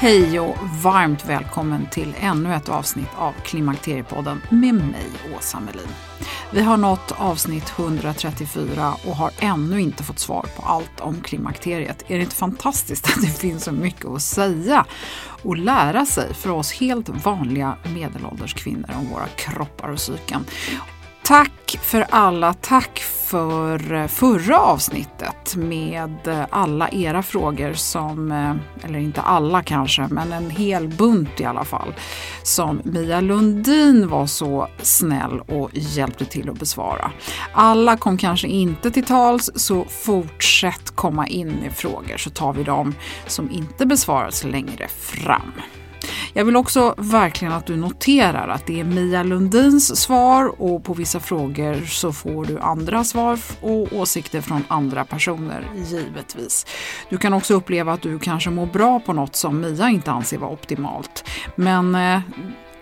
Hej 0.00 0.40
och 0.40 0.56
varmt 0.82 1.28
välkommen 1.28 1.86
till 1.90 2.14
ännu 2.20 2.54
ett 2.54 2.68
avsnitt 2.68 3.08
av 3.16 3.32
Klimakteriepodden 3.32 4.42
med 4.50 4.74
mig, 4.74 5.06
Åsa 5.36 5.60
Melin. 5.60 5.88
Vi 6.52 6.62
har 6.62 6.76
nått 6.76 7.12
avsnitt 7.16 7.72
134 7.78 8.94
och 9.06 9.16
har 9.16 9.30
ännu 9.38 9.80
inte 9.80 10.02
fått 10.02 10.18
svar 10.18 10.46
på 10.56 10.62
allt 10.62 11.00
om 11.00 11.20
klimakteriet. 11.20 12.04
Är 12.06 12.16
det 12.16 12.22
inte 12.22 12.36
fantastiskt 12.36 13.06
att 13.06 13.22
det 13.22 13.38
finns 13.38 13.64
så 13.64 13.72
mycket 13.72 14.06
att 14.06 14.22
säga 14.22 14.86
och 15.42 15.56
lära 15.56 16.06
sig 16.06 16.34
för 16.34 16.50
oss 16.50 16.72
helt 16.72 17.08
vanliga 17.08 17.76
medelålders 17.94 18.54
kvinnor 18.54 18.90
om 18.98 19.08
våra 19.08 19.26
kroppar 19.26 19.88
och 19.88 19.98
psyken? 19.98 20.44
Tack 21.30 21.78
för 21.82 22.06
alla, 22.10 22.54
tack 22.54 22.98
för 22.98 23.92
eh, 23.92 24.06
förra 24.06 24.58
avsnittet 24.58 25.56
med 25.56 26.28
eh, 26.28 26.44
alla 26.50 26.88
era 26.88 27.22
frågor 27.22 27.72
som, 27.72 28.32
eh, 28.32 28.84
eller 28.84 28.98
inte 28.98 29.20
alla 29.20 29.62
kanske, 29.62 30.08
men 30.10 30.32
en 30.32 30.50
hel 30.50 30.88
bunt 30.88 31.40
i 31.40 31.44
alla 31.44 31.64
fall, 31.64 31.94
som 32.42 32.80
Mia 32.84 33.20
Lundin 33.20 34.08
var 34.08 34.26
så 34.26 34.68
snäll 34.82 35.40
och 35.40 35.70
hjälpte 35.72 36.24
till 36.24 36.50
att 36.50 36.58
besvara. 36.58 37.12
Alla 37.52 37.96
kom 37.96 38.18
kanske 38.18 38.48
inte 38.48 38.90
till 38.90 39.04
tals, 39.04 39.50
så 39.54 39.84
fortsätt 39.84 40.90
komma 40.90 41.26
in 41.26 41.48
med 41.48 41.72
frågor 41.72 42.16
så 42.16 42.30
tar 42.30 42.52
vi 42.52 42.62
dem 42.62 42.94
som 43.26 43.50
inte 43.50 43.86
besvaras 43.86 44.44
längre 44.44 44.88
fram. 44.88 45.52
Jag 46.32 46.44
vill 46.44 46.56
också 46.56 46.94
verkligen 46.98 47.54
att 47.54 47.66
du 47.66 47.76
noterar 47.76 48.48
att 48.48 48.66
det 48.66 48.80
är 48.80 48.84
Mia 48.84 49.22
Lundins 49.22 50.00
svar 50.00 50.62
och 50.62 50.84
på 50.84 50.94
vissa 50.94 51.20
frågor 51.20 51.84
så 51.86 52.12
får 52.12 52.44
du 52.44 52.58
andra 52.58 53.04
svar 53.04 53.38
och 53.60 53.92
åsikter 53.92 54.40
från 54.40 54.64
andra 54.68 55.04
personer, 55.04 55.70
givetvis. 55.74 56.66
Du 57.08 57.18
kan 57.18 57.32
också 57.32 57.54
uppleva 57.54 57.92
att 57.92 58.02
du 58.02 58.18
kanske 58.18 58.50
mår 58.50 58.66
bra 58.66 59.00
på 59.00 59.12
något 59.12 59.36
som 59.36 59.60
Mia 59.60 59.88
inte 59.88 60.10
anser 60.10 60.38
vara 60.38 60.50
optimalt. 60.50 61.24
Men 61.56 61.94
eh, 61.94 62.20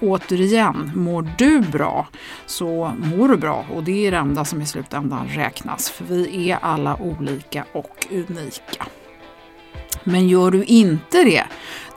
återigen, 0.00 0.92
mår 0.94 1.28
du 1.38 1.60
bra 1.60 2.06
så 2.46 2.92
mår 2.98 3.28
du 3.28 3.36
bra 3.36 3.64
och 3.74 3.84
det 3.84 4.06
är 4.06 4.10
det 4.10 4.16
enda 4.16 4.44
som 4.44 4.62
i 4.62 4.66
slutändan 4.66 5.28
räknas. 5.28 5.90
För 5.90 6.04
vi 6.04 6.50
är 6.50 6.58
alla 6.62 6.96
olika 6.96 7.64
och 7.72 8.06
unika. 8.10 8.86
Men 10.04 10.28
gör 10.28 10.50
du 10.50 10.64
inte 10.64 11.24
det 11.24 11.44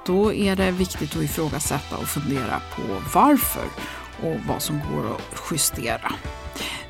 då 0.05 0.33
är 0.33 0.55
det 0.55 0.71
viktigt 0.71 1.15
att 1.15 1.23
ifrågasätta 1.23 1.97
och 1.97 2.07
fundera 2.07 2.61
på 2.75 2.81
varför 3.13 3.65
och 4.23 4.37
vad 4.47 4.61
som 4.61 4.79
går 4.79 5.15
att 5.15 5.41
justera. 5.51 6.13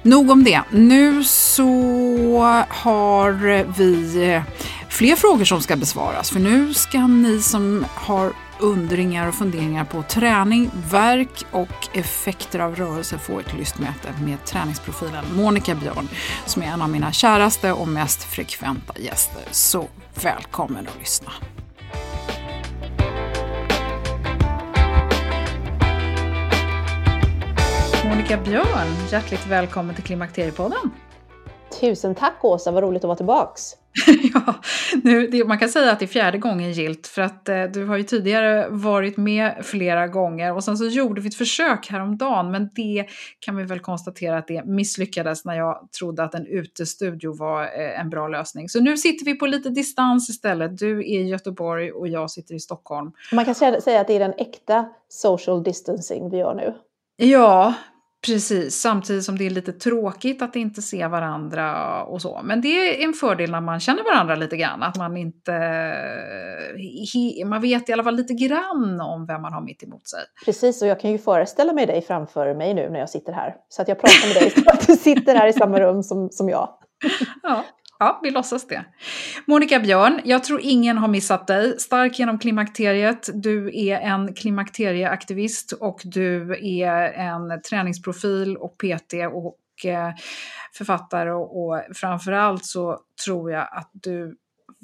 Nog 0.01 0.29
om 0.29 0.43
det. 0.43 0.61
Nu 0.69 1.23
så 1.23 2.63
har 2.69 3.31
vi 3.77 4.23
eh, 4.33 4.43
fler 4.89 5.15
frågor 5.15 5.45
som 5.45 5.61
ska 5.61 5.75
besvaras 5.75 6.31
för 6.31 6.39
nu 6.39 6.73
ska 6.73 7.07
ni 7.07 7.41
som 7.41 7.85
har 7.95 8.33
undringar 8.59 9.27
och 9.27 9.35
funderingar 9.35 9.85
på 9.85 10.03
träning, 10.03 10.71
verk 10.91 11.45
och 11.51 11.87
effekter 11.93 12.59
av 12.59 12.75
rörelse 12.75 13.17
få 13.17 13.39
ett 13.39 13.53
lystmäte 13.53 14.13
med 14.25 14.45
träningsprofilen 14.45 15.25
Monica 15.35 15.75
Björn 15.75 16.07
som 16.45 16.61
är 16.61 16.67
en 16.67 16.81
av 16.81 16.89
mina 16.89 17.11
käraste 17.11 17.71
och 17.71 17.87
mest 17.87 18.23
frekventa 18.23 18.93
gäster. 18.99 19.43
Så 19.51 19.87
välkommen 20.23 20.87
att 20.87 20.99
lyssna. 20.99 21.31
Monica 28.11 28.37
Björn, 28.37 28.87
hjärtligt 29.11 29.47
välkommen 29.47 29.95
till 29.95 30.03
Klimakteriepodden. 30.03 30.91
Tusen 31.81 32.15
tack 32.15 32.45
Åsa, 32.45 32.71
vad 32.71 32.83
roligt 32.83 33.03
att 33.03 33.07
vara 33.07 33.17
tillbaks. 33.17 33.61
ja, 34.33 34.55
nu, 35.03 35.27
det, 35.27 35.45
man 35.45 35.57
kan 35.57 35.69
säga 35.69 35.91
att 35.91 35.99
det 35.99 36.05
är 36.05 36.07
fjärde 36.07 36.37
gången 36.37 36.71
gilt 36.71 37.07
för 37.07 37.21
att 37.21 37.49
eh, 37.49 37.63
du 37.63 37.85
har 37.85 37.97
ju 37.97 38.03
tidigare 38.03 38.67
varit 38.69 39.17
med 39.17 39.65
flera 39.65 40.07
gånger 40.07 40.55
och 40.55 40.63
sen 40.63 40.77
så 40.77 40.85
gjorde 40.85 41.21
vi 41.21 41.27
ett 41.27 41.35
försök 41.35 41.87
häromdagen 41.89 42.51
men 42.51 42.69
det 42.75 43.05
kan 43.39 43.55
vi 43.55 43.63
väl 43.63 43.79
konstatera 43.79 44.37
att 44.37 44.47
det 44.47 44.65
misslyckades 44.65 45.45
när 45.45 45.57
jag 45.57 45.89
trodde 45.99 46.23
att 46.23 46.35
en 46.35 46.47
utestudio 46.47 47.37
var 47.37 47.63
eh, 47.63 47.99
en 47.99 48.09
bra 48.09 48.27
lösning. 48.27 48.69
Så 48.69 48.79
nu 48.79 48.97
sitter 48.97 49.25
vi 49.25 49.35
på 49.35 49.45
lite 49.45 49.69
distans 49.69 50.29
istället. 50.29 50.77
Du 50.77 50.99
är 50.99 51.19
i 51.19 51.29
Göteborg 51.29 51.91
och 51.91 52.07
jag 52.07 52.31
sitter 52.31 52.55
i 52.55 52.59
Stockholm. 52.59 53.11
Man 53.31 53.45
kan 53.45 53.55
säga 53.55 54.01
att 54.01 54.07
det 54.07 54.13
är 54.13 54.19
den 54.19 54.33
äkta 54.37 54.85
social 55.09 55.63
distancing 55.63 56.29
vi 56.29 56.37
gör 56.37 56.55
nu. 56.55 56.73
Ja, 57.23 57.73
Precis, 58.25 58.81
samtidigt 58.81 59.23
som 59.23 59.37
det 59.37 59.45
är 59.45 59.49
lite 59.49 59.73
tråkigt 59.73 60.41
att 60.41 60.55
inte 60.55 60.81
se 60.81 61.07
varandra 61.07 62.03
och 62.03 62.21
så. 62.21 62.41
Men 62.43 62.61
det 62.61 62.67
är 62.67 63.07
en 63.07 63.13
fördel 63.13 63.51
när 63.51 63.61
man 63.61 63.79
känner 63.79 64.03
varandra 64.03 64.35
lite 64.35 64.57
grann, 64.57 64.83
att 64.83 64.97
man 64.97 65.17
inte... 65.17 65.51
Man 67.45 67.61
vet 67.61 67.89
i 67.89 67.93
alla 67.93 68.03
fall 68.03 68.15
lite 68.15 68.33
grann 68.33 69.01
om 69.01 69.25
vem 69.25 69.41
man 69.41 69.53
har 69.53 69.61
mitt 69.61 69.83
emot 69.83 70.07
sig. 70.07 70.19
Precis, 70.45 70.81
och 70.81 70.87
jag 70.87 70.99
kan 70.99 71.11
ju 71.11 71.17
föreställa 71.17 71.73
mig 71.73 71.85
dig 71.85 72.01
framför 72.01 72.55
mig 72.55 72.73
nu 72.73 72.89
när 72.89 72.99
jag 72.99 73.09
sitter 73.09 73.33
här. 73.33 73.55
Så 73.69 73.81
att 73.81 73.87
jag 73.87 73.99
pratar 73.99 74.27
med 74.27 74.43
dig 74.43 74.63
så 74.63 74.69
att 74.69 74.87
du 74.87 74.95
sitter 74.95 75.35
här 75.35 75.47
i 75.47 75.53
samma 75.53 75.79
rum 75.79 76.03
som, 76.03 76.29
som 76.31 76.49
jag. 76.49 76.69
Ja, 77.43 77.63
Ja, 78.01 78.19
vi 78.23 78.31
låtsas 78.31 78.67
det. 78.67 78.85
Monica 79.45 79.79
Björn, 79.79 80.21
jag 80.23 80.43
tror 80.43 80.59
ingen 80.63 80.97
har 80.97 81.07
missat 81.07 81.47
dig. 81.47 81.79
Stark 81.79 82.19
genom 82.19 82.39
klimakteriet. 82.39 83.29
Du 83.33 83.79
är 83.87 83.99
en 83.99 84.33
klimakterieaktivist 84.33 85.71
och 85.71 86.01
du 86.03 86.51
är 86.61 87.11
en 87.13 87.61
träningsprofil 87.61 88.57
och 88.57 88.77
PT 88.77 89.13
och 89.33 89.85
eh, 89.85 90.13
författare 90.77 91.31
och 91.31 91.81
framförallt 91.95 92.65
så 92.65 92.99
tror 93.25 93.51
jag 93.51 93.67
att 93.71 93.89
du 93.93 94.37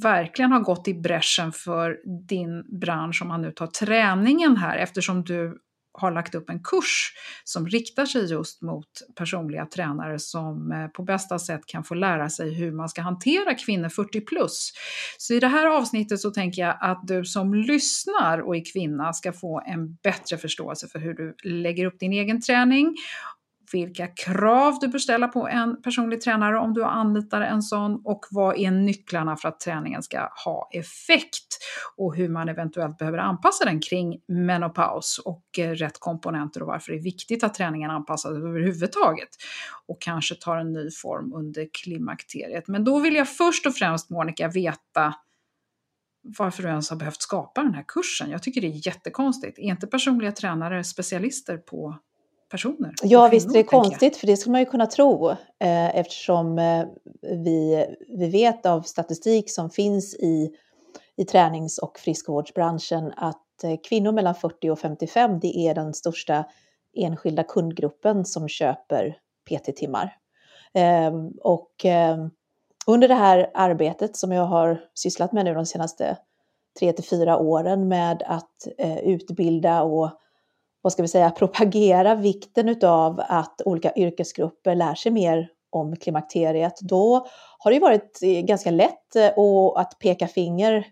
verkligen 0.04 0.52
har 0.52 0.60
gått 0.60 0.88
i 0.88 0.94
bräschen 0.94 1.52
för 1.52 1.98
din 2.28 2.80
bransch 2.80 3.22
om 3.22 3.28
man 3.28 3.42
nu 3.42 3.52
tar 3.52 3.68
träningen 3.68 4.58
här 4.58 4.78
eftersom 4.78 5.24
du 5.24 5.58
har 6.00 6.12
lagt 6.12 6.36
upp 6.36 6.50
en 6.50 6.64
kurs 6.64 7.14
som 7.44 7.68
riktar 7.68 8.06
sig 8.06 8.32
just 8.32 8.62
mot 8.62 8.88
personliga 9.16 9.66
tränare 9.66 10.20
som 10.20 10.72
eh, 10.72 10.88
på 10.88 11.04
bästa 11.04 11.40
sätt 11.40 11.62
kan 11.66 11.84
få 11.84 11.94
lära 11.94 12.30
sig 12.30 12.54
hur 12.54 12.72
man 12.72 12.90
ska 12.90 13.02
hantera 13.02 13.54
kvinnor 13.54 13.90
40 13.90 14.22
plus. 14.22 14.72
Så 15.18 15.34
i 15.34 15.40
det 15.40 15.48
här 15.48 15.68
avsnittet 15.68 16.20
så 16.20 16.32
tänker 16.32 16.62
jag 16.62 16.78
att 16.82 17.08
du 17.08 17.26
som 17.26 17.54
lyssnar 17.54 18.40
och 18.40 18.56
är 18.56 18.74
kvinna 18.74 19.14
ska 19.14 19.34
få 19.34 19.62
en 19.68 19.96
bättre 20.04 20.38
förståelse 20.38 20.88
för 20.88 21.00
hur 21.00 21.14
du 21.14 21.36
lägger 21.44 21.86
upp 21.86 22.00
din 22.00 22.14
egen 22.14 22.42
träning 22.42 22.96
vilka 23.74 24.08
krav 24.08 24.78
du 24.82 24.88
bör 24.88 25.00
ställa 25.00 25.28
på 25.28 25.48
en 25.48 25.82
personlig 25.82 26.22
tränare 26.22 26.60
om 26.60 26.74
du 26.74 26.84
anlitar 26.84 27.42
en 27.42 27.62
sån 27.62 28.02
och 28.04 28.26
vad 28.32 28.58
är 28.58 28.72
nycklarna 28.72 29.38
för 29.38 29.50
att 29.50 29.60
träningen 29.60 30.04
ska 30.04 30.30
ha 30.46 30.70
effekt 30.74 31.58
och 31.96 32.16
hur 32.16 32.30
man 32.30 32.50
eventuellt 32.50 32.98
behöver 32.98 33.18
anpassa 33.18 33.66
den 33.66 33.80
kring 33.80 34.22
menopaus 34.28 35.20
och 35.26 35.44
eh, 35.60 35.70
rätt 35.70 36.00
komponenter 36.00 36.62
och 36.62 36.68
varför 36.68 36.92
det 36.92 36.98
är 36.98 37.04
viktigt 37.04 37.44
att 37.44 37.54
träningen 37.54 37.92
anpassas 37.92 38.32
överhuvudtaget 38.32 39.30
och 39.88 40.02
kanske 40.02 40.36
tar 40.36 40.58
en 40.58 40.72
ny 40.72 40.92
form 40.92 41.34
under 41.34 41.68
klimakteriet. 41.84 42.68
Men 42.68 42.84
då 42.84 43.00
vill 43.00 43.16
jag 43.16 43.30
först 43.30 43.66
och 43.66 43.76
främst 43.76 44.10
Monica 44.10 44.48
veta 44.48 45.14
varför 46.38 46.64
du 46.64 46.70
ens 46.70 46.90
har 46.90 46.98
behövt 46.98 47.22
skapa 47.22 47.64
den 47.64 47.74
här 47.74 47.86
kursen. 47.88 48.30
Jag 48.30 48.44
tycker 48.44 48.62
det 48.62 48.68
är 48.68 48.88
jättekonstigt. 48.88 49.60
Är 49.60 49.64
inte 49.64 49.88
personliga 49.88 50.32
tränare 50.32 50.84
specialister 50.84 51.58
på 51.58 51.98
personer. 52.50 52.94
Ja, 53.04 53.28
visst 53.28 53.50
är 53.50 53.54
det 53.54 53.64
konstigt, 53.64 54.18
för 54.18 54.28
det 54.28 54.38
skulle 54.38 54.52
man 54.52 54.62
ju 54.62 54.66
kunna 54.66 54.86
tro 54.86 55.30
eh, 55.30 55.96
eftersom 55.98 56.60
eh, 56.60 56.86
vi, 57.22 57.86
vi 58.08 58.30
vet 58.30 58.66
av 58.66 58.82
statistik 58.82 59.52
som 59.52 59.70
finns 59.70 60.16
i, 60.16 60.50
i 61.16 61.26
tränings 61.26 61.78
och 61.78 62.00
friskvårdsbranschen 62.00 63.14
att 63.18 63.64
eh, 63.64 63.78
kvinnor 63.90 64.12
mellan 64.12 64.36
40 64.36 64.70
och 64.70 64.80
55, 64.80 65.40
det 65.40 65.58
är 65.58 65.76
den 65.76 65.94
största 65.94 66.46
enskilda 66.96 67.44
kundgruppen 67.44 68.26
som 68.26 68.48
köper 68.48 69.18
PT-timmar. 69.50 70.16
Ehm, 70.74 71.32
och 71.42 71.72
ehm, 71.84 72.30
under 72.88 73.08
det 73.08 73.16
här 73.16 73.52
arbetet 73.54 74.18
som 74.18 74.32
jag 74.32 74.46
har 74.46 74.82
sysslat 74.94 75.32
med 75.32 75.46
nu 75.46 75.54
de 75.54 75.66
senaste 75.66 76.18
tre 76.80 76.94
till 76.94 77.04
fyra 77.04 77.38
åren 77.38 77.88
med 77.88 78.24
att 78.26 78.68
eh, 78.78 78.98
utbilda 78.98 79.82
och 79.82 80.12
vad 80.88 80.92
ska 80.92 81.02
vi 81.02 81.08
säga, 81.08 81.32
propagera 81.32 82.16
vikten 82.16 82.70
utav 82.70 83.22
att 83.28 83.62
olika 83.66 83.94
yrkesgrupper 83.96 84.76
lär 84.76 84.96
sig 84.96 85.12
mer 85.12 85.50
om 85.70 85.96
klimakteriet, 85.96 86.80
då 86.82 87.28
har 87.60 87.72
det 87.72 87.80
varit 87.80 88.20
eh, 88.24 88.42
ganska 88.42 88.72
lätt 88.72 89.16
eh, 89.16 89.32
att 89.76 90.00
peka 90.00 90.28
finger 90.28 90.88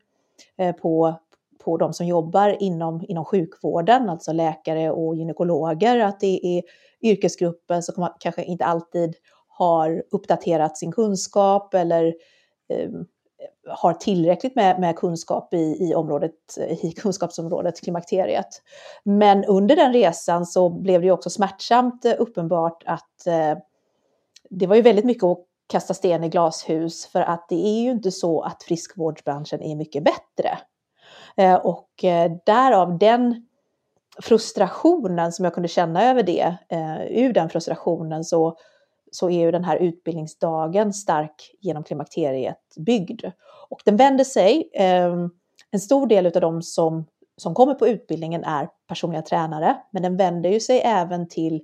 eh, 0.57 0.75
på, 0.75 1.15
på 1.63 1.77
de 1.77 1.93
som 1.93 2.07
jobbar 2.07 2.57
inom, 2.63 3.05
inom 3.07 3.25
sjukvården, 3.25 4.09
alltså 4.09 4.31
läkare 4.31 4.91
och 4.91 5.15
gynekologer, 5.15 5.99
att 5.99 6.19
det 6.19 6.57
är 6.57 6.63
yrkesgrupper 7.01 7.81
som 7.81 8.09
kanske 8.19 8.43
inte 8.43 8.65
alltid 8.65 9.15
har 9.47 10.03
uppdaterat 10.11 10.77
sin 10.77 10.91
kunskap 10.91 11.73
eller 11.73 12.13
ehm, 12.69 13.05
har 13.67 13.93
tillräckligt 13.93 14.55
med, 14.55 14.79
med 14.79 14.95
kunskap 14.95 15.53
i, 15.53 15.89
i, 15.89 15.95
området, 15.95 16.57
i 16.81 16.91
kunskapsområdet 16.91 17.81
klimakteriet. 17.81 18.61
Men 19.03 19.45
under 19.45 19.75
den 19.75 19.93
resan 19.93 20.45
så 20.45 20.69
blev 20.69 21.01
det 21.01 21.11
också 21.11 21.29
smärtsamt 21.29 22.05
eh, 22.05 22.13
uppenbart 22.17 22.83
att 22.85 23.27
eh, 23.27 23.57
det 24.49 24.67
var 24.67 24.75
ju 24.75 24.81
väldigt 24.81 25.05
mycket 25.05 25.23
att 25.23 25.45
kasta 25.67 25.93
sten 25.93 26.23
i 26.23 26.29
glashus 26.29 27.05
för 27.05 27.21
att 27.21 27.49
det 27.49 27.67
är 27.67 27.81
ju 27.81 27.91
inte 27.91 28.11
så 28.11 28.41
att 28.41 28.63
friskvårdsbranschen 28.63 29.61
är 29.61 29.75
mycket 29.75 30.03
bättre. 30.03 30.57
Eh, 31.37 31.55
och 31.55 32.03
eh, 32.03 32.31
därav 32.45 32.97
den 32.97 33.47
frustrationen 34.21 35.31
som 35.31 35.45
jag 35.45 35.53
kunde 35.53 35.67
känna 35.67 36.03
över 36.09 36.23
det, 36.23 36.57
eh, 36.69 37.05
ur 37.09 37.33
den 37.33 37.49
frustrationen 37.49 38.23
så 38.23 38.57
så 39.15 39.29
är 39.29 39.39
ju 39.39 39.51
den 39.51 39.63
här 39.63 39.77
utbildningsdagen 39.77 40.93
stark 40.93 41.55
genom 41.61 41.83
klimakteriet 41.83 42.75
byggd. 42.77 43.25
Och 43.69 43.81
den 43.85 43.97
vänder 43.97 44.23
sig, 44.23 44.69
eh, 44.73 45.13
en 45.71 45.79
stor 45.79 46.07
del 46.07 46.25
av 46.25 46.31
de 46.31 46.61
som, 46.61 47.05
som 47.37 47.53
kommer 47.53 47.73
på 47.73 47.87
utbildningen 47.87 48.43
är 48.43 48.69
personliga 48.87 49.21
tränare, 49.21 49.77
men 49.91 50.03
den 50.03 50.17
vänder 50.17 50.49
ju 50.49 50.59
sig 50.59 50.81
även 50.85 51.27
till 51.27 51.61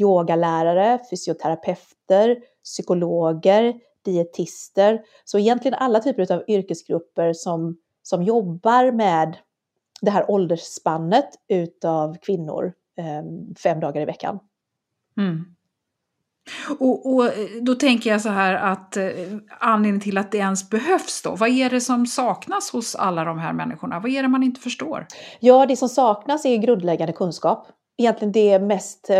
yogalärare, 0.00 0.98
fysioterapeuter, 1.10 2.36
psykologer, 2.64 3.80
dietister. 4.04 5.02
Så 5.24 5.38
egentligen 5.38 5.74
alla 5.74 6.00
typer 6.00 6.32
av 6.32 6.44
yrkesgrupper 6.48 7.32
som, 7.32 7.76
som 8.02 8.22
jobbar 8.22 8.92
med 8.92 9.36
det 10.00 10.10
här 10.10 10.30
åldersspannet 10.30 11.28
utav 11.48 12.16
kvinnor 12.16 12.72
eh, 12.96 13.54
fem 13.62 13.80
dagar 13.80 14.02
i 14.02 14.04
veckan. 14.04 14.38
Mm. 15.16 15.56
Och, 16.78 17.14
och, 17.14 17.26
eh, 17.26 17.32
då 17.62 17.74
tänker 17.74 18.10
jag 18.10 18.20
så 18.20 18.28
här 18.28 18.54
att 18.54 18.96
eh, 18.96 19.04
anledningen 19.60 20.00
till 20.00 20.18
att 20.18 20.32
det 20.32 20.38
ens 20.38 20.70
behövs 20.70 21.22
då, 21.22 21.36
vad 21.36 21.48
är 21.48 21.70
det 21.70 21.80
som 21.80 22.06
saknas 22.06 22.70
hos 22.70 22.94
alla 22.94 23.24
de 23.24 23.38
här 23.38 23.52
människorna? 23.52 24.00
Vad 24.00 24.10
är 24.10 24.22
det 24.22 24.28
man 24.28 24.42
inte 24.42 24.60
förstår? 24.60 25.06
Ja, 25.40 25.66
det 25.66 25.76
som 25.76 25.88
saknas 25.88 26.44
är 26.44 26.56
grundläggande 26.56 27.12
kunskap. 27.12 27.66
Egentligen 27.98 28.32
det 28.32 28.58
mest 28.58 29.10
eh, 29.10 29.18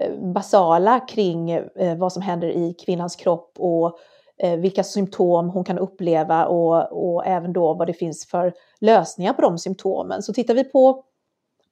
eh, 0.00 0.32
basala 0.34 1.00
kring 1.00 1.50
eh, 1.50 1.96
vad 1.96 2.12
som 2.12 2.22
händer 2.22 2.48
i 2.48 2.74
kvinnans 2.84 3.16
kropp 3.16 3.52
och 3.58 3.98
eh, 4.42 4.56
vilka 4.56 4.84
symptom 4.84 5.48
hon 5.48 5.64
kan 5.64 5.78
uppleva 5.78 6.46
och, 6.46 7.14
och 7.14 7.26
även 7.26 7.52
då 7.52 7.74
vad 7.74 7.86
det 7.86 7.94
finns 7.94 8.26
för 8.26 8.52
lösningar 8.80 9.32
på 9.32 9.42
de 9.42 9.58
symptomen. 9.58 10.22
Så 10.22 10.32
tittar 10.32 10.54
vi 10.54 10.64
på, 10.64 11.04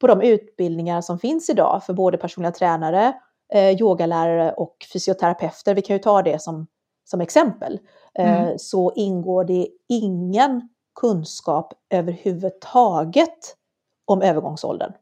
på 0.00 0.06
de 0.06 0.20
utbildningar 0.20 1.00
som 1.00 1.18
finns 1.18 1.50
idag 1.50 1.82
för 1.86 1.92
både 1.92 2.18
personliga 2.18 2.52
tränare 2.52 3.14
eh, 3.52 3.80
yogalärare 3.80 4.52
och 4.52 4.86
fysioterapeuter, 4.92 5.74
vi 5.74 5.82
kan 5.82 5.96
ju 5.96 6.02
ta 6.02 6.22
det 6.22 6.42
som, 6.42 6.66
som 7.04 7.20
exempel, 7.20 7.80
eh, 8.14 8.42
mm. 8.42 8.58
så 8.58 8.92
ingår 8.96 9.44
det 9.44 9.68
ingen 9.88 10.68
kunskap 11.00 11.74
överhuvudtaget 11.90 13.56
om 14.04 14.22
övergångsåldern. 14.22 14.92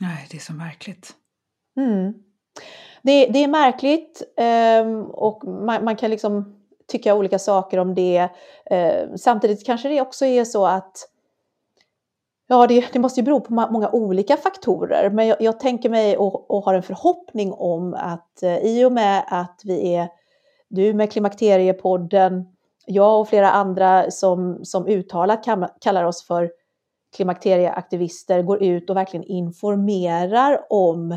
Nej, 0.00 0.26
det 0.30 0.36
är 0.36 0.40
så 0.40 0.52
märkligt. 0.52 1.14
Mm. 1.76 2.14
Det, 3.02 3.26
det, 3.26 3.38
är 3.44 3.48
märkligt 3.48 4.22
eh, 4.36 5.08
och 5.08 5.44
man, 5.44 5.84
man, 5.84 5.96
kan 5.96 6.10
liksom 6.10 6.60
tycka 6.86 7.14
olika 7.14 7.38
saker 7.38 7.78
om 7.78 7.94
det. 7.94 8.28
Eh, 8.66 9.14
samtidigt 9.16 9.66
kanske 9.66 9.88
det 9.88 10.00
också 10.00 10.24
är 10.24 10.44
så 10.44 10.66
att 10.66 11.08
Ja, 12.46 12.66
det, 12.66 12.92
det, 12.92 12.98
måste 12.98 13.20
ju 13.20 13.24
bero 13.24 13.40
på 13.40 13.54
många 13.54 13.90
olika 13.90 14.36
faktorer, 14.36 15.10
men 15.10 15.26
jag, 15.26 15.40
jag 15.40 15.60
tänker 15.60 15.88
mig 15.88 16.16
och, 16.16 16.50
och, 16.50 16.64
har 16.64 16.74
en 16.74 16.82
förhoppning 16.82 17.52
om 17.52 17.94
att 17.94 18.42
eh, 18.42 18.58
i 18.58 18.84
och 18.84 18.92
med 18.92 19.24
att 19.28 19.60
vi 19.64 19.94
är, 19.94 20.08
du 20.68 20.94
med 20.94 21.12
Klimakteriepodden, 21.12 22.44
jag 22.86 23.20
och 23.20 23.28
flera 23.28 23.50
andra 23.50 24.10
som, 24.10 24.64
som 24.64 24.86
uttalat 24.86 25.44
kam, 25.44 25.66
kallar 25.80 26.04
oss 26.04 26.26
för 26.26 26.50
klimakterieaktivister, 27.16 28.42
går 28.42 28.62
ut 28.62 28.90
och 28.90 28.96
verkligen 28.96 29.24
informerar 29.24 30.66
om 30.70 31.12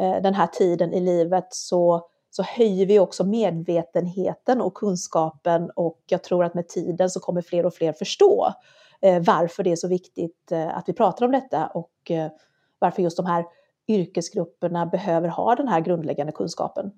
eh, 0.00 0.22
den 0.22 0.34
här 0.34 0.46
tiden 0.46 0.92
i 0.92 1.00
livet 1.00 1.46
så, 1.50 2.08
så 2.30 2.42
höjer 2.42 2.86
vi 2.86 2.98
också 2.98 3.24
medvetenheten 3.24 4.60
och 4.60 4.74
kunskapen 4.74 5.70
och 5.76 5.98
jag 6.06 6.22
tror 6.22 6.44
att 6.44 6.54
med 6.54 6.68
tiden 6.68 7.10
så 7.10 7.20
kommer 7.20 7.42
fler 7.42 7.66
och 7.66 7.74
fler 7.74 7.92
förstå 7.92 8.46
Eh, 8.46 8.85
Eh, 9.02 9.22
varför 9.22 9.64
det 9.64 9.72
är 9.72 9.76
så 9.76 9.88
viktigt 9.88 10.52
eh, 10.52 10.76
att 10.76 10.84
vi 10.86 10.92
pratar 10.92 11.26
om 11.26 11.32
detta 11.32 11.66
och 11.66 12.10
eh, 12.10 12.30
varför 12.78 13.02
just 13.02 13.16
de 13.16 13.26
här 13.26 13.44
yrkesgrupperna 13.88 14.86
behöver 14.86 15.28
ha 15.28 15.54
den 15.54 15.68
här 15.68 15.80
grundläggande 15.80 16.32
kunskapen. 16.32 16.92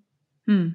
Mm. 0.49 0.73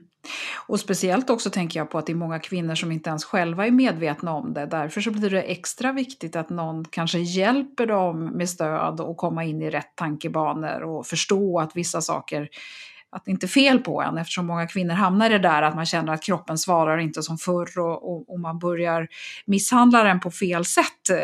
Och 0.68 0.80
speciellt 0.80 1.30
också 1.30 1.50
tänker 1.50 1.80
jag 1.80 1.90
på 1.90 1.98
att 1.98 2.06
det 2.06 2.12
är 2.12 2.16
många 2.16 2.40
kvinnor 2.40 2.76
som 2.76 2.92
inte 2.92 3.10
ens 3.10 3.26
själva 3.26 3.68
är 3.68 3.72
medvetna 3.72 4.34
om 4.34 4.54
det. 4.54 4.66
Därför 4.66 5.02
så 5.02 5.12
blir 5.12 5.30
det 5.30 5.42
extra 5.42 5.92
viktigt 5.92 6.36
att 6.36 6.50
någon 6.50 6.86
kanske 6.86 7.20
hjälper 7.20 7.86
dem 7.86 8.26
med 8.26 8.50
stöd 8.50 9.00
och 9.00 9.18
komma 9.18 9.44
in 9.44 9.62
i 9.62 9.70
rätt 9.70 9.96
tankebanor 9.96 10.84
och 10.84 11.06
förstå 11.06 11.60
att 11.60 11.76
vissa 11.76 12.02
saker 12.02 12.50
att 13.14 13.26
det 13.26 13.32
inte 13.32 13.46
är 13.46 13.48
fel 13.48 13.80
på 13.80 14.02
en 14.02 14.18
eftersom 14.18 14.46
många 14.46 14.68
kvinnor 14.68 14.94
hamnar 14.94 15.26
i 15.26 15.30
det 15.30 15.40
där 15.40 15.62
att 15.62 15.76
man 15.76 15.86
känner 15.86 16.14
att 16.14 16.24
kroppen 16.24 16.58
svarar 16.58 16.98
inte 16.98 17.24
som 17.24 17.38
förr 17.38 17.80
och, 17.80 18.12
och, 18.12 18.30
och 18.30 18.40
man 18.40 18.60
börjar 18.60 19.08
misshandla 19.46 20.04
den 20.04 20.20
på 20.20 20.32
fel 20.32 20.66
sätt. 20.66 21.10
Eh, 21.10 21.18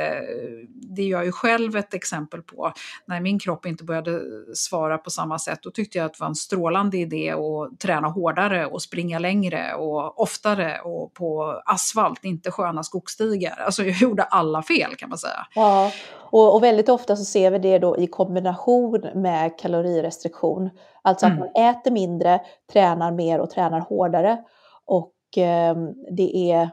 det 0.98 1.02
är 1.02 1.08
jag 1.08 1.26
ju 1.26 1.32
själv 1.32 1.76
ett 1.76 1.94
exempel 1.94 2.42
på. 2.42 2.74
När 3.06 3.22
min 3.22 3.40
kropp 3.40 3.66
inte 3.66 3.84
började 3.84 4.22
svara 4.54 4.98
på 4.98 5.10
samma 5.10 5.40
sätt 5.40 5.60
då 5.62 5.72
tyckte 5.72 5.98
jag 5.98 6.06
att 6.06 6.14
det 6.14 6.20
var 6.20 6.28
en 6.28 6.36
strålande 6.36 6.98
idé 6.98 7.32
att 7.32 7.80
träna 7.80 8.08
hårdare 8.08 8.66
och 8.66 8.82
springa 8.82 9.20
längre 9.20 9.74
och 9.74 10.22
oftare 10.22 10.80
och 10.80 11.14
på 11.14 11.62
asfalt, 11.66 12.26
inte 12.26 12.52
sköna 12.52 12.84
skogsstigar. 12.84 13.60
Alltså 13.66 13.84
jag 13.84 13.98
gjorde 13.98 14.24
alla 14.24 14.64
fel 14.64 14.96
kan 14.96 15.10
man 15.10 15.18
säga. 15.18 15.48
Ja, 15.56 15.92
och, 16.32 16.56
och 16.56 16.64
väldigt 16.64 16.90
ofta 16.90 17.16
så 17.16 17.26
ser 17.26 17.52
vi 17.52 17.60
det 17.60 17.80
då 17.80 17.98
i 17.98 18.08
kombination 18.08 19.06
med 19.16 19.60
kalorirestriktion. 19.60 20.70
Alltså 21.02 21.26
att 21.26 21.32
mm. 21.32 21.40
man 21.40 21.70
äter 21.70 21.92
mindre, 21.92 22.42
tränar 22.74 23.12
mer 23.12 23.40
och 23.40 23.50
tränar 23.50 23.80
hårdare. 23.80 24.38
Och 24.86 25.38
eh, 25.38 25.76
det 26.12 26.52
är 26.52 26.70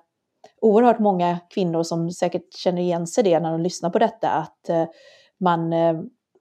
oerhört 0.61 0.99
många 0.99 1.39
kvinnor 1.51 1.83
som 1.83 2.11
säkert 2.11 2.55
känner 2.55 2.83
igen 2.83 3.07
sig 3.07 3.25
det 3.25 3.41
när 3.41 3.53
de 3.53 3.61
lyssnar 3.61 3.91
på 3.91 3.99
detta, 3.99 4.31
att 4.31 4.69
eh, 4.69 4.85
man, 5.41 5.73
eh, 5.73 5.95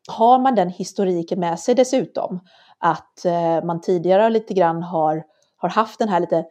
har 0.07 0.39
man 0.39 0.55
den 0.55 0.69
historiken 0.69 1.39
med 1.39 1.59
sig 1.59 1.75
dessutom, 1.75 2.39
att 2.79 3.25
eh, 3.25 3.63
man 3.63 3.81
tidigare 3.81 4.29
lite 4.29 4.53
grann 4.53 4.83
har, 4.83 5.23
har 5.57 5.69
haft 5.69 5.99
den 5.99 6.09
här 6.09 6.19
lite 6.19 6.37
eh, 6.37 6.43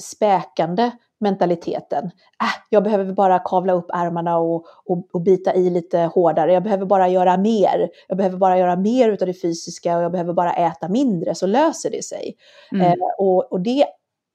späkande 0.00 0.90
mentaliteten. 1.20 2.04
Äh, 2.42 2.62
jag 2.68 2.84
behöver 2.84 3.12
bara 3.12 3.38
kavla 3.38 3.72
upp 3.72 3.90
ärmarna 3.94 4.38
och, 4.38 4.66
och, 4.84 5.08
och, 5.12 5.20
bita 5.20 5.54
i 5.54 5.70
lite 5.70 5.98
hårdare. 5.98 6.52
Jag 6.52 6.62
behöver 6.62 6.86
bara 6.86 7.08
göra 7.08 7.36
mer. 7.36 7.90
Jag 8.08 8.16
behöver 8.16 8.36
bara 8.36 8.58
göra 8.58 8.76
mer 8.76 9.10
av 9.10 9.16
det 9.16 9.42
fysiska 9.42 9.96
och 9.96 10.02
jag 10.02 10.12
behöver 10.12 10.32
bara 10.32 10.52
äta 10.52 10.88
mindre 10.88 11.34
så 11.34 11.46
löser 11.46 11.90
det 11.90 12.04
sig. 12.04 12.36
Mm. 12.72 12.86
Eh, 12.86 12.94
och, 13.18 13.52
och 13.52 13.60
det, 13.60 13.86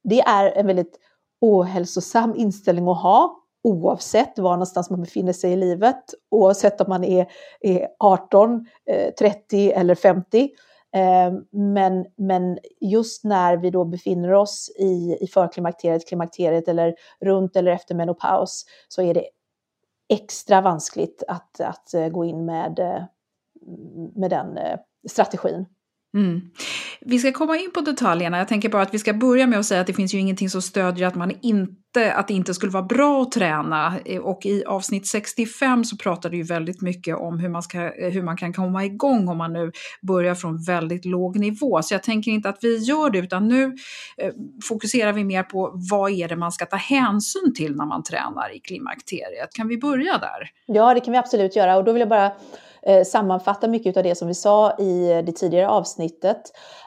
det 0.03 0.21
är 0.21 0.51
en 0.57 0.67
väldigt 0.67 0.99
ohälsosam 1.41 2.35
inställning 2.35 2.87
att 2.87 3.01
ha 3.01 3.45
oavsett 3.65 4.39
var 4.39 4.51
någonstans 4.51 4.89
man 4.89 5.01
befinner 5.01 5.33
sig 5.33 5.51
i 5.51 5.55
livet, 5.55 6.03
oavsett 6.31 6.81
om 6.81 6.89
man 6.89 7.03
är, 7.03 7.27
är 7.59 7.87
18, 7.99 8.65
eh, 8.89 9.13
30 9.13 9.71
eller 9.71 9.95
50. 9.95 10.49
Ehm, 10.95 11.45
men, 11.51 12.05
men 12.15 12.59
just 12.81 13.23
när 13.23 13.57
vi 13.57 13.69
då 13.69 13.85
befinner 13.85 14.33
oss 14.33 14.71
i, 14.79 15.17
i 15.21 15.27
förklimakteriet, 15.27 16.07
klimakteriet 16.07 16.67
eller 16.67 16.95
runt 17.21 17.55
eller 17.55 17.71
efter 17.71 17.95
menopaus 17.95 18.65
så 18.87 19.01
är 19.01 19.13
det 19.13 19.25
extra 20.09 20.61
vanskligt 20.61 21.23
att, 21.27 21.61
att 21.61 21.93
eh, 21.93 22.07
gå 22.07 22.25
in 22.25 22.45
med, 22.45 22.79
eh, 22.79 23.03
med 24.15 24.29
den 24.29 24.57
eh, 24.57 24.79
strategin. 25.09 25.65
Mm. 26.13 26.41
Vi 27.01 27.19
ska 27.19 27.31
komma 27.31 27.57
in 27.57 27.71
på 27.71 27.81
detaljerna. 27.81 28.37
Jag 28.37 28.47
tänker 28.47 28.69
bara 28.69 28.81
att 28.81 28.93
vi 28.93 28.99
ska 28.99 29.13
börja 29.13 29.47
med 29.47 29.59
att 29.59 29.65
säga 29.65 29.81
att 29.81 29.87
det 29.87 29.93
finns 29.93 30.13
ju 30.13 30.19
ingenting 30.19 30.49
som 30.49 30.61
stödjer 30.61 31.07
att, 31.07 31.15
man 31.15 31.31
inte, 31.41 32.13
att 32.13 32.27
det 32.27 32.33
inte 32.33 32.53
skulle 32.53 32.71
vara 32.71 32.83
bra 32.83 33.21
att 33.21 33.31
träna. 33.31 33.93
Eh, 34.05 34.19
och 34.19 34.45
i 34.45 34.63
avsnitt 34.65 35.07
65 35.07 35.85
så 35.85 35.97
pratar 35.97 36.29
du 36.29 36.37
ju 36.37 36.43
väldigt 36.43 36.81
mycket 36.81 37.17
om 37.17 37.39
hur 37.39 37.49
man, 37.49 37.63
ska, 37.63 37.77
eh, 37.77 38.11
hur 38.11 38.21
man 38.21 38.37
kan 38.37 38.53
komma 38.53 38.85
igång 38.85 39.27
om 39.27 39.37
man 39.37 39.53
nu 39.53 39.71
börjar 40.01 40.35
från 40.35 40.63
väldigt 40.63 41.05
låg 41.05 41.39
nivå. 41.39 41.81
Så 41.81 41.93
jag 41.93 42.03
tänker 42.03 42.31
inte 42.31 42.49
att 42.49 42.57
vi 42.61 42.77
gör 42.77 43.09
det, 43.09 43.19
utan 43.19 43.47
nu 43.47 43.75
eh, 44.17 44.31
fokuserar 44.63 45.13
vi 45.13 45.23
mer 45.23 45.43
på 45.43 45.71
vad 45.89 46.11
är 46.11 46.27
det 46.27 46.35
man 46.35 46.51
ska 46.51 46.65
ta 46.65 46.75
hänsyn 46.75 47.53
till 47.55 47.75
när 47.75 47.85
man 47.85 48.03
tränar 48.03 48.55
i 48.55 48.59
klimakteriet. 48.59 49.53
Kan 49.53 49.67
vi 49.67 49.77
börja 49.77 50.17
där? 50.17 50.49
Ja, 50.65 50.93
det 50.93 50.99
kan 50.99 51.11
vi 51.11 51.17
absolut 51.17 51.55
göra. 51.55 51.77
Och 51.77 51.83
då 51.83 51.91
vill 51.91 51.99
jag 51.99 52.09
bara 52.09 52.31
sammanfatta 53.05 53.67
mycket 53.67 53.97
av 53.97 54.03
det 54.03 54.15
som 54.15 54.27
vi 54.27 54.33
sa 54.33 54.77
i 54.77 55.23
det 55.25 55.31
tidigare 55.31 55.67
avsnittet. 55.69 56.41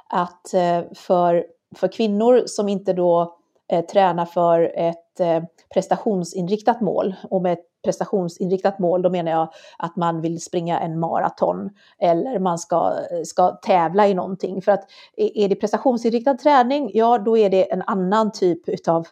Att 0.08 0.54
eh, 0.54 0.80
för, 0.94 1.46
för 1.76 1.88
kvinnor 1.88 2.42
som 2.46 2.68
inte 2.68 2.92
då 2.92 3.36
eh, 3.72 3.84
tränar 3.84 4.26
för 4.26 4.72
ett 4.74 5.20
eh, 5.20 5.42
prestationsinriktat 5.74 6.80
mål, 6.80 7.14
och 7.30 7.42
med 7.42 7.52
ett 7.52 7.64
prestationsinriktat 7.84 8.78
mål 8.78 9.02
då 9.02 9.10
menar 9.10 9.32
jag 9.32 9.52
att 9.78 9.96
man 9.96 10.20
vill 10.20 10.40
springa 10.40 10.80
en 10.80 10.98
maraton 10.98 11.70
eller 11.98 12.38
man 12.38 12.58
ska, 12.58 12.94
ska 13.24 13.50
tävla 13.50 14.08
i 14.08 14.14
någonting. 14.14 14.62
För 14.62 14.72
att 14.72 14.84
är 15.16 15.48
det 15.48 15.54
prestationsinriktad 15.54 16.34
träning, 16.34 16.90
ja 16.94 17.18
då 17.18 17.38
är 17.38 17.50
det 17.50 17.72
en 17.72 17.82
annan 17.82 18.32
typ 18.32 18.68
utav 18.68 19.06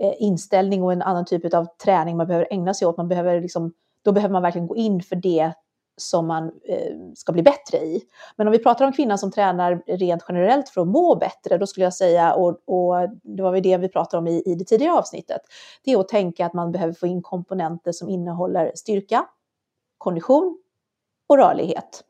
eh, 0.00 0.12
inställning 0.18 0.82
och 0.82 0.92
en 0.92 1.02
annan 1.02 1.24
typ 1.24 1.54
av 1.54 1.66
träning 1.84 2.16
man 2.16 2.26
behöver 2.26 2.48
ägna 2.50 2.74
sig 2.74 2.88
åt. 2.88 2.96
Man 2.96 3.08
behöver 3.08 3.40
liksom, 3.40 3.72
då 4.04 4.12
behöver 4.12 4.32
man 4.32 4.42
verkligen 4.42 4.66
gå 4.66 4.76
in 4.76 5.02
för 5.02 5.16
det 5.16 5.52
som 5.96 6.26
man 6.26 6.44
eh, 6.64 6.96
ska 7.14 7.32
bli 7.32 7.42
bättre 7.42 7.78
i. 7.78 8.02
Men 8.36 8.46
om 8.46 8.52
vi 8.52 8.58
pratar 8.58 8.84
om 8.84 8.92
kvinnan 8.92 9.18
som 9.18 9.32
tränar 9.32 9.82
rent 9.86 10.24
generellt 10.28 10.68
för 10.68 10.80
att 10.80 10.86
må 10.86 11.14
bättre, 11.14 11.58
då 11.58 11.66
skulle 11.66 11.84
jag 11.84 11.94
säga, 11.94 12.34
och, 12.34 12.48
och 12.48 13.08
det 13.22 13.42
var 13.42 13.52
väl 13.52 13.62
det 13.62 13.76
vi 13.76 13.88
pratade 13.88 14.18
om 14.18 14.26
i, 14.26 14.42
i 14.46 14.54
det 14.54 14.64
tidigare 14.64 14.92
avsnittet, 14.92 15.40
det 15.84 15.92
är 15.92 16.00
att 16.00 16.08
tänka 16.08 16.46
att 16.46 16.54
man 16.54 16.72
behöver 16.72 16.92
få 16.92 17.06
in 17.06 17.22
komponenter 17.22 17.92
som 17.92 18.08
innehåller 18.08 18.72
styrka, 18.74 19.26
kondition 19.98 20.58
och 21.26 21.36
rörlighet. 21.36 22.04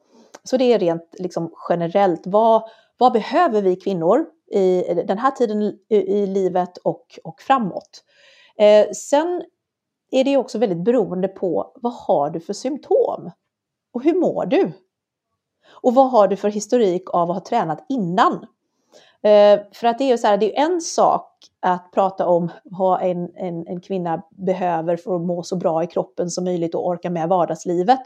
Så 0.45 0.57
det 0.57 0.73
är 0.73 0.79
rent 0.79 1.15
liksom, 1.19 1.55
generellt, 1.69 2.23
vad, 2.25 2.63
vad 2.99 3.13
behöver 3.13 3.63
vi 3.63 3.77
kvinnor 3.77 4.27
i 4.53 4.83
den 5.07 5.19
här 5.19 5.31
tiden 5.31 5.63
i, 5.63 5.79
i 5.89 6.27
livet 6.27 6.77
och, 6.77 7.19
och 7.25 7.41
framåt? 7.41 8.05
Eh, 8.59 8.87
sen 8.93 9.43
är 10.11 10.25
det 10.25 10.37
också 10.37 10.59
väldigt 10.59 10.85
beroende 10.85 11.29
på 11.29 11.73
vad 11.75 11.93
har 11.93 12.31
du 12.31 12.41
för 12.41 12.53
symptom? 12.53 13.31
Och 13.97 14.03
hur 14.03 14.21
mår 14.21 14.47
du? 14.47 14.73
Och 15.69 15.95
vad 15.95 16.11
har 16.11 16.29
du 16.29 16.37
för 16.37 16.49
historik 16.49 17.03
av 17.11 17.31
att 17.31 17.37
ha 17.37 17.45
tränat 17.45 17.87
innan? 17.89 18.47
Eh, 19.23 19.61
för 19.73 19.87
att 19.87 19.99
det 19.99 20.05
är 20.05 20.09
ju 20.09 20.19
så 20.19 20.27
här, 20.27 20.37
det 20.37 20.59
är 20.59 20.65
en 20.65 20.81
sak 20.81 21.33
att 21.61 21.93
prata 21.93 22.27
om 22.27 22.51
vad 22.65 23.03
en, 23.03 23.31
en, 23.37 23.67
en 23.67 23.81
kvinna 23.81 24.23
behöver 24.31 24.97
för 24.97 25.17
att 25.17 25.23
må 25.23 25.43
så 25.43 25.57
bra 25.57 25.83
i 25.83 25.87
kroppen 25.87 26.31
som 26.31 26.45
möjligt 26.45 26.75
och 26.75 26.87
orka 26.87 27.11
med 27.11 27.29
vardagslivet. 27.29 28.01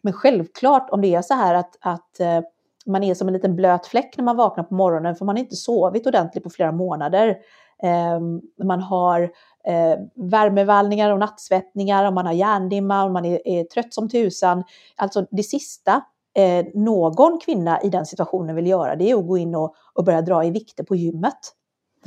Men 0.00 0.12
självklart 0.12 0.90
om 0.90 1.00
det 1.00 1.14
är 1.14 1.22
så 1.22 1.34
här 1.34 1.54
att, 1.54 1.76
att 1.80 2.20
eh, 2.20 2.40
man 2.86 3.02
är 3.04 3.14
som 3.14 3.28
en 3.28 3.34
liten 3.34 3.56
blöt 3.56 3.86
fläck 3.86 4.16
när 4.16 4.24
man 4.24 4.36
vaknar 4.36 4.64
på 4.64 4.74
morgonen 4.74 5.16
för 5.16 5.24
man 5.24 5.36
har 5.36 5.40
inte 5.40 5.56
sovit 5.56 6.06
ordentligt 6.06 6.44
på 6.44 6.50
flera 6.50 6.72
månader. 6.72 7.38
Eh, 7.82 8.20
man 8.64 8.80
har 8.80 9.22
eh, 9.64 9.98
värmevallningar 10.14 11.12
och 11.12 11.18
nattsvettningar, 11.18 12.04
om 12.04 12.14
man 12.14 12.26
har 12.26 12.32
hjärndimma, 12.32 13.04
om 13.04 13.12
man 13.12 13.24
är, 13.24 13.48
är 13.48 13.64
trött 13.64 13.94
som 13.94 14.08
tusan. 14.08 14.64
Alltså 14.96 15.26
det 15.30 15.42
sista 15.42 16.04
eh, 16.36 16.66
någon 16.74 17.38
kvinna 17.38 17.82
i 17.82 17.88
den 17.88 18.06
situationen 18.06 18.56
vill 18.56 18.66
göra, 18.66 18.96
det 18.96 19.10
är 19.10 19.18
att 19.18 19.26
gå 19.26 19.38
in 19.38 19.54
och, 19.54 19.74
och 19.94 20.04
börja 20.04 20.22
dra 20.22 20.44
i 20.44 20.50
vikter 20.50 20.84
på 20.84 20.96
gymmet. 20.96 21.38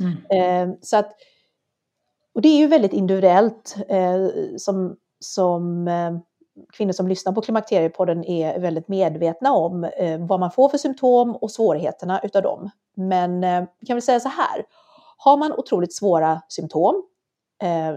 Mm. 0.00 0.70
Eh, 0.70 0.76
så 0.82 0.96
att, 0.96 1.12
och 2.34 2.42
det 2.42 2.48
är 2.48 2.58
ju 2.58 2.66
väldigt 2.66 2.92
individuellt 2.92 3.76
eh, 3.88 4.28
som, 4.56 4.96
som 5.20 5.88
eh, 5.88 6.16
kvinnor 6.72 6.92
som 6.92 7.08
lyssnar 7.08 7.32
på 7.32 7.40
Klimakteriepodden 7.40 8.24
är 8.24 8.60
väldigt 8.60 8.88
medvetna 8.88 9.52
om 9.52 9.84
eh, 9.84 10.26
vad 10.26 10.40
man 10.40 10.50
får 10.50 10.68
för 10.68 10.78
symptom 10.78 11.36
och 11.36 11.50
svårigheterna 11.50 12.20
utav 12.22 12.42
dem. 12.42 12.70
Men 12.96 13.40
vi 13.80 13.86
kan 13.86 13.96
väl 13.96 14.02
säga 14.02 14.20
så 14.20 14.28
här, 14.28 14.64
har 15.16 15.36
man 15.36 15.52
otroligt 15.52 15.94
svåra 15.94 16.42
symptom, 16.48 17.02
eh, 17.62 17.96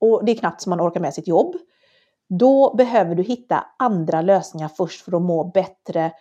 och 0.00 0.24
det 0.24 0.32
är 0.32 0.36
knappt 0.36 0.62
som 0.62 0.70
man 0.70 0.80
orkar 0.80 1.00
med 1.00 1.14
sitt 1.14 1.28
jobb, 1.28 1.56
då 2.28 2.74
behöver 2.74 3.14
du 3.14 3.22
hitta 3.22 3.66
andra 3.78 4.22
lösningar 4.22 4.68
först 4.68 5.04
för 5.04 5.16
att 5.16 5.22
må 5.22 5.44
bättre. 5.44 6.12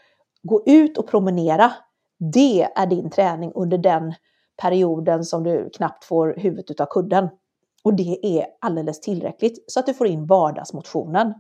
Gå 0.43 0.63
ut 0.65 0.97
och 0.97 1.07
promenera. 1.07 1.73
Det 2.33 2.63
är 2.75 2.85
din 2.85 3.09
träning 3.09 3.51
under 3.55 3.77
den 3.77 4.13
perioden 4.61 5.25
som 5.25 5.43
du 5.43 5.69
knappt 5.69 6.05
får 6.05 6.35
huvudet 6.37 6.71
utav 6.71 6.85
kudden. 6.85 7.29
Och 7.83 7.93
det 7.93 8.39
är 8.39 8.45
alldeles 8.61 9.01
tillräckligt 9.01 9.63
så 9.67 9.79
att 9.79 9.85
du 9.85 9.93
får 9.93 10.07
in 10.07 10.25
vardagsmotionen. 10.25 11.33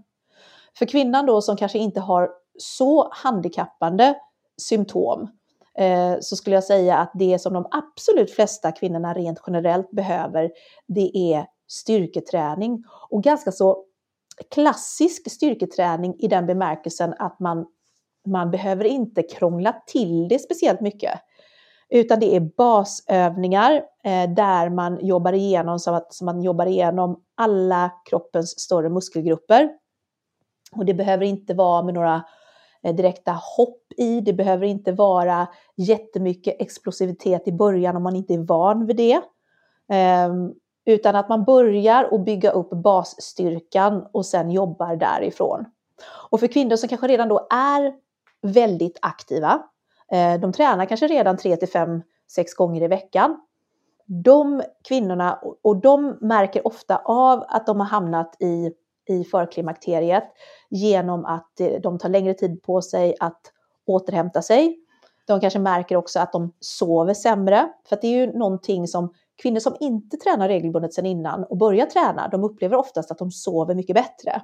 För 0.77 0.85
kvinnan 0.85 1.25
då 1.25 1.41
som 1.41 1.57
kanske 1.57 1.77
inte 1.77 1.99
har 1.99 2.29
så 2.57 3.09
handikappande 3.11 4.15
symptom 4.61 5.21
eh, 5.21 5.27
Eh, 5.77 6.17
så 6.19 6.35
skulle 6.35 6.55
jag 6.55 6.63
säga 6.63 6.97
att 6.97 7.11
det 7.13 7.39
som 7.39 7.53
de 7.53 7.67
absolut 7.71 8.31
flesta 8.31 8.71
kvinnorna 8.71 9.13
rent 9.13 9.39
generellt 9.47 9.91
behöver, 9.91 10.51
det 10.87 11.33
är 11.33 11.45
styrketräning 11.67 12.83
och 13.09 13.23
ganska 13.23 13.51
så 13.51 13.83
klassisk 14.51 15.31
styrketräning 15.31 16.15
i 16.19 16.27
den 16.27 16.45
bemärkelsen 16.45 17.13
att 17.19 17.39
man, 17.39 17.65
man 18.27 18.51
behöver 18.51 18.85
inte 18.85 19.23
krångla 19.23 19.75
till 19.87 20.27
det 20.27 20.39
speciellt 20.39 20.81
mycket. 20.81 21.19
Utan 21.89 22.19
det 22.19 22.35
är 22.35 22.39
basövningar 22.39 23.71
eh, 24.03 24.29
där 24.29 24.69
man 24.69 25.05
jobbar 25.05 25.33
igenom 25.33 25.79
så 25.79 25.93
att 25.93 26.13
så 26.13 26.25
man 26.25 26.41
jobbar 26.41 26.65
igenom 26.65 27.23
alla 27.35 27.91
kroppens 28.09 28.59
större 28.59 28.89
muskelgrupper. 28.89 29.69
Och 30.75 30.85
det 30.85 30.93
behöver 30.93 31.25
inte 31.25 31.53
vara 31.53 31.83
med 31.83 31.93
några 31.93 32.23
Eh, 32.83 32.95
direkta 32.95 33.31
hopp 33.57 33.83
i, 33.97 34.21
det 34.21 34.33
behöver 34.33 34.65
inte 34.65 34.91
vara 34.91 35.47
jättemycket 35.75 36.55
explosivitet 36.59 37.47
i 37.47 37.51
början 37.51 37.95
om 37.95 38.03
man 38.03 38.15
inte 38.15 38.33
är 38.33 38.37
van 38.37 38.85
vid 38.85 38.95
det. 38.97 39.21
Ehm, 39.89 40.53
utan 40.85 41.15
att 41.15 41.29
man 41.29 41.43
börjar 41.43 42.09
att 42.11 42.25
bygga 42.25 42.51
upp 42.51 42.69
basstyrkan 42.69 44.07
och 44.11 44.25
sen 44.25 44.51
jobbar 44.51 44.95
därifrån. 44.95 45.65
Och 46.29 46.39
för 46.39 46.47
kvinnor 46.47 46.75
som 46.75 46.89
kanske 46.89 47.07
redan 47.07 47.27
då 47.27 47.47
är 47.49 47.93
väldigt 48.41 48.99
aktiva, 49.01 49.63
eh, 50.11 50.39
de 50.39 50.53
tränar 50.53 50.85
kanske 50.85 51.07
redan 51.07 51.37
3 51.37 51.55
till 51.55 51.69
5, 51.69 52.01
6 52.31 52.53
gånger 52.53 52.83
i 52.83 52.87
veckan. 52.87 53.41
De 54.05 54.61
kvinnorna, 54.87 55.39
och 55.63 55.75
de 55.81 56.17
märker 56.21 56.67
ofta 56.67 56.97
av 57.05 57.43
att 57.47 57.65
de 57.65 57.79
har 57.79 57.87
hamnat 57.87 58.41
i, 58.41 58.71
i 59.07 59.23
förklimakteriet 59.23 60.23
genom 60.69 61.25
att 61.25 61.51
de 61.81 61.99
tar 61.99 62.09
längre 62.09 62.33
tid 62.33 62.63
på 62.63 62.81
sig 62.81 63.15
att 63.19 63.41
återhämta 63.87 64.41
sig. 64.41 64.79
De 65.27 65.39
kanske 65.39 65.59
märker 65.59 65.95
också 65.95 66.19
att 66.19 66.31
de 66.31 66.53
sover 66.59 67.13
sämre, 67.13 67.69
för 67.89 67.97
det 68.01 68.07
är 68.07 68.11
ju 68.11 68.37
någonting 68.37 68.87
som 68.87 69.13
kvinnor 69.41 69.59
som 69.59 69.75
inte 69.79 70.17
tränar 70.17 70.47
regelbundet 70.47 70.93
sedan 70.93 71.05
innan 71.05 71.43
och 71.43 71.57
börjar 71.57 71.85
träna, 71.85 72.27
de 72.27 72.43
upplever 72.43 72.77
oftast 72.77 73.11
att 73.11 73.17
de 73.17 73.31
sover 73.31 73.75
mycket 73.75 73.95
bättre. 73.95 74.41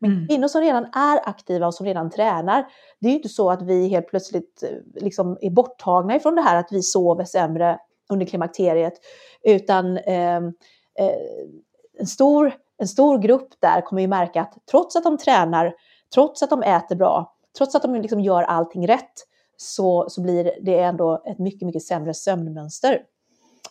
Men 0.00 0.12
mm. 0.12 0.28
kvinnor 0.28 0.48
som 0.48 0.60
redan 0.60 0.84
är 0.84 1.28
aktiva 1.28 1.66
och 1.66 1.74
som 1.74 1.86
redan 1.86 2.10
tränar, 2.10 2.66
det 3.00 3.06
är 3.06 3.10
ju 3.10 3.16
inte 3.16 3.28
så 3.28 3.50
att 3.50 3.62
vi 3.62 3.88
helt 3.88 4.08
plötsligt 4.08 4.62
eh, 4.62 5.02
liksom 5.02 5.38
är 5.40 5.50
borttagna 5.50 6.16
ifrån 6.16 6.34
det 6.34 6.42
här 6.42 6.56
att 6.56 6.68
vi 6.72 6.82
sover 6.82 7.24
sämre 7.24 7.78
under 8.10 8.26
klimakteriet, 8.26 8.94
utan 9.42 9.96
eh, 9.96 10.36
eh, 10.36 11.16
en, 11.98 12.06
stor, 12.06 12.54
en 12.80 12.88
stor 12.88 13.18
grupp 13.18 13.48
där 13.60 13.80
kommer 13.80 14.02
ju 14.02 14.08
märka 14.08 14.40
att 14.40 14.58
trots 14.70 14.96
att 14.96 15.04
de 15.04 15.18
tränar, 15.18 15.74
trots 16.14 16.42
att 16.42 16.50
de 16.50 16.62
äter 16.62 16.96
bra, 16.96 17.34
trots 17.58 17.74
att 17.74 17.82
de 17.82 17.94
liksom 17.94 18.20
gör 18.20 18.42
allting 18.42 18.88
rätt, 18.88 19.12
så, 19.56 20.06
så 20.08 20.22
blir 20.22 20.52
det 20.62 20.78
ändå 20.80 21.22
ett 21.26 21.38
mycket, 21.38 21.66
mycket 21.66 21.82
sämre 21.82 22.14
sömnmönster. 22.14 23.02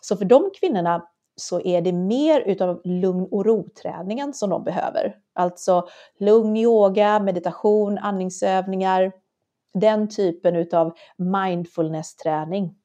Så 0.02 0.18
för 0.18 0.26
de 0.26 0.52
kvinnorna 0.60 1.06
så 1.36 1.62
är 1.62 1.82
det 1.82 1.94
mer 1.94 2.42
utav 2.42 2.82
lugn 2.84 3.28
och 3.32 3.46
ro-träningen 3.46 4.34
som 4.34 4.50
de 4.50 4.64
behöver. 4.64 5.16
Alltså 5.36 5.88
lugn 6.20 6.58
yoga, 6.58 7.20
meditation, 7.20 7.98
andningsövningar, 7.98 9.12
den 9.74 10.10
typen 10.10 10.56
utav 10.56 10.94
mindfulness-träning. 11.18 12.76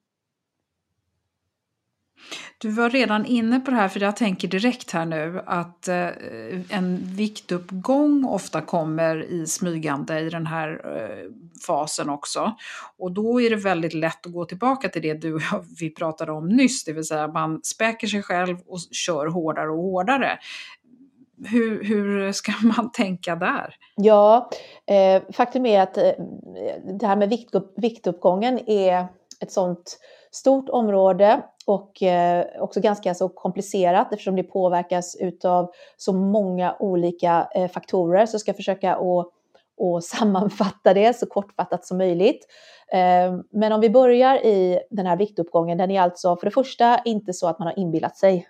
Du 2.58 2.70
var 2.70 2.90
redan 2.90 3.26
inne 3.26 3.60
på 3.60 3.70
det 3.70 3.76
här, 3.76 3.88
för 3.88 4.00
jag 4.00 4.16
tänker 4.16 4.48
direkt 4.48 4.90
här 4.90 5.06
nu 5.06 5.42
att 5.46 5.88
eh, 5.88 6.08
en 6.70 7.00
viktuppgång 7.02 8.24
ofta 8.24 8.60
kommer 8.60 9.22
i 9.22 9.46
smygande 9.46 10.20
i 10.20 10.30
den 10.30 10.46
här 10.46 10.80
eh, 10.96 11.30
fasen 11.66 12.10
också. 12.10 12.54
Och 12.98 13.12
då 13.12 13.40
är 13.40 13.50
det 13.50 13.56
väldigt 13.56 13.94
lätt 13.94 14.26
att 14.26 14.32
gå 14.32 14.44
tillbaka 14.44 14.88
till 14.88 15.02
det 15.02 15.14
du 15.14 15.38
vi 15.80 15.90
pratade 15.90 16.32
om 16.32 16.48
nyss, 16.48 16.84
det 16.84 16.92
vill 16.92 17.04
säga 17.04 17.28
man 17.28 17.60
späker 17.62 18.06
sig 18.06 18.22
själv 18.22 18.58
och 18.66 18.78
kör 18.92 19.26
hårdare 19.26 19.70
och 19.70 19.82
hårdare. 19.82 20.38
Hur, 21.46 21.84
hur 21.84 22.32
ska 22.32 22.52
man 22.76 22.92
tänka 22.92 23.36
där? 23.36 23.74
Ja, 23.96 24.50
eh, 24.86 25.22
faktum 25.32 25.66
är 25.66 25.80
att 25.80 25.96
eh, 25.96 26.12
det 27.00 27.06
här 27.06 27.16
med 27.16 27.28
viktupp, 27.28 27.72
viktuppgången 27.76 28.68
är 28.68 29.06
ett 29.40 29.52
sånt 29.52 29.98
stort 30.34 30.68
område 30.68 31.42
och 31.66 32.02
eh, 32.02 32.46
också 32.58 32.80
ganska 32.80 33.14
så 33.14 33.28
komplicerat 33.28 34.12
eftersom 34.12 34.36
det 34.36 34.42
påverkas 34.42 35.16
utav 35.20 35.70
så 35.96 36.12
många 36.12 36.76
olika 36.78 37.48
eh, 37.54 37.70
faktorer. 37.70 38.26
Så 38.26 38.34
jag 38.34 38.40
ska 38.40 38.54
försöka 38.54 38.94
att 38.94 39.32
och 39.76 40.04
sammanfatta 40.04 40.94
det 40.94 41.16
så 41.16 41.26
kortfattat 41.26 41.86
som 41.86 41.98
möjligt. 41.98 42.46
Eh, 42.92 43.38
men 43.50 43.72
om 43.72 43.80
vi 43.80 43.90
börjar 43.90 44.46
i 44.46 44.80
den 44.90 45.06
här 45.06 45.16
viktuppgången, 45.16 45.78
den 45.78 45.90
är 45.90 46.00
alltså 46.00 46.36
för 46.36 46.46
det 46.46 46.50
första 46.50 47.00
inte 47.04 47.32
så 47.32 47.48
att 47.48 47.58
man 47.58 47.68
har 47.68 47.78
inbillat 47.78 48.16
sig, 48.16 48.48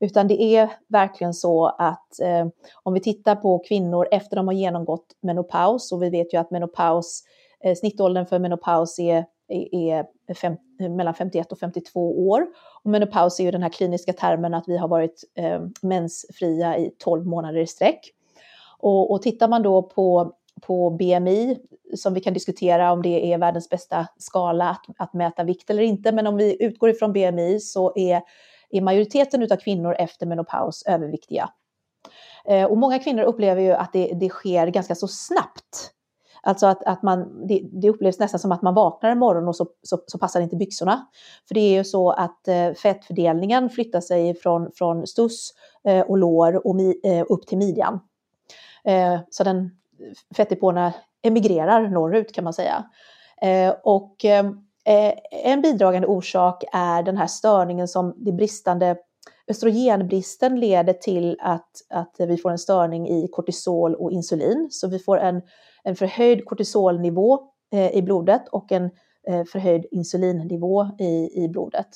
utan 0.00 0.28
det 0.28 0.42
är 0.42 0.70
verkligen 0.88 1.34
så 1.34 1.66
att 1.66 2.08
om 2.82 2.94
vi 2.94 3.00
tittar 3.00 3.36
på 3.36 3.58
kvinnor 3.58 4.08
efter 4.10 4.36
de 4.36 4.48
har 4.48 4.54
genomgått 4.54 5.06
menopaus, 5.20 5.92
och 5.92 6.02
vi 6.02 6.10
vet 6.10 6.34
ju 6.34 6.38
att 6.38 6.50
menopaus, 6.50 7.22
snittåldern 7.80 8.26
för 8.26 8.38
menopaus 8.38 8.98
är 8.98 9.24
är 9.52 10.04
eh, 10.28 10.34
fem, 10.34 10.56
eh, 10.80 10.90
mellan 10.90 11.14
51 11.14 11.52
och 11.52 11.58
52 11.58 12.28
år. 12.28 12.46
Och 12.82 12.90
menopaus 12.90 13.40
är 13.40 13.44
ju 13.44 13.50
den 13.50 13.62
här 13.62 13.70
kliniska 13.70 14.12
termen 14.12 14.54
att 14.54 14.64
vi 14.66 14.76
har 14.76 14.88
varit 14.88 15.24
eh, 15.34 15.60
mensfria 15.82 16.78
i 16.78 16.90
12 16.98 17.26
månader 17.26 17.60
i 17.60 17.66
sträck. 17.66 18.00
Och, 18.78 19.10
och 19.10 19.22
tittar 19.22 19.48
man 19.48 19.62
då 19.62 19.82
på, 19.82 20.32
på 20.62 20.90
BMI, 20.90 21.58
som 21.96 22.14
vi 22.14 22.20
kan 22.20 22.34
diskutera 22.34 22.92
om 22.92 23.02
det 23.02 23.32
är 23.32 23.38
världens 23.38 23.68
bästa 23.68 24.06
skala 24.16 24.70
att, 24.70 24.84
att 24.98 25.14
mäta 25.14 25.44
vikt 25.44 25.70
eller 25.70 25.82
inte, 25.82 26.12
men 26.12 26.26
om 26.26 26.36
vi 26.36 26.64
utgår 26.64 26.90
ifrån 26.90 27.12
BMI 27.12 27.60
så 27.60 27.92
är, 27.96 28.22
är 28.70 28.80
majoriteten 28.80 29.42
av 29.42 29.56
kvinnor 29.56 29.94
efter 29.98 30.26
menopaus 30.26 30.82
överviktiga. 30.86 31.50
Eh, 32.44 32.64
och 32.64 32.78
många 32.78 32.98
kvinnor 32.98 33.22
upplever 33.22 33.62
ju 33.62 33.72
att 33.72 33.92
det, 33.92 34.12
det 34.14 34.28
sker 34.28 34.66
ganska 34.66 34.94
så 34.94 35.08
snabbt 35.08 35.92
Alltså 36.42 36.66
att, 36.66 36.84
att 36.84 37.02
man, 37.02 37.46
det, 37.46 37.68
det, 37.72 37.88
upplevs 37.90 38.18
nästan 38.18 38.40
som 38.40 38.52
att 38.52 38.62
man 38.62 38.74
vaknar 38.74 39.10
en 39.10 39.18
morgon 39.18 39.48
och 39.48 39.56
så, 39.56 39.66
så, 39.82 39.98
så, 40.06 40.18
passar 40.18 40.40
inte 40.40 40.56
byxorna. 40.56 41.06
För 41.48 41.54
det 41.54 41.60
är 41.60 41.72
ju 41.72 41.84
så 41.84 42.10
att 42.10 42.48
eh, 42.48 42.72
fettfördelningen 42.72 43.70
flyttar 43.70 44.00
sig 44.00 44.34
från, 44.34 44.70
från 44.74 45.06
stuss 45.06 45.50
eh, 45.84 46.00
och 46.00 46.18
lår 46.18 46.66
och 46.66 46.76
mi, 46.76 47.00
eh, 47.04 47.24
upp 47.28 47.46
till 47.46 47.58
midjan. 47.58 48.00
Eh, 48.84 49.20
så 49.30 49.44
den 49.44 49.70
fettdepåerna 50.36 50.92
emigrerar 51.22 51.88
norrut 51.88 52.32
kan 52.32 52.44
man 52.44 52.52
säga. 52.52 52.84
Eh, 53.42 53.74
och 53.82 54.24
eh, 54.24 54.46
eh, 54.84 55.14
en 55.30 55.62
bidragande 55.62 56.08
orsak 56.08 56.64
är 56.72 57.02
den 57.02 57.16
här 57.16 57.26
störningen 57.26 57.88
som 57.88 58.14
det 58.16 58.32
bristande 58.32 58.96
östrogenbristen 59.48 60.60
leder 60.60 60.92
till 60.92 61.36
att, 61.40 61.70
att 61.90 62.14
vi 62.18 62.36
får 62.36 62.50
en 62.50 62.58
störning 62.58 63.08
i 63.08 63.28
kortisol 63.28 63.94
och 63.94 64.12
insulin. 64.12 64.68
Så 64.70 64.88
vi 64.88 64.98
får 64.98 65.18
en 65.18 65.42
en 65.84 65.96
förhöjd 65.96 66.44
kortisolnivå 66.44 67.40
eh, 67.72 67.96
i 67.96 68.02
blodet 68.02 68.48
och 68.48 68.72
en 68.72 68.90
eh, 69.28 69.44
förhöjd 69.44 69.86
insulinnivå 69.90 70.88
i, 70.98 71.44
i 71.44 71.48
blodet. 71.48 71.88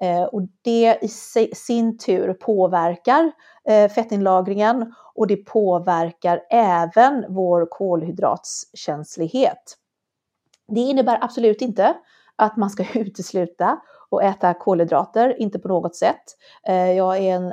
Eh, 0.00 0.22
och 0.22 0.42
det 0.62 0.98
i 1.02 1.08
sin 1.54 1.98
tur 1.98 2.34
påverkar 2.34 3.32
fettinlagringen 3.88 4.94
och 5.14 5.26
det 5.26 5.36
påverkar 5.36 6.40
även 6.50 7.24
vår 7.28 7.66
kolhydratskänslighet. 7.70 9.76
Det 10.68 10.80
innebär 10.80 11.18
absolut 11.20 11.62
inte 11.62 11.96
att 12.36 12.56
man 12.56 12.70
ska 12.70 12.84
utesluta 12.94 13.80
och 14.08 14.22
äta 14.22 14.54
kolhydrater, 14.54 15.40
inte 15.40 15.58
på 15.58 15.68
något 15.68 15.96
sätt. 15.96 16.22
Jag 16.96 17.18
är 17.18 17.34
en 17.34 17.52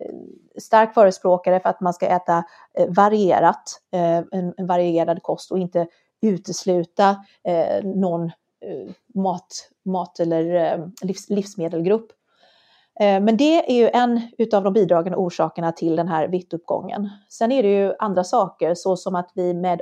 Eh, 0.00 0.60
stark 0.60 0.94
förespråkare 0.94 1.60
för 1.60 1.68
att 1.68 1.80
man 1.80 1.94
ska 1.94 2.06
äta 2.06 2.44
eh, 2.78 2.88
varierat, 2.88 3.80
eh, 3.92 4.18
en, 4.18 4.54
en 4.56 4.66
varierad 4.66 5.22
kost 5.22 5.52
och 5.52 5.58
inte 5.58 5.86
utesluta 6.22 7.16
eh, 7.44 7.84
någon 7.84 8.24
eh, 8.24 8.90
mat, 9.14 9.70
mat 9.84 10.20
eller 10.20 10.54
eh, 10.54 10.86
livs, 11.02 11.30
livsmedelgrupp. 11.30 12.12
Men 13.00 13.36
det 13.36 13.70
är 13.70 13.74
ju 13.74 13.88
en 13.88 14.20
av 14.54 14.64
de 14.64 14.72
bidragande 14.72 15.16
orsakerna 15.16 15.72
till 15.72 15.96
den 15.96 16.08
här 16.08 16.28
vittuppgången. 16.28 17.08
Sen 17.28 17.52
är 17.52 17.62
det 17.62 17.68
ju 17.68 17.94
andra 17.98 18.24
saker, 18.24 18.74
såsom 18.74 19.14
att 19.14 19.30
vi 19.34 19.54
med 19.54 19.80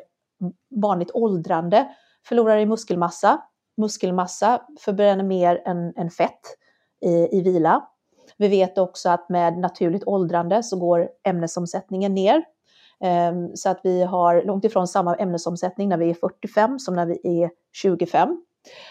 vanligt 0.70 1.11
åldrande 1.14 1.88
förlorar 2.29 2.59
i 2.59 2.66
muskelmassa. 2.66 3.42
Muskelmassa 3.76 4.62
förbränner 4.81 5.24
mer 5.24 5.62
än, 5.64 5.92
än 5.96 6.11
fett 6.11 6.40
i, 7.00 7.38
i 7.38 7.42
vila. 7.42 7.88
Vi 8.38 8.49
vet 8.49 8.79
också 8.79 9.09
att 9.09 9.29
med 9.29 9.59
naturligt 9.59 10.05
åldrande 10.07 10.62
så 10.62 10.77
går 10.77 11.09
ämnesomsättningen 11.25 12.14
ner. 12.14 12.44
Ehm, 13.01 13.57
så 13.57 13.68
att 13.68 13.81
vi 13.83 14.03
har 14.03 14.42
långt 14.42 14.64
ifrån 14.64 14.88
samma 14.88 15.14
ämnesomsättning 15.14 15.88
när 15.88 15.96
vi 15.96 16.11
är 16.11 16.14
45 16.14 16.79
som 16.79 16.94
när 16.94 17.07
vi 17.07 17.42
är 17.42 17.51
25. 17.72 18.42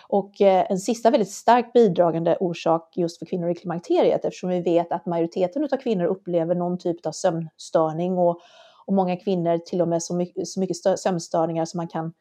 Och 0.08 0.42
eh, 0.42 0.66
en 0.70 0.80
sista 0.80 1.10
väldigt 1.10 1.32
starkt 1.32 1.74
bidragande 1.74 2.38
orsak 2.40 2.94
just 2.98 3.20
för 3.20 3.26
kvinnor 3.26 3.50
i 3.50 3.56
klimakteriet 3.56 4.26
eftersom 4.26 4.50
vi 4.50 4.62
vet 4.62 4.92
att 4.92 5.06
majoriteten 5.06 5.64
av 5.64 5.78
kvinnor 5.78 6.06
upplever 6.06 6.56
någon 6.56 6.78
typ 6.78 7.06
av 7.06 7.12
sömnstörning 7.12 8.18
och, 8.18 8.40
och 8.86 8.94
många 8.94 9.18
kvinnor 9.18 9.58
till 9.58 9.82
och 9.82 9.88
med 9.88 10.04
så 10.04 10.16
mycket, 10.16 10.48
så 10.48 10.60
mycket 10.60 11.00
sömnstörningar 11.00 11.66
som 11.66 11.78
man 11.78 11.88
kan 11.88 12.14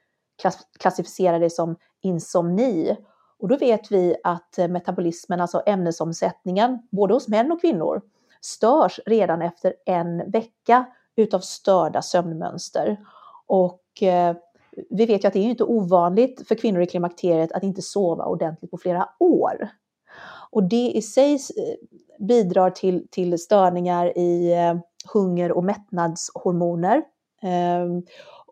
klassificera 0.81 1.39
det 1.39 1.51
som 1.51 1.77
insomni. 2.03 2.97
Och 3.39 3.49
då 3.49 3.57
vet 3.57 3.93
vi 3.93 4.17
att 4.25 4.59
eh, 4.59 4.69
metabolismen, 4.69 5.41
alltså 5.41 5.63
ämnesomsättningen, 5.67 6.79
både 6.91 7.15
hos 7.15 7.29
män 7.29 7.53
och 7.53 7.61
kvinnor, 7.61 8.03
störs 8.41 9.01
redan 9.07 9.43
efter 9.43 9.75
en 9.87 10.31
vecka 10.31 10.85
utav 11.17 11.41
störda 11.41 12.03
sömnmönster. 12.03 12.97
Och 13.47 14.03
eh, 14.03 14.37
vi 14.91 15.07
vet 15.07 15.25
ju 15.25 15.29
att 15.29 15.35
det 15.35 15.39
är 15.39 15.51
inte 15.51 15.65
ovanligt 15.65 16.49
för 16.49 16.55
kvinnor 16.55 16.83
i 16.83 16.87
klimakteriet 16.87 17.53
att 17.53 17.63
inte 17.63 17.83
sova 17.83 18.25
ordentligt 18.25 18.71
på 18.71 18.79
flera 18.79 19.09
år. 19.19 19.69
Och 20.51 20.63
det 20.63 20.91
i 20.91 21.03
sig 21.03 21.35
eh, 21.35 22.27
bidrar 22.27 22.71
till, 22.71 23.09
till 23.11 23.39
störningar 23.39 24.19
i 24.19 24.53
eh, 24.53 24.75
hunger 25.13 25.53
och 25.53 25.65
mättnadshormoner. 25.65 26.97
Eh, 27.43 27.87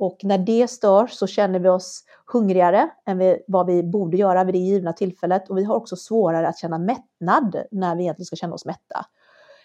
och 0.03 0.19
när 0.23 0.39
det 0.39 0.71
störs 0.71 1.13
så 1.13 1.27
känner 1.27 1.59
vi 1.59 1.69
oss 1.69 2.05
hungrigare 2.33 2.91
än 3.07 3.19
vi, 3.19 3.43
vad 3.47 3.67
vi 3.67 3.83
borde 3.83 4.17
göra 4.17 4.45
vid 4.45 4.55
det 4.55 4.59
givna 4.59 4.93
tillfället 4.93 5.51
och 5.51 5.59
vi 5.59 5.65
har 5.65 5.75
också 5.75 5.97
svårare 5.97 6.49
att 6.49 6.59
känna 6.59 6.79
mättnad 6.79 7.57
när 7.71 7.97
vi 7.97 8.03
egentligen 8.03 8.27
ska 8.27 8.37
känna 8.37 8.55
oss 8.55 8.65
mätta. 8.65 9.07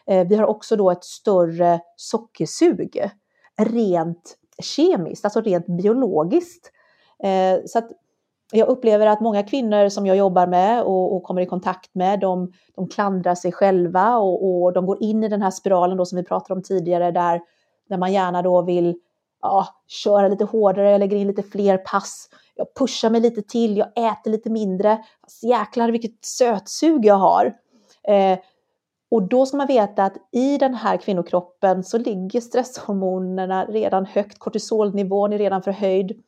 Eh, 0.07 0.27
vi 0.27 0.35
har 0.35 0.45
också 0.45 0.75
då 0.75 0.91
ett 0.91 1.03
större 1.03 1.79
sockersug 1.95 3.11
rent 3.57 4.37
kemiskt, 4.63 5.25
alltså 5.25 5.41
rent 5.41 5.65
biologiskt. 5.65 6.71
Eh, 7.23 7.59
så 7.65 7.79
att 7.79 7.91
jag 8.51 8.67
upplever 8.67 9.07
att 9.07 9.21
många 9.21 9.43
kvinnor 9.43 9.89
som 9.89 10.05
jag 10.05 10.17
jobbar 10.17 10.47
med 10.47 10.83
och, 10.83 11.15
och 11.15 11.23
kommer 11.23 11.41
i 11.41 11.45
kontakt 11.45 11.95
med, 11.95 12.19
de, 12.19 12.51
de 12.75 12.87
klandrar 12.87 13.35
sig 13.35 13.51
själva 13.51 14.17
och, 14.17 14.63
och, 14.63 14.73
de 14.73 14.85
går 14.85 15.03
in 15.03 15.23
i 15.23 15.27
den 15.27 15.41
här 15.41 15.51
spiralen 15.51 15.97
då 15.97 16.05
som 16.05 16.15
vi 16.15 16.23
pratade 16.23 16.53
om 16.53 16.63
tidigare 16.63 17.11
där, 17.11 17.41
där 17.89 17.97
man 17.97 18.13
gärna 18.13 18.41
då 18.41 18.61
vill 18.61 18.99
ja, 19.47 19.67
köra 19.87 20.27
lite 20.27 20.45
hårdare, 20.45 20.91
jag 20.91 20.99
lägger 20.99 21.17
in 21.17 21.27
lite 21.27 21.43
fler 21.43 21.77
pass, 21.77 22.29
jag 22.55 22.73
pushar 22.73 23.09
mig 23.09 23.21
lite 23.21 23.41
till, 23.41 23.77
jag 23.77 23.87
äter 23.87 24.31
lite 24.31 24.49
mindre. 24.49 25.03
Fast 25.23 25.43
jäklar 25.43 25.91
vilket 25.91 26.25
sötsug 26.25 27.05
jag 27.05 27.15
har. 27.15 27.53
Eh, 28.03 28.39
och 29.11 29.23
då 29.23 29.45
ska 29.45 29.57
man 29.57 29.67
veta 29.67 30.03
att 30.03 30.17
i 30.31 30.57
den 30.57 30.73
här 30.73 30.97
kvinnokroppen 30.97 31.83
så 31.83 31.97
ligger 31.97 32.41
stresshormonerna 32.41 33.65
redan 33.65 34.05
högt, 34.05 34.39
kortisolnivån 34.39 35.33
är 35.33 35.37
redan 35.37 35.63
förhöjd. 35.63 36.23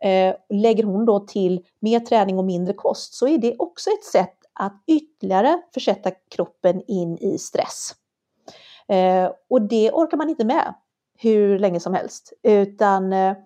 Eh, 0.00 0.34
lägger 0.48 0.84
hon 0.84 1.04
då 1.04 1.20
till 1.20 1.64
mer 1.80 2.00
träning 2.00 2.38
och 2.38 2.44
mindre 2.44 2.74
kost 2.74 3.14
så 3.14 3.28
är 3.28 3.38
det 3.38 3.56
också 3.58 3.90
ett 3.90 4.04
sätt 4.04 4.34
att 4.52 4.82
ytterligare 4.86 5.62
försätta 5.74 6.10
kroppen 6.10 6.82
in 6.86 7.18
i 7.18 7.38
stress. 7.38 7.94
Eh, 8.88 9.30
och 9.50 9.62
det 9.62 9.90
orkar 9.90 10.16
man 10.16 10.28
inte 10.28 10.44
med 10.44 10.74
hur 11.20 11.58
länge 11.58 11.80
som 11.80 11.94
helst, 11.94 12.32
utan 12.42 13.12
eh, 13.12 13.36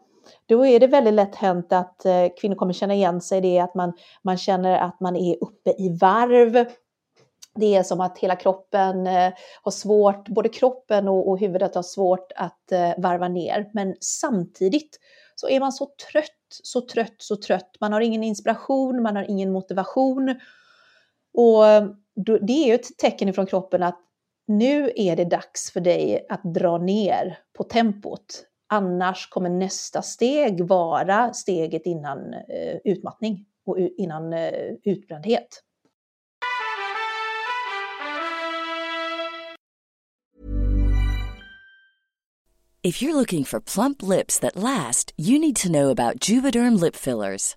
då 0.47 0.67
är 0.67 0.81
det 0.81 0.87
väldigt 0.87 1.15
lätt 1.15 1.35
hänt 1.35 1.73
att 1.73 2.05
eh, 2.05 2.27
kvinnor 2.41 2.57
kommer 2.57 2.73
känna 2.73 2.95
igen 2.95 3.21
sig 3.21 3.39
i 3.39 3.41
det, 3.41 3.59
att 3.59 3.75
man, 3.75 3.93
man 4.23 4.39
känner 4.39 4.79
att 4.79 5.01
man 5.01 5.17
är 5.17 5.37
uppe 5.41 5.71
i 5.71 5.99
varv. 6.01 6.67
Det 7.55 7.75
är 7.77 7.83
som 7.83 8.01
att 8.01 8.19
hela 8.19 8.37
kroppen 8.37 9.07
eh, 9.07 9.33
har 9.63 9.71
svårt, 9.71 10.29
både 10.29 10.49
kroppen 10.49 11.09
och, 11.09 11.29
och 11.29 11.39
huvudet 11.39 11.75
har 11.75 11.83
svårt 11.83 12.33
att 12.37 12.73
varva 12.97 13.29
ner. 13.29 13.71
Men 13.75 13.95
samtidigt 14.01 14.99
så 15.35 15.49
är 15.49 15.61
man 15.61 15.73
så 15.73 15.87
trött, 16.13 16.29
så 16.63 16.81
trött, 16.81 17.15
så 17.19 17.37
trött. 17.37 17.77
Man 17.81 17.93
har 17.93 18.01
ingen 18.01 18.23
inspiration, 18.23 19.03
man 19.03 19.17
har 19.17 19.31
ingen 19.31 19.53
motivation. 19.53 20.29
Och 21.35 21.65
det 22.41 22.53
är 22.53 22.67
ju 22.67 22.75
ett 22.75 22.99
tecken 22.99 23.29
ifrån 23.29 23.47
kroppen 23.47 23.83
att 23.83 24.01
nu 24.49 24.93
är 24.97 25.17
det 25.17 25.25
dags 25.25 25.71
för 25.71 25.81
dig 25.81 26.27
att 26.29 26.43
dra 26.45 26.79
ner 26.79 27.39
på 27.53 27.65
tempot. 27.65 28.47
Annars 28.69 29.29
kommer 29.29 29.51
nästa 29.51 30.03
steg 30.03 30.65
vara 30.65 31.33
steget 31.33 31.87
innan 31.87 32.35
eh, 32.35 32.77
utmattning 32.85 33.47
och 33.67 33.79
innan 33.79 34.33
eh, 34.33 34.53
utbrändhet. 34.85 35.63
If 42.85 43.01
you're 43.03 43.15
looking 43.15 43.45
for 43.45 43.61
plump 43.61 44.03
lips 44.03 44.41
that 44.41 44.57
last, 44.57 45.13
you 45.17 45.39
need 45.39 45.57
to 45.57 45.69
know 45.69 45.91
about 45.91 46.29
Juvederm 46.29 46.81
lip 46.81 46.97
fillers. 46.97 47.57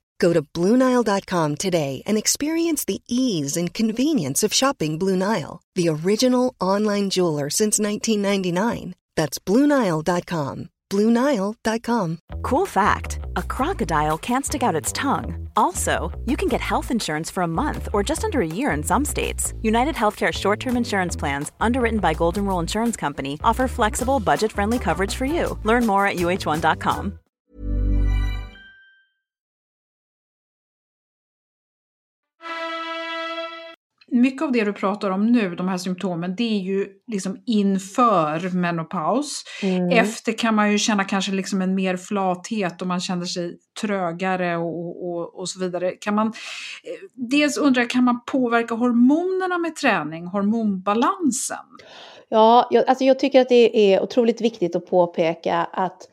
Go 0.21 0.33
to 0.33 0.43
Bluenile.com 0.43 1.55
today 1.55 2.03
and 2.05 2.15
experience 2.15 2.85
the 2.85 3.01
ease 3.07 3.57
and 3.57 3.73
convenience 3.73 4.43
of 4.43 4.53
shopping 4.53 4.99
Blue 4.99 5.17
Nile, 5.17 5.61
the 5.73 5.89
original 5.89 6.53
online 6.61 7.09
jeweler 7.09 7.49
since 7.49 7.79
1999. 7.79 8.93
That's 9.15 9.39
Bluenile.com. 9.39 10.69
Bluenile.com. 10.91 12.19
Cool 12.43 12.65
fact 12.65 13.19
a 13.35 13.41
crocodile 13.41 14.17
can't 14.17 14.45
stick 14.45 14.61
out 14.61 14.75
its 14.75 14.91
tongue. 14.91 15.47
Also, 15.55 16.11
you 16.25 16.37
can 16.37 16.49
get 16.49 16.61
health 16.61 16.91
insurance 16.91 17.31
for 17.31 17.43
a 17.43 17.53
month 17.61 17.87
or 17.93 18.03
just 18.03 18.23
under 18.23 18.41
a 18.41 18.55
year 18.59 18.71
in 18.71 18.83
some 18.83 19.05
states. 19.05 19.53
United 19.61 19.95
Healthcare 19.95 20.33
short 20.33 20.59
term 20.59 20.77
insurance 20.77 21.15
plans, 21.15 21.51
underwritten 21.61 21.99
by 21.99 22.13
Golden 22.13 22.45
Rule 22.45 22.59
Insurance 22.59 22.97
Company, 22.97 23.39
offer 23.43 23.67
flexible, 23.67 24.19
budget 24.19 24.51
friendly 24.51 24.77
coverage 24.77 25.15
for 25.15 25.25
you. 25.25 25.57
Learn 25.63 25.87
more 25.87 26.05
at 26.05 26.17
uh1.com. 26.17 27.20
mycket 34.11 34.41
av 34.41 34.51
det 34.51 34.63
du 34.63 34.73
pratar 34.73 35.09
om 35.09 35.25
nu, 35.25 35.55
de 35.55 35.67
här 35.67 35.77
symptomen, 35.77 36.35
det 36.35 36.43
är 36.43 36.59
ju 36.59 36.87
liksom 37.07 37.43
inför 37.45 38.55
menopaus. 38.55 39.43
Mm. 39.63 39.89
Efter 39.89 40.31
kan 40.31 40.55
man 40.55 40.71
ju 40.71 40.77
känna 40.77 41.03
kanske 41.03 41.31
liksom 41.31 41.61
en 41.61 41.75
mer 41.75 41.97
flathet 41.97 42.81
och 42.81 42.87
man 42.87 42.99
känner 42.99 43.25
sig 43.25 43.57
trögare 43.81 44.57
och, 44.57 45.09
och, 45.09 45.39
och 45.39 45.49
så 45.49 45.59
vidare. 45.59 45.91
Kan 45.91 46.15
man, 46.15 46.27
eh, 46.27 46.33
dels 47.13 47.57
undrar 47.57 47.81
jag, 47.81 47.89
kan 47.89 48.03
man 48.03 48.19
påverka 48.25 48.75
hormonerna 48.75 49.57
med 49.57 49.75
träning, 49.75 50.25
hormonbalansen? 50.25 51.65
Ja, 52.29 52.67
jag, 52.71 52.89
alltså 52.89 53.03
jag 53.03 53.19
tycker 53.19 53.41
att 53.41 53.49
det 53.49 53.93
är 53.93 54.01
otroligt 54.01 54.41
viktigt 54.41 54.75
att 54.75 54.85
påpeka 54.85 55.57
att 55.57 56.07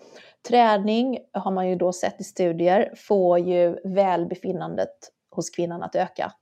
träning, 0.49 1.19
har 1.33 1.51
man 1.51 1.69
ju 1.69 1.77
då 1.77 1.93
sett 1.93 2.21
i 2.21 2.25
studier, 2.25 2.93
får 2.97 3.39
ju 3.39 3.77
välbefinnandet 3.85 4.95
hos 5.31 5.51
kvinnan 5.51 5.83
att 5.83 5.95
öka. 5.95 6.33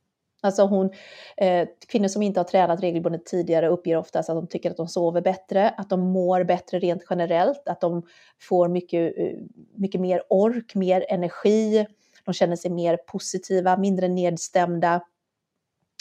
Alltså 0.46 0.62
hon, 0.66 0.90
eh, 1.36 1.68
kvinnor 1.88 2.08
som 2.08 2.22
inte 2.22 2.40
har 2.40 2.44
tränat 2.44 2.82
regelbundet 2.82 3.26
tidigare 3.26 3.68
uppger 3.68 3.96
oftast 3.96 4.30
att 4.30 4.36
de 4.36 4.46
tycker 4.46 4.70
att 4.70 4.76
de 4.76 4.88
sover 4.88 5.20
bättre, 5.20 5.70
att 5.70 5.90
de 5.90 6.00
mår 6.00 6.44
bättre 6.44 6.78
rent 6.78 7.02
generellt, 7.10 7.68
att 7.68 7.80
de 7.80 8.02
får 8.40 8.68
mycket, 8.68 9.18
eh, 9.18 9.38
mycket 9.74 10.00
mer 10.00 10.22
ork, 10.28 10.74
mer 10.74 11.06
energi, 11.08 11.86
de 12.24 12.34
känner 12.34 12.56
sig 12.56 12.70
mer 12.70 12.96
positiva, 12.96 13.76
mindre 13.76 14.08
nedstämda, 14.08 15.00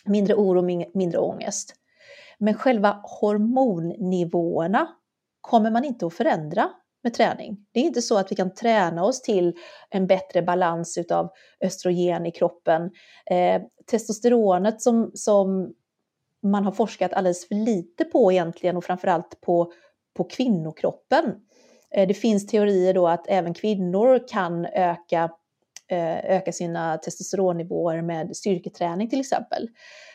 mindre 0.05 0.35
oro, 0.35 0.61
mindre 0.93 1.19
ångest. 1.19 1.73
Men 2.37 2.53
själva 2.53 2.99
hormonnivåerna 3.03 4.87
kommer 5.41 5.71
man 5.71 5.85
inte 5.85 6.05
att 6.05 6.13
förändra 6.13 6.69
med 7.05 7.13
träning. 7.13 7.57
Det 7.71 7.79
är 7.79 7.83
inte 7.83 8.01
så 8.01 8.17
att 8.17 8.31
vi 8.31 8.35
kan 8.35 8.53
träna 8.53 9.03
oss 9.03 9.21
till 9.21 9.53
en 9.89 10.07
bättre 10.07 10.41
balans 10.41 10.97
utav 10.97 11.29
östrogen 11.61 12.25
i 12.25 12.31
kroppen. 12.31 12.91
Eh, 13.25 13.61
testosteronet 13.91 14.81
som, 14.81 15.11
som 15.13 15.73
man 16.43 16.65
har 16.65 16.71
forskat 16.71 17.13
alldeles 17.13 17.47
för 17.47 17.55
lite 17.55 18.05
på 18.05 18.31
egentligen 18.31 18.77
och 18.77 18.83
framförallt 18.83 19.41
på, 19.41 19.71
på 20.17 20.23
kvinnokroppen. 20.23 21.35
Eh, 21.95 22.07
det 22.07 22.13
finns 22.13 22.47
teorier 22.47 22.93
då 22.93 23.07
att 23.07 23.27
även 23.27 23.53
kvinnor 23.53 24.27
kan 24.27 24.65
öka, 24.65 25.29
eh, 25.87 26.35
öka 26.35 26.51
sina 26.51 26.97
testosteronnivåer 26.97 28.01
med 28.01 28.37
styrketräning 28.37 29.09
till 29.09 29.19
exempel. 29.19 29.67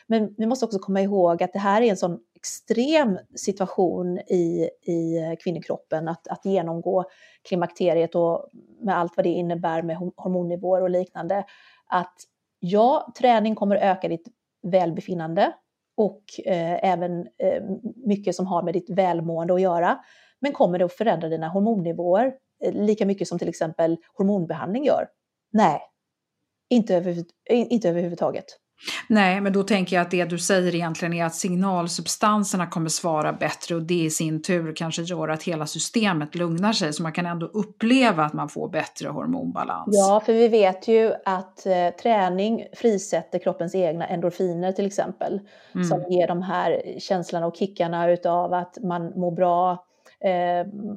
Men 0.07 0.35
vi 0.38 0.46
måste 0.46 0.64
också 0.64 0.79
komma 0.79 1.00
ihåg 1.00 1.42
att 1.42 1.53
det 1.53 1.59
här 1.59 1.83
är 1.83 1.90
en 1.90 1.96
sån 1.96 2.18
extrem 2.40 3.18
situation 3.37 4.18
i, 4.18 4.70
i 4.83 5.37
kvinnokroppen 5.42 6.09
att, 6.09 6.29
att 6.29 6.44
genomgå 6.44 7.05
klimakteriet 7.48 8.14
och 8.14 8.48
med 8.81 8.98
allt 8.98 9.16
vad 9.16 9.26
det 9.26 9.31
innebär 9.31 9.83
med 9.83 9.96
hormonnivåer 9.96 10.83
och 10.83 10.90
liknande. 10.90 11.44
Att 11.87 12.14
ja, 12.61 13.12
träning 13.18 13.55
kommer 13.55 13.76
öka 13.76 14.09
ditt 14.09 14.29
välbefinnande 14.62 15.53
och 15.96 16.22
eh, 16.44 16.92
även 16.92 17.20
eh, 17.20 17.62
mycket 18.07 18.35
som 18.35 18.46
har 18.46 18.62
med 18.62 18.74
ditt 18.74 18.90
välmående 18.90 19.55
att 19.55 19.61
göra. 19.61 19.98
Men 20.40 20.53
kommer 20.53 20.79
det 20.79 20.85
att 20.85 20.92
förändra 20.92 21.29
dina 21.29 21.48
hormonnivåer 21.48 22.33
eh, 22.64 22.72
lika 22.72 23.07
mycket 23.07 23.29
som 23.29 23.38
till 23.38 23.48
exempel 23.48 23.96
hormonbehandling 24.12 24.85
gör? 24.85 25.09
Nej, 25.53 25.81
inte, 26.70 26.96
över, 26.96 27.24
inte 27.48 27.88
överhuvudtaget. 27.88 28.44
Nej, 29.09 29.40
men 29.40 29.53
då 29.53 29.62
tänker 29.62 29.97
jag 29.97 30.03
att 30.03 30.11
det 30.11 30.25
du 30.25 30.38
säger 30.38 30.75
egentligen 30.75 31.14
är 31.14 31.25
att 31.25 31.35
signalsubstanserna 31.35 32.66
kommer 32.66 32.88
svara 32.88 33.33
bättre 33.33 33.75
och 33.75 33.83
det 33.83 34.05
i 34.05 34.11
sin 34.11 34.43
tur 34.43 34.77
kanske 34.77 35.03
gör 35.03 35.29
att 35.29 35.43
hela 35.43 35.66
systemet 35.66 36.35
lugnar 36.35 36.73
sig 36.73 36.93
så 36.93 37.03
man 37.03 37.12
kan 37.12 37.27
ändå 37.27 37.47
uppleva 37.47 38.25
att 38.25 38.33
man 38.33 38.49
får 38.49 38.69
bättre 38.69 39.09
hormonbalans. 39.09 39.88
Ja, 39.88 40.23
för 40.27 40.33
vi 40.33 40.49
vet 40.49 40.88
ju 40.88 41.12
att 41.25 41.66
eh, 41.66 41.88
träning 42.03 42.66
frisätter 42.73 43.38
kroppens 43.38 43.75
egna 43.75 44.07
endorfiner 44.07 44.73
till 44.73 44.87
exempel 44.87 45.40
mm. 45.75 45.85
som 45.85 46.05
ger 46.11 46.29
de 46.29 46.43
här 46.43 46.83
känslorna 46.99 47.47
och 47.47 47.57
kickarna 47.57 48.11
utav 48.11 48.53
att 48.53 48.79
man 48.83 49.21
mår 49.21 49.37
bra, 49.37 49.85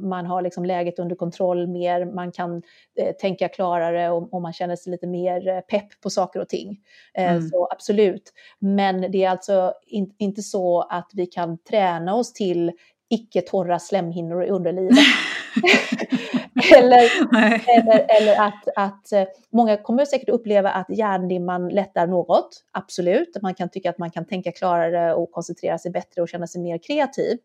man 0.01 0.25
har 0.25 0.41
liksom 0.41 0.65
läget 0.65 0.99
under 0.99 1.15
kontroll 1.15 1.67
mer, 1.67 2.05
man 2.05 2.31
kan 2.31 2.61
eh, 2.97 3.15
tänka 3.15 3.49
klarare 3.49 4.09
och, 4.09 4.33
och, 4.33 4.41
man 4.41 4.53
känner 4.53 4.75
sig 4.75 4.91
lite 4.91 5.07
mer 5.07 5.47
eh, 5.47 5.59
pepp 5.59 6.01
på 6.01 6.09
saker 6.09 6.39
och 6.39 6.49
ting. 6.49 6.79
Eh, 7.13 7.31
mm. 7.31 7.49
Så 7.49 7.67
absolut. 7.71 8.33
Men 8.59 9.11
det 9.11 9.23
är 9.23 9.29
alltså 9.29 9.73
in, 9.87 10.13
inte 10.17 10.41
så 10.41 10.81
att 10.81 11.11
vi 11.13 11.25
kan 11.25 11.57
träna 11.57 12.15
oss 12.15 12.33
till 12.33 12.71
icke-torra 13.13 13.79
slemhinnor 13.79 14.43
i 14.43 14.49
underlivet. 14.49 14.97
eller, 16.77 17.09
eller, 17.77 18.05
eller 18.21 18.41
att, 18.41 18.67
att 18.75 19.11
eh, 19.11 19.23
många 19.49 19.77
kommer 19.77 20.05
säkert 20.05 20.29
uppleva 20.29 20.69
att 20.69 20.89
hjärndimman 20.89 21.69
lättar 21.69 22.07
något, 22.07 22.63
absolut. 22.71 23.37
Man 23.41 23.53
kan 23.53 23.69
tycka 23.69 23.89
att 23.89 23.97
man 23.97 24.11
kan 24.11 24.25
tänka 24.25 24.51
klarare 24.51 25.13
och 25.13 25.31
koncentrera 25.31 25.77
sig 25.77 25.91
bättre 25.91 26.21
och 26.21 26.29
känna 26.29 26.47
sig 26.47 26.61
mer 26.61 26.77
kreativ. 26.77 27.37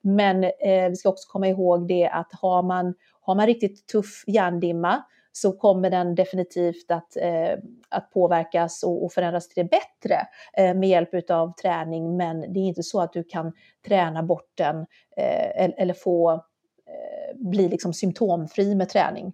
Men 0.00 0.44
eh, 0.44 0.88
vi 0.90 0.96
ska 0.96 1.08
också 1.08 1.28
komma 1.28 1.48
ihåg 1.48 1.88
det 1.88 2.08
att 2.08 2.32
har 2.32 2.62
man, 2.62 2.94
har 3.20 3.34
man 3.34 3.46
riktigt 3.46 3.86
tuff 3.86 4.24
hjärndimma 4.26 5.02
så 5.32 5.52
kommer 5.52 5.90
den 5.90 6.14
definitivt 6.14 6.90
att, 6.90 7.16
eh, 7.16 7.58
att 7.88 8.10
påverkas 8.10 8.82
och, 8.82 9.04
och, 9.04 9.12
förändras 9.12 9.48
till 9.48 9.64
det 9.64 9.70
bättre 9.70 10.26
eh, 10.56 10.74
med 10.74 10.88
hjälp 10.88 11.30
av 11.30 11.54
träning. 11.54 12.16
Men 12.16 12.40
det 12.40 12.60
är 12.60 12.64
inte 12.64 12.82
så 12.82 13.00
att 13.00 13.12
du 13.12 13.24
kan 13.24 13.52
träna 13.86 14.22
bort 14.22 14.52
den 14.54 14.76
eh, 15.16 15.70
eller 15.76 15.94
få 15.94 16.32
eh, 16.32 17.36
bli 17.36 17.68
liksom 17.68 17.92
symptomfri 17.92 18.74
med 18.74 18.88
träning. 18.88 19.32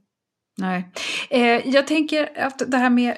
Nej. 0.58 0.88
Eh, 1.30 1.68
jag 1.68 1.86
tänker 1.86 2.30
att 2.38 2.62
det 2.66 2.76
här 2.76 2.90
med 2.90 3.10
eh, 3.10 3.16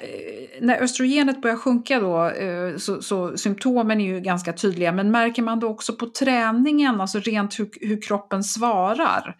när 0.60 0.82
östrogenet 0.82 1.42
börjar 1.42 1.56
sjunka 1.56 2.00
då 2.00 2.30
eh, 2.30 2.76
så, 2.76 3.02
så 3.02 3.36
symptomen 3.36 4.00
är 4.00 4.04
ju 4.04 4.20
ganska 4.20 4.52
tydliga 4.52 4.92
men 4.92 5.10
märker 5.10 5.42
man 5.42 5.60
då 5.60 5.68
också 5.68 5.92
på 5.92 6.06
träningen, 6.06 7.00
alltså 7.00 7.18
rent 7.18 7.58
hur, 7.58 7.70
hur 7.80 8.02
kroppen 8.02 8.44
svarar? 8.44 9.36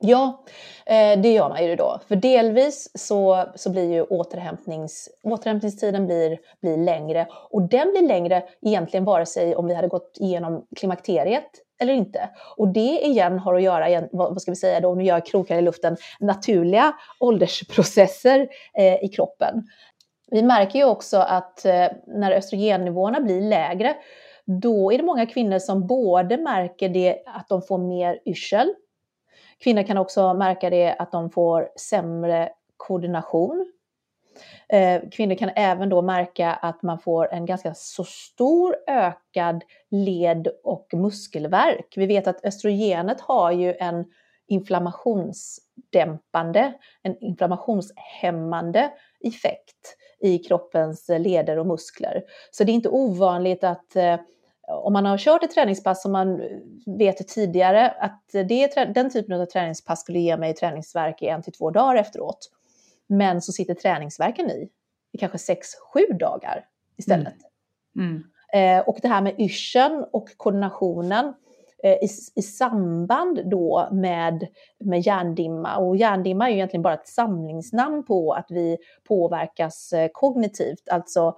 Ja, 0.00 0.44
eh, 0.86 1.20
det 1.20 1.32
gör 1.32 1.48
man 1.48 1.64
ju 1.64 1.76
då. 1.76 2.00
För 2.08 2.16
delvis 2.16 2.90
så, 2.94 3.44
så 3.54 3.70
blir 3.70 3.92
ju 3.92 4.02
återhämtnings, 4.02 5.08
återhämtningstiden 5.22 6.06
blir, 6.06 6.38
blir 6.60 6.76
längre. 6.76 7.26
Och 7.50 7.62
den 7.62 7.90
blir 7.90 8.08
längre 8.08 8.42
egentligen 8.62 9.04
vare 9.04 9.26
sig 9.26 9.56
om 9.56 9.66
vi 9.66 9.74
hade 9.74 9.88
gått 9.88 10.16
igenom 10.20 10.66
klimakteriet 10.76 11.50
eller 11.80 11.92
inte. 11.92 12.30
Och 12.56 12.68
det 12.68 13.00
igen 13.06 13.38
har 13.38 13.54
att 13.54 13.62
göra, 13.62 14.08
vad 14.12 14.42
ska 14.42 14.50
vi 14.50 14.56
säga 14.56 14.80
då, 14.80 14.94
nu 14.94 15.04
gör 15.04 15.14
jag 15.14 15.26
krokar 15.26 15.58
i 15.58 15.62
luften, 15.62 15.96
naturliga 16.20 16.92
åldersprocesser 17.20 18.48
eh, 18.78 19.04
i 19.04 19.08
kroppen. 19.08 19.62
Vi 20.30 20.42
märker 20.42 20.78
ju 20.78 20.84
också 20.84 21.16
att 21.16 21.64
eh, 21.64 21.86
när 22.06 22.32
östrogennivåerna 22.32 23.20
blir 23.20 23.40
lägre, 23.40 23.94
då 24.44 24.92
är 24.92 24.98
det 24.98 25.04
många 25.04 25.26
kvinnor 25.26 25.58
som 25.58 25.86
både 25.86 26.36
märker 26.36 26.88
det 26.88 27.22
att 27.26 27.48
de 27.48 27.62
får 27.62 27.78
mer 27.78 28.18
yrsel, 28.26 28.74
Kvinnor 29.62 29.82
kan 29.82 29.98
också 29.98 30.34
märka 30.34 30.70
det 30.70 30.96
att 30.98 31.12
de 31.12 31.30
får 31.30 31.68
sämre 31.76 32.52
koordination. 32.76 33.72
Eh, 34.68 35.02
kvinnor 35.12 35.34
kan 35.34 35.50
även 35.56 35.88
då 35.88 36.02
märka 36.02 36.52
att 36.52 36.82
man 36.82 36.98
får 36.98 37.32
en 37.32 37.46
ganska 37.46 37.74
så 37.74 38.04
stor 38.04 38.76
ökad 38.86 39.64
led 39.90 40.48
och 40.64 40.88
muskelvärk. 40.92 41.94
Vi 41.96 42.06
vet 42.06 42.26
att 42.26 42.44
östrogenet 42.44 43.20
har 43.20 43.52
ju 43.52 43.74
en 43.74 44.04
inflammationsdämpande, 44.48 46.72
en 47.02 47.18
inflammationshämmande 47.18 48.90
effekt 49.20 49.96
i 50.20 50.38
kroppens 50.38 51.08
leder 51.08 51.58
och 51.58 51.66
muskler. 51.66 52.22
Så 52.50 52.64
det 52.64 52.72
är 52.72 52.74
inte 52.74 52.88
ovanligt 52.88 53.64
att 53.64 53.96
eh, 53.96 54.16
om 54.68 54.92
man 54.92 55.06
har 55.06 55.18
kört 55.18 55.44
ett 55.44 55.50
träningspass 55.50 56.02
som 56.02 56.12
man 56.12 56.42
vet 56.86 57.28
tidigare 57.28 57.90
att 57.90 58.22
det, 58.32 58.74
den 58.94 59.10
typen 59.10 59.40
av 59.40 59.46
träningspass 59.46 60.00
skulle 60.00 60.18
ge 60.18 60.36
mig 60.36 60.54
träningsverk 60.54 61.22
i 61.22 61.26
en 61.26 61.42
till 61.42 61.52
två 61.52 61.70
dagar 61.70 61.96
efteråt. 61.96 62.50
Men 63.06 63.42
så 63.42 63.52
sitter 63.52 63.74
träningsverken 63.74 64.50
i, 64.50 64.68
i 65.12 65.18
kanske 65.18 65.38
sex, 65.38 65.68
sju 65.92 66.06
dagar 66.20 66.64
istället. 66.96 67.34
Mm. 67.96 68.10
Mm. 68.10 68.78
Eh, 68.78 68.88
och 68.88 68.98
det 69.02 69.08
här 69.08 69.22
med 69.22 69.40
yrseln 69.40 70.04
och 70.12 70.28
koordinationen 70.36 71.34
eh, 71.82 71.92
i, 71.92 72.08
i 72.34 72.42
samband 72.42 73.50
då 73.50 73.88
med, 73.92 74.46
med 74.78 75.00
hjärndimma. 75.00 75.76
Och 75.76 75.96
hjärndimma 75.96 76.46
är 76.46 76.50
ju 76.50 76.56
egentligen 76.56 76.82
bara 76.82 76.94
ett 76.94 77.08
samlingsnamn 77.08 78.04
på 78.04 78.32
att 78.32 78.46
vi 78.48 78.78
påverkas 79.08 79.92
eh, 79.92 80.08
kognitivt, 80.12 80.88
alltså 80.88 81.36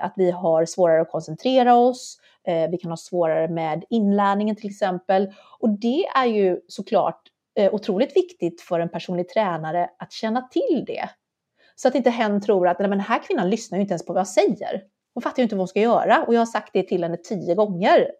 att 0.00 0.12
vi 0.16 0.30
har 0.30 0.64
svårare 0.64 1.00
att 1.00 1.10
koncentrera 1.10 1.76
oss, 1.76 2.18
Eh, 2.46 2.70
vi 2.70 2.78
kan 2.78 2.90
ha 2.90 2.96
svårare 2.96 3.48
med 3.48 3.84
inlärningen 3.90 4.56
till 4.56 4.70
exempel. 4.70 5.32
Och 5.58 5.70
det 5.70 6.06
är 6.06 6.26
ju 6.26 6.60
såklart 6.68 7.20
eh, 7.58 7.74
otroligt 7.74 8.16
viktigt 8.16 8.60
för 8.60 8.80
en 8.80 8.88
personlig 8.88 9.28
tränare 9.28 9.90
att 9.98 10.12
känna 10.12 10.42
till 10.42 10.84
det. 10.86 11.08
Så 11.74 11.88
att 11.88 11.94
inte 11.94 12.10
hen 12.10 12.40
tror 12.40 12.68
att 12.68 12.78
Nej, 12.78 12.88
men 12.88 12.98
den 12.98 13.06
här 13.06 13.18
kvinnan 13.18 13.50
lyssnar 13.50 13.78
ju 13.78 13.82
inte 13.82 13.92
ens 13.92 14.06
på 14.06 14.12
vad 14.12 14.20
jag 14.20 14.28
säger. 14.28 14.82
Hon 15.14 15.22
fattar 15.22 15.38
ju 15.38 15.42
inte 15.42 15.54
vad 15.54 15.60
hon 15.60 15.68
ska 15.68 15.80
göra 15.80 16.24
och 16.26 16.34
jag 16.34 16.40
har 16.40 16.46
sagt 16.46 16.72
det 16.72 16.82
till 16.82 17.02
henne 17.02 17.16
tio 17.16 17.54
gånger. 17.54 18.10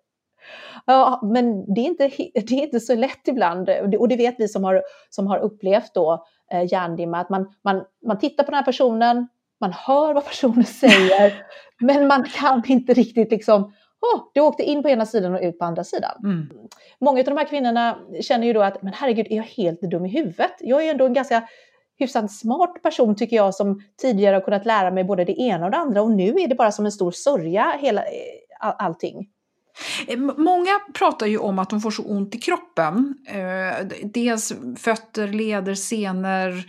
Ja, 0.86 1.20
men 1.22 1.74
det 1.74 1.80
är 1.80 1.84
inte, 1.84 2.08
det 2.34 2.52
är 2.52 2.62
inte 2.62 2.80
så 2.80 2.94
lätt 2.94 3.28
ibland 3.28 3.70
och 3.98 4.08
det 4.08 4.16
vet 4.16 4.34
vi 4.38 4.48
som 4.48 4.64
har, 4.64 4.82
som 5.10 5.26
har 5.26 5.38
upplevt 5.38 5.94
då 5.94 6.26
eh, 6.52 6.72
hjärndimma, 6.72 7.18
att 7.18 7.30
man, 7.30 7.54
man, 7.64 7.84
man 8.06 8.18
tittar 8.18 8.44
på 8.44 8.50
den 8.50 8.58
här 8.58 8.64
personen, 8.64 9.28
man 9.60 9.72
hör 9.72 10.14
vad 10.14 10.24
personen 10.24 10.64
säger, 10.80 11.42
men 11.80 12.06
man 12.06 12.24
kan 12.24 12.62
inte 12.66 12.94
riktigt 12.94 13.30
liksom 13.30 13.72
oh, 14.14 14.30
det 14.34 14.40
åkte 14.40 14.62
in 14.62 14.82
på 14.82 14.88
ena 14.88 15.06
sidan 15.06 15.34
och 15.34 15.40
ut 15.42 15.58
på 15.58 15.64
andra 15.64 15.84
sidan. 15.84 16.20
Mm. 16.24 16.48
Många 17.00 17.18
av 17.18 17.24
de 17.24 17.36
här 17.36 17.48
kvinnorna 17.48 17.98
känner 18.20 18.46
ju 18.46 18.52
då 18.52 18.62
att, 18.62 18.82
men 18.82 18.92
herregud, 18.92 19.26
är 19.30 19.36
jag 19.36 19.42
helt 19.42 19.80
dum 19.80 20.06
i 20.06 20.08
huvudet? 20.08 20.52
Jag 20.60 20.86
är 20.86 20.90
ändå 20.90 21.06
en 21.06 21.14
ganska 21.14 21.48
hyfsat 21.98 22.32
smart 22.32 22.82
person 22.82 23.16
tycker 23.16 23.36
jag 23.36 23.54
som 23.54 23.82
tidigare 24.02 24.34
har 24.36 24.40
kunnat 24.40 24.66
lära 24.66 24.90
mig 24.90 25.04
både 25.04 25.24
det 25.24 25.40
ena 25.40 25.64
och 25.64 25.70
det 25.70 25.76
andra 25.76 26.02
och 26.02 26.10
nu 26.10 26.28
är 26.28 26.48
det 26.48 26.54
bara 26.54 26.72
som 26.72 26.84
en 26.84 26.92
stor 26.92 27.10
sörja 27.10 27.78
hela, 27.80 28.02
eh, 28.02 28.08
allting. 28.60 29.28
Eh, 30.08 30.18
många 30.36 30.70
pratar 30.94 31.26
ju 31.26 31.38
om 31.38 31.58
att 31.58 31.70
de 31.70 31.80
får 31.80 31.90
så 31.90 32.02
ont 32.02 32.34
i 32.34 32.38
kroppen. 32.38 33.14
Eh, 33.28 33.86
dels 34.02 34.52
fötter, 34.76 35.28
leder, 35.28 35.74
senor. 35.74 36.64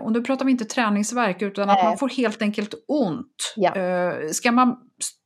och 0.00 0.12
nu 0.12 0.22
pratar 0.22 0.44
vi 0.44 0.50
inte 0.50 0.64
träningsverk 0.64 1.42
utan 1.42 1.70
att 1.70 1.84
man 1.84 1.98
får 1.98 2.08
helt 2.08 2.42
enkelt 2.42 2.74
ont. 2.88 3.54
Ja. 3.56 3.72
ska 4.32 4.52
man 4.52 4.76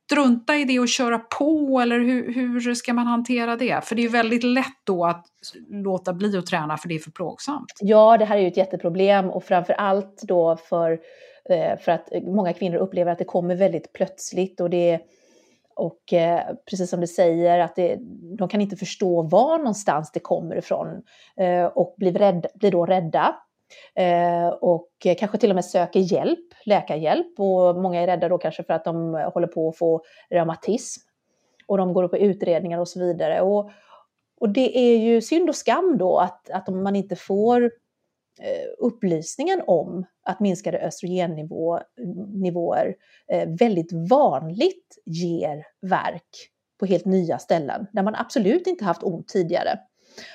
strunta 0.06 0.56
i 0.56 0.64
det 0.64 0.80
och 0.80 0.88
köra 0.88 1.18
på 1.18 1.80
eller 1.82 1.98
hur, 1.98 2.34
hur 2.34 2.74
ska 2.74 2.92
man 2.92 3.06
hantera 3.06 3.56
det? 3.56 3.84
För 3.84 3.94
det 3.94 4.04
är 4.04 4.08
väldigt 4.08 4.44
lätt 4.44 4.80
då 4.84 5.04
att 5.04 5.26
låta 5.68 6.12
bli 6.12 6.38
att 6.38 6.46
träna 6.46 6.76
för 6.76 6.88
det 6.88 6.94
är 6.94 6.98
för 6.98 7.10
plågsamt. 7.10 7.72
Ja, 7.80 8.16
det 8.18 8.24
här 8.24 8.36
är 8.36 8.40
ju 8.40 8.48
ett 8.48 8.56
jätteproblem 8.56 9.30
och 9.30 9.44
framför 9.44 9.72
allt 9.72 10.22
då 10.22 10.56
för, 10.56 10.92
eh, 11.50 11.78
för 11.78 11.92
att 11.92 12.08
många 12.22 12.52
kvinnor 12.52 12.76
upplever 12.76 13.12
att 13.12 13.18
det 13.18 13.24
kommer 13.24 13.56
väldigt 13.56 13.92
plötsligt 13.92 14.60
och 14.60 14.70
det 14.70 15.00
och 15.74 16.12
eh, 16.12 16.40
precis 16.70 16.90
som 16.90 17.00
du 17.00 17.06
säger, 17.06 17.58
att 17.58 17.76
det, 17.76 17.96
de 18.38 18.48
kan 18.48 18.60
inte 18.60 18.76
förstå 18.76 19.22
var 19.22 19.58
någonstans 19.58 20.10
det 20.12 20.20
kommer 20.20 20.56
ifrån 20.56 20.86
eh, 21.36 21.64
och 21.64 21.94
blir, 21.98 22.12
rädd, 22.12 22.46
blir 22.54 22.70
då 22.70 22.86
rädda 22.86 23.34
Eh, 23.34 23.45
Eh, 23.94 24.48
och 24.48 24.88
kanske 25.18 25.38
till 25.38 25.50
och 25.50 25.54
med 25.54 25.64
söker 25.64 26.00
hjälp, 26.00 26.54
läkarhjälp. 26.64 27.40
Och 27.40 27.76
många 27.76 28.00
är 28.00 28.06
rädda 28.06 28.28
då 28.28 28.38
kanske 28.38 28.64
för 28.64 28.74
att 28.74 28.84
de 28.84 29.14
eh, 29.14 29.32
håller 29.32 29.46
på 29.46 29.68
att 29.68 29.78
få 29.78 30.04
reumatism. 30.30 31.00
Och 31.66 31.78
de 31.78 31.92
går 31.92 32.08
på 32.08 32.18
utredningar 32.18 32.78
och 32.78 32.88
så 32.88 33.00
vidare. 33.00 33.40
Och, 33.40 33.70
och 34.40 34.48
det 34.48 34.78
är 34.78 34.98
ju 34.98 35.22
synd 35.22 35.48
och 35.48 35.56
skam 35.56 35.98
då 35.98 36.18
att, 36.18 36.50
att 36.50 36.68
man 36.68 36.96
inte 36.96 37.16
får 37.16 37.64
eh, 38.40 38.66
upplysningen 38.78 39.62
om 39.66 40.06
att 40.22 40.40
minskade 40.40 40.78
östrogennivåer 40.78 42.94
väldigt 43.58 43.92
vanligt 44.10 44.98
ger 45.04 45.66
verk 45.80 46.50
på 46.80 46.86
helt 46.86 47.04
nya 47.04 47.38
ställen 47.38 47.86
där 47.92 48.02
man 48.02 48.14
absolut 48.14 48.66
inte 48.66 48.84
haft 48.84 49.02
ont 49.02 49.28
tidigare. 49.28 49.78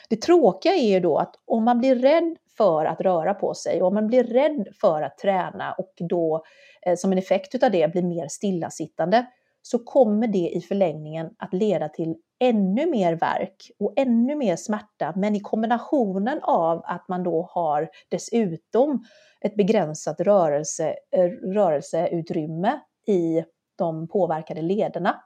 Det 0.10 0.22
tråkiga 0.22 0.74
är 0.74 0.90
ju 0.90 1.00
då 1.00 1.18
att 1.18 1.36
om 1.46 1.64
man 1.64 1.80
blir 1.80 1.96
rädd 1.96 2.38
för 2.58 2.86
att 2.86 3.02
röra 3.02 3.34
på 3.34 3.54
sig 3.54 3.82
och 3.82 3.88
om 3.88 3.94
man 3.94 4.08
blir 4.08 4.24
rädd 4.24 4.68
för 4.82 5.02
att 5.02 5.18
träna 5.18 5.74
och 5.74 5.94
då 6.00 6.44
eh, 6.86 6.96
som 6.96 7.12
en 7.12 7.18
effekt 7.18 7.64
av 7.64 7.72
det 7.72 7.92
blir 7.92 8.04
mer 8.04 8.28
stillasittande 8.28 9.26
så 9.62 9.80
kommer 9.80 10.28
det 10.28 10.50
i 10.50 10.62
förlängningen 10.62 11.30
att 11.38 11.54
leda 11.54 11.90
till 11.90 12.16
ännu 12.40 12.86
mer 12.86 13.14
verk 13.14 13.72
och 13.80 13.94
ännu 13.96 14.36
mer 14.36 14.56
smärta. 14.56 15.14
Men 15.16 15.36
i 15.36 15.40
kombinationen 15.40 16.40
av 16.42 16.82
att 16.86 17.08
man 17.08 17.24
då 17.24 17.50
har 17.52 17.90
dessutom 18.10 19.04
ett 19.42 19.56
begränsat 19.56 20.22
rörelse, 20.22 20.96
eh, 21.12 21.26
rörelseutrymme 21.54 22.80
i 23.08 23.44
de 23.78 24.08
påverkade 24.08 24.62
lederna. 24.62 25.24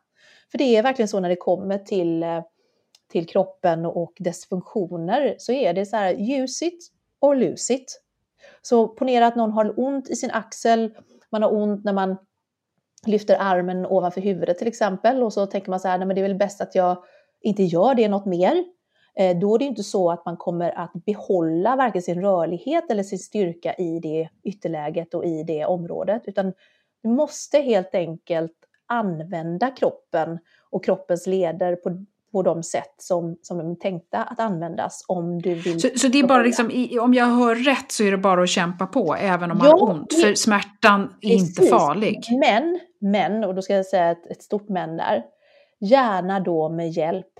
För 0.51 0.57
det 0.57 0.75
är 0.77 0.83
verkligen 0.83 1.09
så 1.09 1.19
när 1.19 1.29
det 1.29 1.35
kommer 1.35 1.77
till, 1.77 2.23
eh, 2.23 2.43
till 3.15 3.27
kroppen 3.27 3.85
och 3.85 4.13
dess 4.19 4.45
funktioner 4.45 5.35
så 5.37 5.51
är 5.51 5.73
det 5.73 5.85
så 5.85 5.95
här, 5.95 6.13
use 6.13 6.65
it 6.65 6.91
or 7.21 7.35
lose 7.35 7.73
it. 7.73 8.01
Så 8.61 8.87
ponera 8.87 9.27
att 9.27 9.35
någon 9.35 9.51
har 9.51 9.79
ont 9.79 10.09
i 10.09 10.15
sin 10.15 10.31
axel, 10.31 10.95
man 11.31 11.43
har 11.43 11.53
ont 11.53 11.83
när 11.83 11.93
man 11.93 12.17
lyfter 13.05 13.37
armen 13.39 13.85
ovanför 13.85 14.21
huvudet 14.21 14.57
till 14.57 14.67
exempel 14.67 15.23
och 15.23 15.33
så 15.33 15.45
tänker 15.45 15.69
man 15.69 15.79
så 15.79 15.87
här, 15.87 15.97
nej 15.97 16.07
men 16.07 16.15
det 16.15 16.21
är 16.21 16.27
väl 16.27 16.35
bäst 16.35 16.61
att 16.61 16.75
jag 16.75 17.03
inte 17.41 17.63
gör 17.63 17.95
det 17.95 18.07
något 18.07 18.25
mer. 18.25 18.63
Eh, 19.15 19.37
då 19.37 19.55
är 19.55 19.59
det 19.59 19.65
inte 19.65 19.83
så 19.83 20.11
att 20.11 20.25
man 20.25 20.37
kommer 20.37 20.77
att 20.77 20.93
behålla 20.93 21.75
varken 21.75 22.01
sin 22.01 22.21
rörlighet 22.21 22.91
eller 22.91 23.03
sin 23.03 23.19
styrka 23.19 23.73
i 23.73 23.99
det 23.99 24.29
ytterläget 24.43 25.13
och 25.13 25.25
i 25.25 25.43
det 25.43 25.65
området, 25.65 26.21
utan 26.25 26.53
du 27.03 27.09
måste 27.09 27.59
helt 27.59 27.95
enkelt 27.95 28.57
använda 28.87 29.71
kroppen 29.71 30.39
och 30.69 30.85
kroppens 30.85 31.27
leder 31.27 31.75
på, 31.75 32.05
på 32.35 32.43
de 32.43 32.63
sätt 32.63 32.95
som, 32.97 33.37
som 33.41 33.57
de 33.57 33.71
är 33.71 33.75
tänkta 33.75 34.23
att 34.23 34.39
användas 34.39 35.05
om 35.07 35.41
du 35.41 35.53
vill. 35.53 35.81
Så, 35.81 35.89
så 35.95 36.07
det 36.07 36.19
är 36.19 36.27
bara 36.27 36.43
liksom, 36.43 36.65
om 37.01 37.13
jag 37.13 37.25
hör 37.25 37.55
rätt 37.55 37.91
så 37.91 38.03
är 38.03 38.11
det 38.11 38.17
bara 38.17 38.43
att 38.43 38.49
kämpa 38.49 38.85
på 38.87 39.15
även 39.15 39.51
om 39.51 39.57
man 39.57 39.67
har 39.67 39.83
ont, 39.83 40.13
för 40.21 40.33
smärtan 40.33 41.01
är 41.21 41.29
precis. 41.29 41.59
inte 41.59 41.69
farlig. 41.69 42.23
Men, 42.39 42.79
men, 43.01 43.43
och 43.43 43.55
då 43.55 43.61
ska 43.61 43.75
jag 43.75 43.85
säga 43.85 44.11
ett, 44.11 44.31
ett 44.31 44.43
stort 44.43 44.69
men 44.69 44.97
där, 44.97 45.23
gärna 45.79 46.39
då 46.39 46.69
med 46.69 46.89
hjälp 46.89 47.39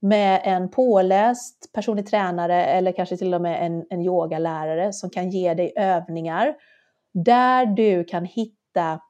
med 0.00 0.40
en 0.44 0.70
påläst 0.70 1.70
personlig 1.72 2.06
tränare 2.06 2.64
eller 2.64 2.92
kanske 2.92 3.16
till 3.16 3.34
och 3.34 3.40
med 3.40 3.66
en, 3.66 3.86
en 3.90 4.02
yogalärare 4.02 4.92
som 4.92 5.10
kan 5.10 5.30
ge 5.30 5.54
dig 5.54 5.72
övningar 5.76 6.54
där 7.12 7.66
du 7.66 8.04
kan 8.04 8.24
hitta 8.24 9.00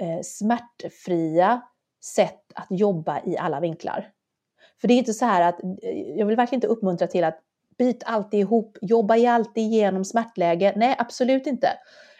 eh, 0.00 0.20
smärtfria 0.22 1.60
sätt 2.04 2.52
att 2.54 2.66
jobba 2.70 3.20
i 3.24 3.38
alla 3.38 3.60
vinklar. 3.60 4.06
För 4.80 4.88
det 4.88 4.94
är 4.94 4.98
inte 4.98 5.12
så 5.12 5.24
här 5.24 5.48
att, 5.48 5.62
eh, 5.82 6.00
jag 6.16 6.26
vill 6.26 6.36
verkligen 6.36 6.56
inte 6.56 6.66
uppmuntra 6.66 7.06
till 7.06 7.24
att 7.24 7.38
byt 7.78 8.02
alltid 8.06 8.40
ihop, 8.40 8.78
jobba 8.80 9.16
i 9.16 9.26
alltid 9.26 9.64
igenom 9.64 10.04
smärtläge. 10.04 10.72
Nej, 10.76 10.94
absolut 10.98 11.46
inte. 11.46 11.68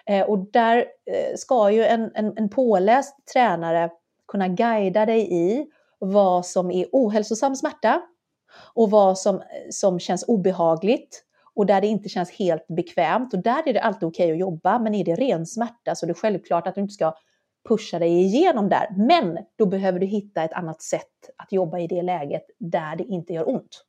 Eh, 0.06 0.22
och 0.22 0.38
där 0.38 0.76
eh, 0.76 1.36
ska 1.36 1.70
ju 1.70 1.84
en, 1.84 2.10
en, 2.14 2.32
en 2.36 2.48
påläst 2.48 3.14
tränare 3.32 3.90
kunna 4.28 4.48
guida 4.48 5.06
dig 5.06 5.32
i 5.32 5.66
vad 5.98 6.46
som 6.46 6.70
är 6.70 6.86
ohälsosam 6.92 7.56
smärta 7.56 8.02
och 8.74 8.90
vad 8.90 9.18
som, 9.18 9.42
som 9.70 9.98
känns 9.98 10.24
obehagligt 10.28 11.24
och 11.54 11.66
där 11.66 11.80
det 11.80 11.86
inte 11.86 12.08
känns 12.08 12.30
helt 12.30 12.66
bekvämt. 12.68 13.34
Och 13.34 13.42
där 13.42 13.68
är 13.68 13.72
det 13.72 13.80
alltid 13.80 14.08
okej 14.08 14.24
okay 14.24 14.32
att 14.32 14.38
jobba, 14.38 14.78
men 14.78 14.94
är 14.94 15.04
det 15.04 15.14
ren 15.14 15.46
smärta 15.46 15.94
så 15.94 16.06
är 16.06 16.08
det 16.08 16.14
självklart 16.14 16.66
att 16.66 16.74
du 16.74 16.80
inte 16.80 16.94
ska 16.94 17.14
pusha 17.68 17.98
dig 17.98 18.10
igenom 18.10 18.68
där. 18.68 18.86
Men 18.96 19.38
då 19.58 19.66
behöver 19.66 20.00
du 20.00 20.06
hitta 20.06 20.44
ett 20.44 20.52
annat 20.52 20.82
sätt 20.82 21.30
att 21.36 21.52
jobba 21.52 21.78
i 21.78 21.86
det 21.86 22.02
läget 22.02 22.44
där 22.58 22.96
det 22.96 23.04
inte 23.04 23.32
gör 23.32 23.48
ont. 23.48 23.84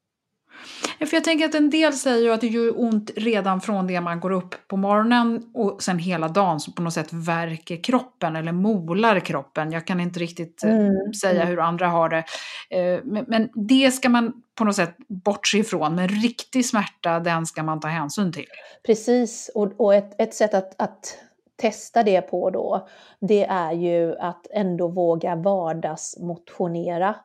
För 0.99 1.15
jag 1.17 1.23
tänker 1.23 1.45
att 1.45 1.55
en 1.55 1.69
del 1.69 1.93
säger 1.93 2.23
ju 2.23 2.34
att 2.34 2.41
det 2.41 2.47
gör 2.47 2.81
ont 2.81 3.12
redan 3.15 3.62
från 3.62 3.88
det 3.88 4.01
man 4.01 4.19
går 4.19 4.31
upp 4.31 4.55
på 4.67 4.77
morgonen 4.77 5.51
och 5.53 5.84
sen 5.84 5.99
hela 5.99 6.27
dagen 6.27 6.60
som 6.60 6.73
på 6.73 6.81
något 6.81 6.93
sätt 6.93 7.13
värker 7.13 7.84
kroppen 7.84 8.36
eller 8.36 8.51
molar 8.51 9.19
kroppen. 9.19 9.71
Jag 9.71 9.88
kan 9.88 9.99
inte 9.99 10.19
riktigt 10.19 10.63
eh, 10.63 10.75
mm. 10.75 11.13
säga 11.13 11.45
hur 11.45 11.60
andra 11.60 11.88
har 11.88 12.10
det. 12.10 12.23
Eh, 12.69 12.99
men 13.27 13.49
det 13.67 13.91
ska 13.91 14.10
man 14.10 14.34
på 14.55 14.63
något 14.63 14.75
sätt 14.75 14.95
bortse 15.07 15.57
ifrån. 15.57 15.95
Men 15.95 16.07
riktig 16.07 16.65
smärta, 16.65 17.19
den 17.19 17.45
ska 17.45 17.63
man 17.63 17.79
ta 17.79 17.88
hänsyn 17.88 18.31
till. 18.31 18.47
Precis, 18.86 19.51
och, 19.55 19.95
ett, 19.95 20.21
ett 20.21 20.34
sätt 20.34 20.53
att, 20.53 20.81
att 20.81 21.17
testa 21.62 22.04
det 22.04 22.21
på 22.21 22.50
då, 22.50 22.88
det 23.19 23.43
är 23.43 23.71
ju 23.71 24.15
att 24.17 24.47
ändå 24.52 24.88
våga 24.88 25.36
vardagsmotionera. 25.36 27.15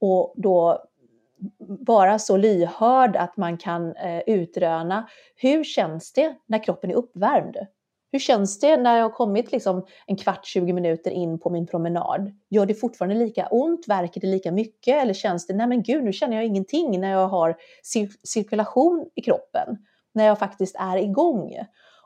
Och 0.00 0.34
då 0.36 0.84
vara 1.68 2.18
så 2.18 2.36
lyhörd 2.36 3.16
att 3.16 3.36
man 3.36 3.58
kan 3.58 3.96
eh, 3.96 4.20
utröna 4.26 5.08
hur 5.36 5.64
känns 5.64 6.12
det 6.12 6.34
när 6.46 6.64
kroppen 6.64 6.90
är 6.90 6.94
uppvärmd? 6.94 7.56
Hur 8.12 8.18
känns 8.18 8.60
det 8.60 8.76
när 8.76 8.96
jag 8.96 9.04
har 9.04 9.10
kommit 9.10 9.52
liksom 9.52 9.86
en 10.06 10.16
kvart, 10.16 10.46
20 10.46 10.72
minuter 10.72 11.10
in 11.10 11.38
på 11.38 11.50
min 11.50 11.66
promenad? 11.66 12.32
Gör 12.50 12.66
det 12.66 12.74
fortfarande 12.74 13.14
lika 13.14 13.46
ont? 13.46 13.88
Verkar 13.88 14.20
det 14.20 14.26
lika 14.26 14.52
mycket? 14.52 15.02
Eller 15.02 15.14
känns 15.14 15.46
det, 15.46 15.54
nej 15.54 15.66
men 15.66 15.82
gud, 15.82 16.04
nu 16.04 16.12
känner 16.12 16.36
jag 16.36 16.46
ingenting 16.46 17.00
när 17.00 17.10
jag 17.10 17.28
har 17.28 17.56
cir 17.82 18.10
cirkulation 18.22 19.06
i 19.14 19.22
kroppen? 19.22 19.78
När 20.12 20.26
jag 20.26 20.38
faktiskt 20.38 20.76
är 20.78 20.96
igång? 20.96 21.52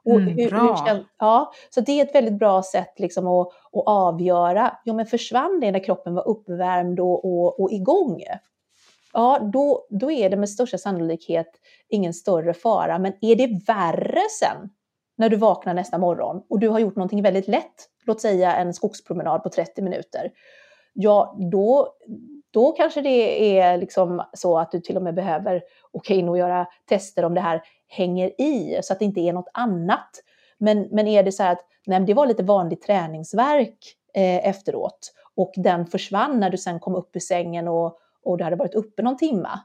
Och 0.05 0.17
mm, 0.17 0.29
hur. 0.29 0.51
Hur 0.51 1.07
ja, 1.19 1.53
så 1.71 1.81
det 1.81 2.01
är 2.01 2.05
ett 2.05 2.15
väldigt 2.15 2.39
bra 2.39 2.63
sätt 2.63 2.95
liksom 2.97 3.27
att, 3.27 3.49
att 3.49 3.85
avgöra, 3.87 4.79
jo 4.85 4.95
men 4.95 5.07
försvann 5.07 5.61
det 5.61 5.73
när 5.73 5.85
kroppen 5.85 6.15
var 6.15 6.29
uppvärmd 6.29 7.01
och, 7.01 7.25
och, 7.25 7.61
och 7.61 7.73
igång? 7.73 8.23
ja, 9.13 9.51
då, 9.53 9.87
då 9.91 10.11
är 10.11 10.31
det 10.31 10.37
med 10.37 10.51
största 10.51 10.79
sannolikhet 10.79 11.51
ingen 11.89 12.15
större 12.15 12.55
fara. 12.55 12.99
Men 12.99 13.13
är 13.21 13.37
det 13.37 13.61
värre 13.67 14.23
sen 14.41 14.71
när 15.17 15.29
du 15.29 15.37
vaknar 15.37 15.75
nästa 15.75 15.99
morgon 15.99 16.43
och 16.49 16.59
du 16.59 16.69
har 16.69 16.79
gjort 16.79 16.97
någonting 16.97 17.23
väldigt 17.23 17.49
lätt, 17.49 17.89
låt 18.07 18.21
säga 18.21 18.57
en 18.57 18.75
skogspromenad 18.75 19.43
på 19.43 19.49
30 19.49 19.83
minuter, 19.83 20.31
ja 20.93 21.37
då, 21.53 21.89
då 22.51 22.73
kanske 22.73 23.01
det 23.01 23.59
är 23.59 23.79
liksom 23.79 24.25
så 24.33 24.59
att 24.59 24.73
du 24.73 24.81
till 24.81 24.97
och 24.97 25.03
med 25.03 25.15
behöver 25.15 25.63
åka 25.93 26.15
in 26.15 26.29
och 26.29 26.39
göra 26.39 26.67
tester 26.89 27.25
om 27.25 27.35
det 27.35 27.41
här 27.41 27.63
hänger 27.89 28.41
i, 28.41 28.81
så 28.83 28.93
att 28.93 28.99
det 28.99 29.05
inte 29.05 29.21
är 29.21 29.33
något 29.33 29.51
annat. 29.55 30.11
Men, 30.59 30.89
men 30.91 31.07
är 31.09 31.23
det 31.23 31.33
så 31.33 31.43
här 31.43 31.53
att 31.53 31.65
nej, 31.87 32.01
det 32.01 32.15
var 32.15 32.27
lite 32.27 32.43
vanlig 32.43 32.83
träningsverk 32.83 33.79
eh, 34.15 34.49
efteråt 34.49 35.13
och 35.37 35.53
den 35.57 35.87
försvann 35.87 36.41
när 36.41 36.51
du 36.51 36.59
sen 36.59 36.81
kom 36.81 36.95
upp 36.95 37.17
ur 37.17 37.21
sängen 37.21 37.69
och, 37.69 37.99
och 38.25 38.39
du 38.39 38.45
hade 38.45 38.57
varit 38.57 38.75
uppe 38.75 39.03
någon 39.03 39.17
timma, 39.17 39.61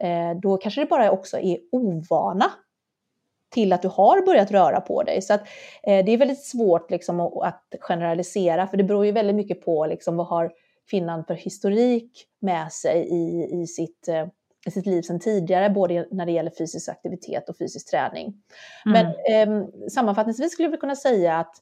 eh, 0.00 0.40
då 0.42 0.56
kanske 0.56 0.80
det 0.80 0.86
bara 0.86 1.10
också 1.10 1.38
är 1.38 1.58
ovana 1.72 2.50
till 3.50 3.72
att 3.72 3.82
du 3.82 3.88
har 3.88 4.26
börjat 4.26 4.50
röra 4.50 4.80
på 4.80 5.02
dig. 5.02 5.22
Så 5.22 5.34
att, 5.34 5.40
eh, 5.82 6.04
det 6.04 6.12
är 6.12 6.18
väldigt 6.18 6.44
svårt 6.44 6.90
liksom, 6.90 7.20
att, 7.20 7.74
generalisera, 7.80 8.66
för 8.66 8.76
det 8.76 8.84
beror 8.84 9.06
ju 9.06 9.12
väldigt 9.12 9.36
mycket 9.36 9.64
på 9.64 9.86
liksom, 9.86 10.16
vad 10.16 10.26
har 10.26 10.52
kvinnan 10.90 11.24
för 11.24 11.34
historik 11.34 12.26
med 12.40 12.72
sig 12.72 13.08
i, 13.08 13.48
i, 13.62 13.66
sitt, 13.66 14.08
eh, 14.08 14.26
i 14.66 14.70
sitt 14.70 14.86
liv 14.86 15.02
sedan 15.02 15.20
tidigare, 15.20 15.70
både 15.70 16.08
när 16.10 16.26
det 16.26 16.32
gäller 16.32 16.52
fysisk 16.58 16.88
aktivitet 16.88 17.48
och 17.48 17.58
fysisk 17.58 17.90
träning. 17.90 18.34
Mm. 18.86 18.92
Men 18.92 19.06
eh, 19.06 19.68
sammanfattningsvis 19.88 20.52
skulle 20.52 20.68
jag 20.68 20.80
kunna 20.80 20.96
säga 20.96 21.36
att 21.36 21.56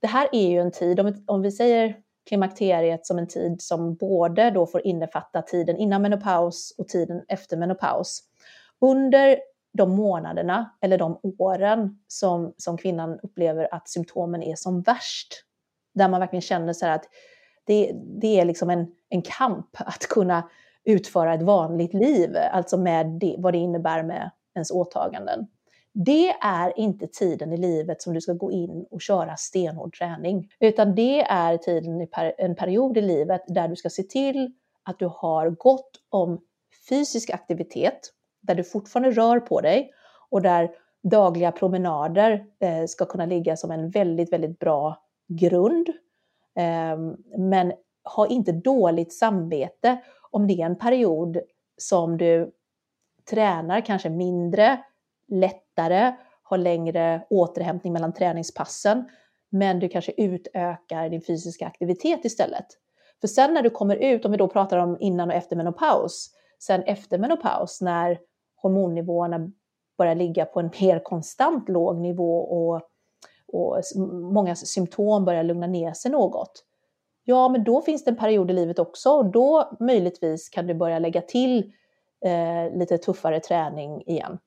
det 0.00 0.06
här 0.06 0.28
är 0.32 0.50
ju 0.50 0.60
en 0.60 0.72
tid, 0.72 1.00
om, 1.00 1.24
om 1.26 1.42
vi 1.42 1.50
säger 1.50 1.96
klimakteriet 2.28 3.06
som 3.06 3.18
en 3.18 3.28
tid 3.28 3.62
som 3.62 3.94
både 3.94 4.50
då 4.50 4.66
får 4.66 4.86
innefatta 4.86 5.42
tiden 5.42 5.76
innan 5.76 6.02
menopaus 6.02 6.74
och 6.78 6.88
tiden 6.88 7.24
efter 7.28 7.56
menopaus. 7.56 8.22
Under 8.80 9.38
de 9.72 9.90
månaderna 9.90 10.70
eller 10.80 10.98
de 10.98 11.20
åren 11.38 11.98
som, 12.06 12.54
som 12.56 12.78
kvinnan 12.78 13.20
upplever 13.22 13.74
att 13.74 13.88
symptomen 13.88 14.42
är 14.42 14.54
som 14.54 14.82
värst, 14.82 15.44
där 15.94 16.08
man 16.08 16.20
verkligen 16.20 16.42
känner 16.42 16.72
så 16.72 16.86
att 16.86 17.04
det, 17.70 17.92
det 17.94 18.40
är 18.40 18.44
liksom 18.44 18.70
en, 18.70 18.86
en 19.08 19.22
kamp 19.22 19.66
att 19.78 20.06
kunna 20.08 20.48
utföra 20.84 21.34
ett 21.34 21.42
vanligt 21.42 21.94
liv, 21.94 22.36
alltså 22.52 22.78
med 22.78 23.06
det, 23.06 23.34
vad 23.38 23.54
det 23.54 23.58
innebär 23.58 24.02
med 24.02 24.30
ens 24.54 24.70
åtaganden. 24.70 25.46
Det 25.92 26.30
är 26.30 26.78
inte 26.78 27.06
tiden 27.06 27.52
i 27.52 27.56
livet 27.56 28.02
som 28.02 28.14
du 28.14 28.20
ska 28.20 28.32
gå 28.32 28.52
in 28.52 28.86
och 28.90 29.02
köra 29.02 29.36
stenhård 29.36 29.98
träning, 29.98 30.48
utan 30.60 30.94
det 30.94 31.20
är 31.20 31.56
tiden 31.56 32.00
i 32.00 32.08
en 32.38 32.54
period 32.54 32.96
i 32.96 33.00
livet 33.00 33.42
där 33.46 33.68
du 33.68 33.76
ska 33.76 33.90
se 33.90 34.02
till 34.02 34.52
att 34.82 34.98
du 34.98 35.10
har 35.12 35.50
gott 35.50 35.90
om 36.08 36.40
fysisk 36.88 37.30
aktivitet, 37.30 38.00
där 38.40 38.54
du 38.54 38.64
fortfarande 38.64 39.10
rör 39.10 39.40
på 39.40 39.60
dig 39.60 39.90
och 40.30 40.42
där 40.42 40.70
dagliga 41.02 41.52
promenader 41.52 42.44
eh, 42.60 42.86
ska 42.86 43.04
kunna 43.04 43.26
ligga 43.26 43.56
som 43.56 43.70
en 43.70 43.90
väldigt, 43.90 44.32
väldigt 44.32 44.58
bra 44.58 45.02
grund. 45.28 45.88
Ehm, 46.54 47.16
men 47.38 47.72
ha 48.16 48.26
inte 48.26 48.52
dåligt 48.52 49.12
samvete 49.12 49.98
om 50.30 50.46
det 50.46 50.62
är 50.62 50.66
en 50.66 50.78
period 50.78 51.38
som 51.76 52.18
du 52.18 52.52
tränar 53.30 53.80
kanske 53.80 54.10
mindre, 54.10 54.84
lättare, 55.28 56.12
har 56.42 56.58
längre 56.58 57.26
återhämtning 57.30 57.92
mellan 57.92 58.12
träningspassen, 58.12 59.04
men 59.50 59.78
du 59.78 59.88
kanske 59.88 60.12
utökar 60.16 61.08
din 61.08 61.22
fysiska 61.22 61.66
aktivitet 61.66 62.24
istället. 62.24 62.66
För 63.20 63.28
sen 63.28 63.54
när 63.54 63.62
du 63.62 63.70
kommer 63.70 63.96
ut, 63.96 64.24
om 64.24 64.30
vi 64.30 64.36
då 64.36 64.48
pratar 64.48 64.78
om 64.78 64.96
innan 65.00 65.28
och 65.28 65.34
efter 65.34 65.56
menopaus, 65.56 66.30
sen 66.58 66.82
efter 66.82 67.18
menopaus 67.18 67.80
när 67.80 68.18
hormonnivåerna 68.56 69.50
börjar 69.98 70.14
ligga 70.14 70.44
på 70.44 70.60
en 70.60 70.70
mer 70.80 70.98
konstant 70.98 71.68
låg 71.68 72.00
nivå 72.00 72.38
och, 72.38 72.82
och 73.52 73.82
många 74.32 74.56
symptom 74.56 75.24
börjar 75.24 75.42
lugna 75.42 75.66
ner 75.66 75.92
sig 75.92 76.10
något, 76.10 76.64
ja 77.24 77.48
men 77.48 77.64
då 77.64 77.82
finns 77.82 78.04
det 78.04 78.10
en 78.10 78.16
period 78.16 78.50
i 78.50 78.54
livet 78.54 78.78
också 78.78 79.10
och 79.10 79.26
då 79.26 79.76
möjligtvis 79.80 80.48
kan 80.48 80.66
du 80.66 80.74
börja 80.74 80.98
lägga 80.98 81.20
till 81.20 81.72
eh, 82.24 82.78
lite 82.78 82.98
tuffare 82.98 83.40
träning 83.40 84.02
igen. 84.06 84.38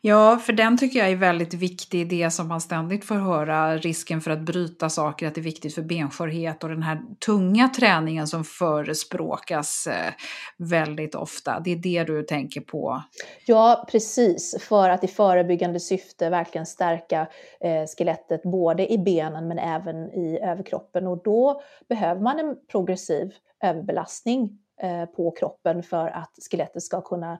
Ja, 0.00 0.38
för 0.38 0.52
den 0.52 0.78
tycker 0.78 0.98
jag 0.98 1.10
är 1.10 1.16
väldigt 1.16 1.54
viktig, 1.54 2.08
det 2.08 2.30
som 2.30 2.48
man 2.48 2.60
ständigt 2.60 3.04
får 3.04 3.14
höra, 3.14 3.76
risken 3.76 4.20
för 4.20 4.30
att 4.30 4.40
bryta 4.40 4.88
saker, 4.88 5.26
att 5.26 5.34
det 5.34 5.40
är 5.40 5.42
viktigt 5.42 5.74
för 5.74 5.82
benskörhet 5.82 6.64
och 6.64 6.70
den 6.70 6.82
här 6.82 7.00
tunga 7.26 7.68
träningen 7.68 8.26
som 8.26 8.44
förespråkas 8.44 9.86
eh, 9.86 10.12
väldigt 10.58 11.14
ofta. 11.14 11.60
Det 11.60 11.72
är 11.72 11.76
det 11.76 12.04
du 12.04 12.22
tänker 12.22 12.60
på? 12.60 13.02
Ja, 13.46 13.86
precis, 13.90 14.56
för 14.60 14.90
att 14.90 15.04
i 15.04 15.08
förebyggande 15.08 15.80
syfte 15.80 16.30
verkligen 16.30 16.66
stärka 16.66 17.28
eh, 17.60 17.84
skelettet 17.98 18.42
både 18.42 18.92
i 18.92 18.98
benen 18.98 19.48
men 19.48 19.58
även 19.58 19.96
i 19.96 20.38
överkroppen 20.42 21.06
och 21.06 21.22
då 21.22 21.62
behöver 21.88 22.20
man 22.20 22.38
en 22.38 22.56
progressiv 22.70 23.32
överbelastning 23.64 24.58
eh, 24.82 25.04
på 25.04 25.30
kroppen 25.30 25.82
för 25.82 26.06
att 26.06 26.32
skelettet 26.50 26.82
ska 26.82 27.00
kunna 27.00 27.38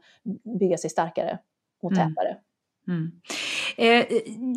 bygga 0.61 0.76
sig 0.76 0.91
starkare 0.91 1.39
och 1.85 1.93
mm. 1.93 2.09
tätare. 2.09 2.28
Mm. 2.28 2.45
Mm. 2.89 3.11
Eh, 3.76 4.07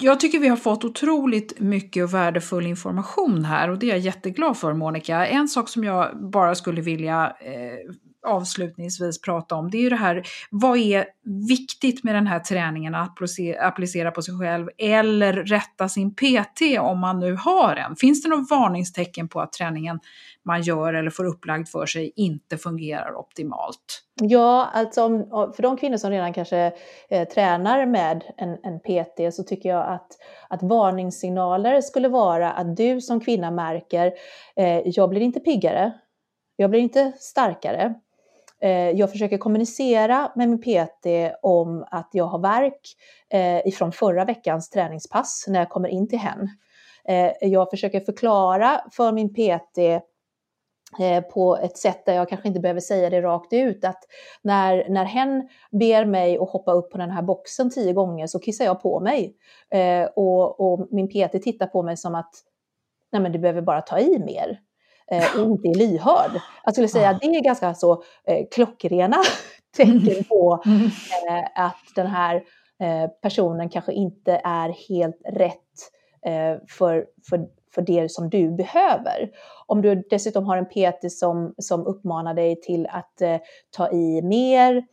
jag 0.01 0.19
tycker 0.19 0.39
vi 0.39 0.47
har 0.47 0.57
fått 0.57 0.86
otroligt 0.86 1.59
mycket 1.59 2.03
och 2.03 2.13
värdefull 2.13 2.67
information 2.67 3.45
här 3.45 3.69
och 3.69 3.80
det 3.80 3.86
är 3.86 3.89
jag 3.89 3.99
jätteglad 3.99 4.57
för 4.57 4.73
Monica. 4.73 5.28
En 5.28 5.47
sak 5.47 5.69
som 5.69 5.84
jag 5.84 6.30
bara 6.32 6.55
skulle 6.55 6.82
vilja 6.82 7.36
eh, 7.39 7.93
avslutningsvis 8.28 9.21
prata 9.21 9.55
om, 9.55 9.71
det 9.71 9.78
är 9.78 9.82
ju 9.82 9.89
det 9.89 9.95
här, 9.95 10.23
vad 10.51 10.78
är 10.78 11.05
viktigt 11.47 12.03
med 12.03 12.15
den 12.15 12.28
här 12.28 12.39
träningen 12.39 12.95
att 12.95 13.17
applicera 13.61 14.11
på 14.11 14.21
sig 14.21 14.39
själv 14.39 14.69
eller 14.78 15.34
rätta 15.34 15.89
sin 15.89 16.15
PT 16.15 16.61
om 16.80 16.99
man 16.99 17.19
nu 17.19 17.36
har 17.36 17.75
en? 17.75 17.95
Finns 17.95 18.23
det 18.23 18.30
något 18.30 18.49
varningstecken 18.49 19.28
på 19.28 19.41
att 19.41 19.53
träningen 19.53 19.99
man 20.47 20.61
gör 20.61 20.93
eller 20.93 21.09
får 21.09 21.25
upplagd 21.25 21.67
för 21.67 21.86
sig 21.86 22.11
inte 22.15 22.57
fungerar 22.57 23.15
optimalt? 23.15 24.03
Ja, 24.21 24.69
alltså 24.73 25.03
om, 25.03 25.53
för 25.55 25.63
de 25.63 25.78
kvinnor 25.78 25.97
som 25.97 26.11
redan 26.11 26.34
kanske 26.34 26.71
eh, 27.09 27.28
tränar 27.28 27.86
med 27.86 28.23
en, 28.38 28.57
en 28.63 28.80
PT 28.80 29.36
så 29.36 29.43
tycker 29.43 29.69
jag 29.69 29.88
att, 29.88 30.07
att 30.49 30.63
varningssignaler 30.63 31.82
skulle 31.82 32.07
vara 32.09 32.51
att 32.51 32.78
du 32.78 33.01
som 33.01 33.19
kvinna 33.19 33.51
märker, 33.51 34.13
eh, 34.55 34.82
jag 34.86 35.09
blir 35.09 35.21
inte 35.21 35.39
piggare, 35.39 35.93
jag 36.55 36.69
blir 36.69 36.80
inte 36.80 37.11
starkare, 37.19 37.93
Eh, 38.62 38.89
jag 38.91 39.12
försöker 39.12 39.38
kommunicera 39.38 40.32
med 40.36 40.49
min 40.49 40.62
PT 40.62 41.08
om 41.41 41.86
att 41.91 42.10
jag 42.12 42.26
har 42.26 42.39
verk 42.39 42.82
eh, 43.30 43.68
ifrån 43.68 43.91
förra 43.91 44.26
veckans 44.26 44.70
träningspass 44.70 45.45
när 45.47 45.60
jag 45.60 45.70
kommer 45.70 45.89
in 45.89 46.08
till 46.08 46.20
hen. 46.20 46.49
Eh, 47.05 47.32
jag 47.41 47.70
försöker 47.70 47.99
förklara 47.99 48.82
för 48.91 49.12
min 49.12 49.34
PT 49.34 50.03
på 51.34 51.58
ett 51.58 51.78
sätt 51.78 52.05
där 52.05 52.14
jag 52.14 52.30
kanske 52.30 52.47
inte 52.47 52.60
behöver 52.60 52.80
säga 52.80 53.10
det 53.10 53.22
rakt 53.22 53.53
ut 53.53 53.86
att 53.86 54.03
när, 54.41 54.89
när 54.89 55.05
hen 55.05 55.49
ber 55.72 56.05
mig 56.05 56.38
att 56.38 56.49
hoppa 56.49 56.72
upp 56.72 56.91
på 56.91 56.97
den 56.97 57.10
här 57.10 57.22
boxen 57.22 57.70
tio 57.70 57.93
gånger 57.93 58.28
så 58.28 58.39
kissar 58.39 58.66
jag 58.66 58.82
på 58.82 58.99
mig. 58.99 59.36
och, 60.16 60.60
och 60.60 60.88
min 60.91 61.08
PT 61.08 61.43
tittar 61.43 61.68
på 61.68 61.84
mig 61.84 61.97
som 61.97 62.16
att 62.16 62.34
nej 63.12 63.22
men 63.22 63.32
du 63.32 63.39
behöver 63.39 63.62
bara 63.62 63.82
ta 63.82 63.99
i 63.99 64.20
mer 64.20 64.60
eh, 65.12 65.39
inte 65.39 65.68
är 65.68 65.76
lyhörd. 65.78 66.41
Jag 66.64 66.74
skulle 66.74 66.88
säga 66.88 67.10
att 67.10 67.22
det 67.22 67.28
är 67.28 67.43
ganska 67.43 67.74
så 67.74 68.03
eh, 68.28 68.45
klockrena 68.51 69.18
tecken 69.78 70.24
på 70.24 70.64
eh, 70.66 71.64
att 71.66 71.95
den 71.95 72.08
här 72.08 72.36
eh, 72.80 73.10
personen 73.22 73.70
kanske 73.70 73.93
inte 73.93 74.41
är 74.43 74.89
helt 74.89 75.22
rätt 75.26 75.91
eh, 76.26 76.58
för, 76.70 77.05
för, 77.30 77.47
för 77.76 77.82
det 77.82 78.12
som 78.12 78.30
du 78.30 78.51
behöver. 78.51 79.30
Om 79.66 79.82
du 79.82 80.03
dessutom 80.10 80.45
har 80.45 80.58
en 80.58 80.66
PT 80.66 81.12
som, 81.12 81.53
som 81.58 81.88
uppmanar 81.88 82.34
dig 82.34 82.62
till 82.62 82.88
att 82.88 83.22
eh, 83.22 83.38
ta 83.78 83.91
i 83.91 84.22
mer, 84.22 84.86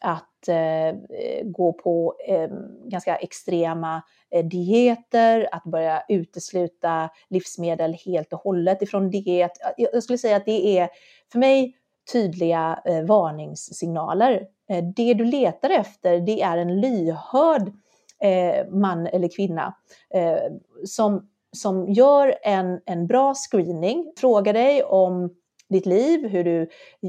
att 0.00 0.29
Eh, 0.48 0.88
eh, 0.88 1.44
gå 1.44 1.72
på 1.72 2.14
eh, 2.28 2.48
ganska 2.84 3.16
extrema 3.16 4.02
eh, 4.30 4.44
dieter, 4.44 5.48
att 5.52 5.64
börja 5.64 6.02
utesluta 6.08 7.10
livsmedel 7.28 7.96
helt 8.06 8.32
och 8.32 8.40
hållet 8.40 8.82
ifrån 8.82 9.10
diet. 9.10 9.52
Jag 9.76 10.02
skulle 10.02 10.18
säga 10.18 10.36
att 10.36 10.46
det 10.46 10.78
är 10.78 10.88
för 11.32 11.38
mig 11.38 11.76
tydliga 12.12 12.82
eh, 12.84 13.02
varningssignaler. 13.02 14.46
Eh, 14.70 14.84
det 14.96 15.14
du 15.14 15.24
letar 15.24 15.70
efter, 15.70 16.20
det 16.20 16.42
är 16.42 16.58
en 16.58 16.80
lyhörd 16.80 17.72
eh, 18.20 18.68
man 18.68 19.06
eller 19.06 19.28
kvinna 19.36 19.74
eh, 20.14 20.38
som, 20.84 21.28
som 21.56 21.88
gör 21.88 22.34
en, 22.42 22.80
en 22.86 23.06
bra 23.06 23.34
screening, 23.34 24.12
frågar 24.16 24.52
dig 24.52 24.82
om 24.82 25.34
ditt 25.70 25.86
liv, 25.86 26.28
hur 26.28 26.44
du, 26.44 26.60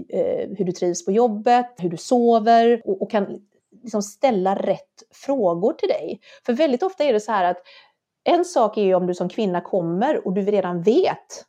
eh, 0.09 0.49
hur 0.57 0.65
du 0.65 0.71
trivs 0.71 1.05
på 1.05 1.11
jobbet, 1.11 1.65
hur 1.77 1.89
du 1.89 1.97
sover 1.97 2.81
och, 2.85 3.01
och 3.01 3.11
kan 3.11 3.41
liksom 3.83 4.01
ställa 4.01 4.55
rätt 4.55 5.03
frågor 5.11 5.73
till 5.73 5.89
dig. 5.89 6.19
För 6.45 6.53
väldigt 6.53 6.83
ofta 6.83 7.03
är 7.03 7.13
det 7.13 7.19
så 7.19 7.31
här 7.31 7.43
att 7.43 7.57
en 8.23 8.45
sak 8.45 8.77
är 8.77 8.81
ju 8.81 8.95
om 8.95 9.07
du 9.07 9.13
som 9.13 9.29
kvinna 9.29 9.61
kommer 9.61 10.27
och 10.27 10.33
du 10.33 10.41
redan 10.41 10.81
vet 10.81 11.45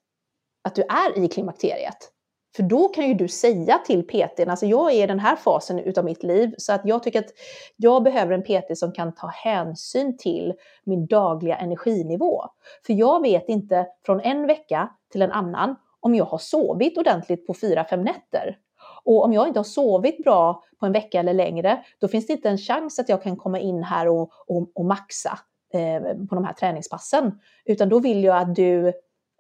att 0.64 0.74
du 0.74 0.82
är 0.82 1.24
i 1.24 1.28
klimakteriet. 1.28 2.12
För 2.56 2.62
då 2.62 2.88
kan 2.88 3.08
ju 3.08 3.14
du 3.14 3.28
säga 3.28 3.78
till 3.78 4.06
PTn, 4.06 4.50
alltså 4.50 4.66
jag 4.66 4.92
är 4.92 5.04
i 5.04 5.06
den 5.06 5.18
här 5.18 5.36
fasen 5.36 5.78
utav 5.78 6.04
mitt 6.04 6.22
liv 6.22 6.54
så 6.58 6.72
att 6.72 6.80
jag 6.84 7.02
tycker 7.02 7.18
att 7.18 7.30
jag 7.76 8.02
behöver 8.02 8.32
en 8.32 8.42
PT 8.42 8.78
som 8.78 8.92
kan 8.92 9.14
ta 9.14 9.26
hänsyn 9.26 10.16
till 10.16 10.54
min 10.84 11.06
dagliga 11.06 11.56
energinivå. 11.56 12.44
För 12.86 12.92
jag 12.92 13.22
vet 13.22 13.48
inte 13.48 13.86
från 14.06 14.20
en 14.20 14.46
vecka 14.46 14.90
till 15.12 15.22
en 15.22 15.32
annan 15.32 15.76
om 16.02 16.14
jag 16.14 16.24
har 16.24 16.38
sovit 16.38 16.98
ordentligt 16.98 17.46
på 17.46 17.54
fyra, 17.54 17.84
fem 17.84 18.02
nätter. 18.02 18.58
Och 19.04 19.24
om 19.24 19.32
jag 19.32 19.48
inte 19.48 19.58
har 19.58 19.64
sovit 19.64 20.24
bra 20.24 20.62
på 20.80 20.86
en 20.86 20.92
vecka 20.92 21.20
eller 21.20 21.34
längre, 21.34 21.84
då 21.98 22.08
finns 22.08 22.26
det 22.26 22.32
inte 22.32 22.48
en 22.48 22.58
chans 22.58 22.98
att 22.98 23.08
jag 23.08 23.22
kan 23.22 23.36
komma 23.36 23.58
in 23.58 23.82
här 23.82 24.08
och, 24.08 24.30
och, 24.46 24.70
och 24.74 24.84
maxa 24.84 25.38
eh, 25.74 26.02
på 26.28 26.34
de 26.34 26.44
här 26.44 26.52
träningspassen. 26.52 27.40
Utan 27.64 27.88
då 27.88 27.98
vill 27.98 28.24
jag 28.24 28.36
att 28.36 28.54
du 28.54 28.88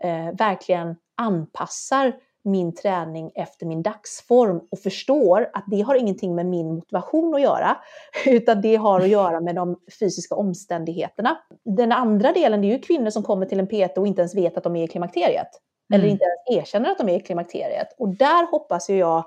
eh, 0.02 0.32
verkligen 0.38 0.96
anpassar 1.16 2.12
min 2.44 2.74
träning 2.74 3.30
efter 3.34 3.66
min 3.66 3.82
dagsform 3.82 4.60
och 4.70 4.78
förstår 4.78 5.50
att 5.52 5.64
det 5.66 5.80
har 5.80 5.94
ingenting 5.94 6.34
med 6.34 6.46
min 6.46 6.74
motivation 6.74 7.34
att 7.34 7.42
göra, 7.42 7.76
utan 8.26 8.60
det 8.60 8.76
har 8.76 9.00
att 9.00 9.08
göra 9.08 9.40
med 9.40 9.54
de 9.54 9.76
fysiska 10.00 10.34
omständigheterna. 10.34 11.38
Den 11.64 11.92
andra 11.92 12.32
delen 12.32 12.60
det 12.60 12.66
är 12.66 12.72
ju 12.72 12.78
kvinnor 12.78 13.10
som 13.10 13.22
kommer 13.22 13.46
till 13.46 13.60
en 13.60 13.66
PT 13.66 13.98
och 13.98 14.06
inte 14.06 14.20
ens 14.20 14.34
vet 14.34 14.56
att 14.56 14.64
de 14.64 14.76
är 14.76 14.84
i 14.84 14.88
klimakteriet 14.88 15.48
eller 15.92 16.04
mm. 16.04 16.10
inte 16.10 16.24
ens 16.24 16.62
erkänner 16.62 16.90
att 16.90 16.98
de 16.98 17.08
är 17.08 17.16
i 17.16 17.20
klimakteriet. 17.20 17.88
Och 17.98 18.08
där 18.08 18.50
hoppas 18.50 18.90
ju 18.90 18.96
jag 18.96 19.24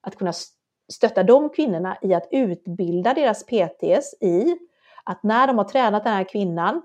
att 0.00 0.16
kunna 0.16 0.32
stötta 0.92 1.22
de 1.22 1.48
kvinnorna 1.48 1.98
i 2.02 2.14
att 2.14 2.28
utbilda 2.30 3.14
deras 3.14 3.44
PTs 3.44 4.14
i 4.20 4.56
att 5.04 5.22
när 5.22 5.46
de 5.46 5.58
har 5.58 5.64
tränat 5.64 6.04
den 6.04 6.12
här 6.12 6.24
kvinnan 6.24 6.82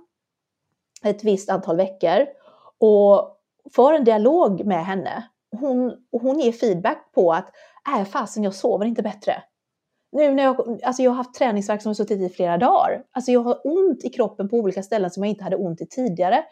ett 1.03 1.23
visst 1.23 1.49
antal 1.49 1.77
veckor 1.77 2.25
och 2.77 3.37
för 3.75 3.93
en 3.93 4.03
dialog 4.03 4.65
med 4.65 4.85
henne. 4.85 5.27
Hon, 5.59 5.93
hon 6.11 6.39
ger 6.39 6.51
feedback 6.51 7.11
på 7.15 7.33
att 7.33 7.51
äh, 7.97 8.05
fasen 8.05 8.43
jag 8.43 8.53
sover 8.53 8.85
inte 8.85 9.01
bättre. 9.01 9.43
Nu 10.11 10.33
när 10.33 10.43
jag, 10.43 10.79
alltså 10.83 11.03
jag 11.03 11.11
har 11.11 11.15
haft 11.15 11.33
träningsvärk 11.33 11.81
som 11.81 11.89
har 11.89 11.93
suttit 11.93 12.21
i 12.21 12.29
flera 12.29 12.57
dagar. 12.57 13.03
Alltså 13.11 13.31
jag 13.31 13.39
har 13.39 13.61
ont 13.63 14.03
i 14.03 14.09
kroppen 14.09 14.49
på 14.49 14.57
olika 14.57 14.83
ställen 14.83 15.11
som 15.11 15.23
jag 15.23 15.29
inte 15.29 15.43
hade 15.43 15.55
ont 15.55 15.81
i 15.81 15.85
tidigare 15.85 16.43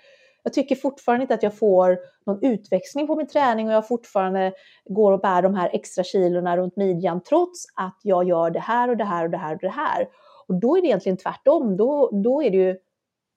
jag 0.43 0.53
tycker 0.53 0.75
fortfarande 0.75 1.21
inte 1.21 1.33
att 1.33 1.43
jag 1.43 1.57
får 1.57 1.99
någon 2.25 2.39
utväxling 2.41 3.07
på 3.07 3.15
min 3.15 3.27
träning 3.27 3.67
och 3.67 3.73
jag 3.73 3.87
fortfarande 3.87 4.53
går 4.85 5.11
och 5.11 5.21
bär 5.21 5.41
de 5.41 5.55
här 5.55 5.69
extra 5.73 6.03
kilorna 6.03 6.57
runt 6.57 6.75
midjan 6.75 7.21
trots 7.23 7.65
att 7.75 7.99
jag 8.03 8.27
gör 8.27 8.49
det 8.49 8.59
här 8.59 8.89
och 8.89 8.97
det 8.97 9.03
här 9.03 9.23
och 9.23 9.29
det 9.29 9.37
här 9.37 9.53
och 9.55 9.61
det 9.61 9.69
här. 9.69 10.07
Och 10.47 10.55
då 10.59 10.77
är 10.77 10.81
det 10.81 10.87
egentligen 10.87 11.17
tvärtom. 11.17 11.77
Då, 11.77 12.09
då 12.23 12.43
är 12.43 12.51
det 12.51 12.57
ju 12.57 12.77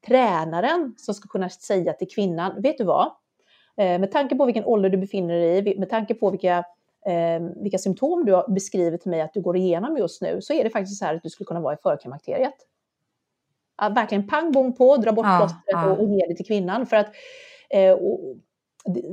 tränaren 0.06 0.94
som 0.96 1.14
ska 1.14 1.28
kunna 1.28 1.48
säga 1.48 1.92
till 1.92 2.08
kvinnan, 2.08 2.62
vet 2.62 2.78
du 2.78 2.84
vad? 2.84 3.06
Eh, 3.76 3.98
med 3.98 4.12
tanke 4.12 4.36
på 4.36 4.44
vilken 4.44 4.64
ålder 4.64 4.90
du 4.90 4.96
befinner 4.96 5.34
dig 5.34 5.68
i, 5.68 5.78
med 5.78 5.90
tanke 5.90 6.14
på 6.14 6.30
vilka, 6.30 6.58
eh, 7.06 7.42
vilka 7.62 7.78
symptom 7.78 8.24
du 8.24 8.32
har 8.32 8.48
beskrivit 8.48 9.00
till 9.00 9.10
mig 9.10 9.20
att 9.20 9.34
du 9.34 9.40
går 9.40 9.56
igenom 9.56 9.96
just 9.96 10.22
nu, 10.22 10.40
så 10.40 10.52
är 10.52 10.64
det 10.64 10.70
faktiskt 10.70 10.98
så 10.98 11.04
här 11.04 11.14
att 11.14 11.22
du 11.22 11.30
skulle 11.30 11.46
kunna 11.46 11.60
vara 11.60 11.74
i 11.74 11.78
förklimakteriet 11.82 12.54
verkligen 13.76 14.26
pang 14.26 14.52
bom 14.52 14.74
på, 14.74 14.96
dra 14.96 15.12
bort 15.12 15.26
ja, 15.26 15.38
plåstret 15.38 15.62
ja. 15.66 15.90
och, 15.90 16.02
och 16.02 16.08
ge 16.08 16.26
det 16.28 16.34
till 16.34 16.46
kvinnan. 16.46 16.86
För 16.86 16.96
att, 16.96 17.12
eh, 17.70 17.92
och, 17.92 18.20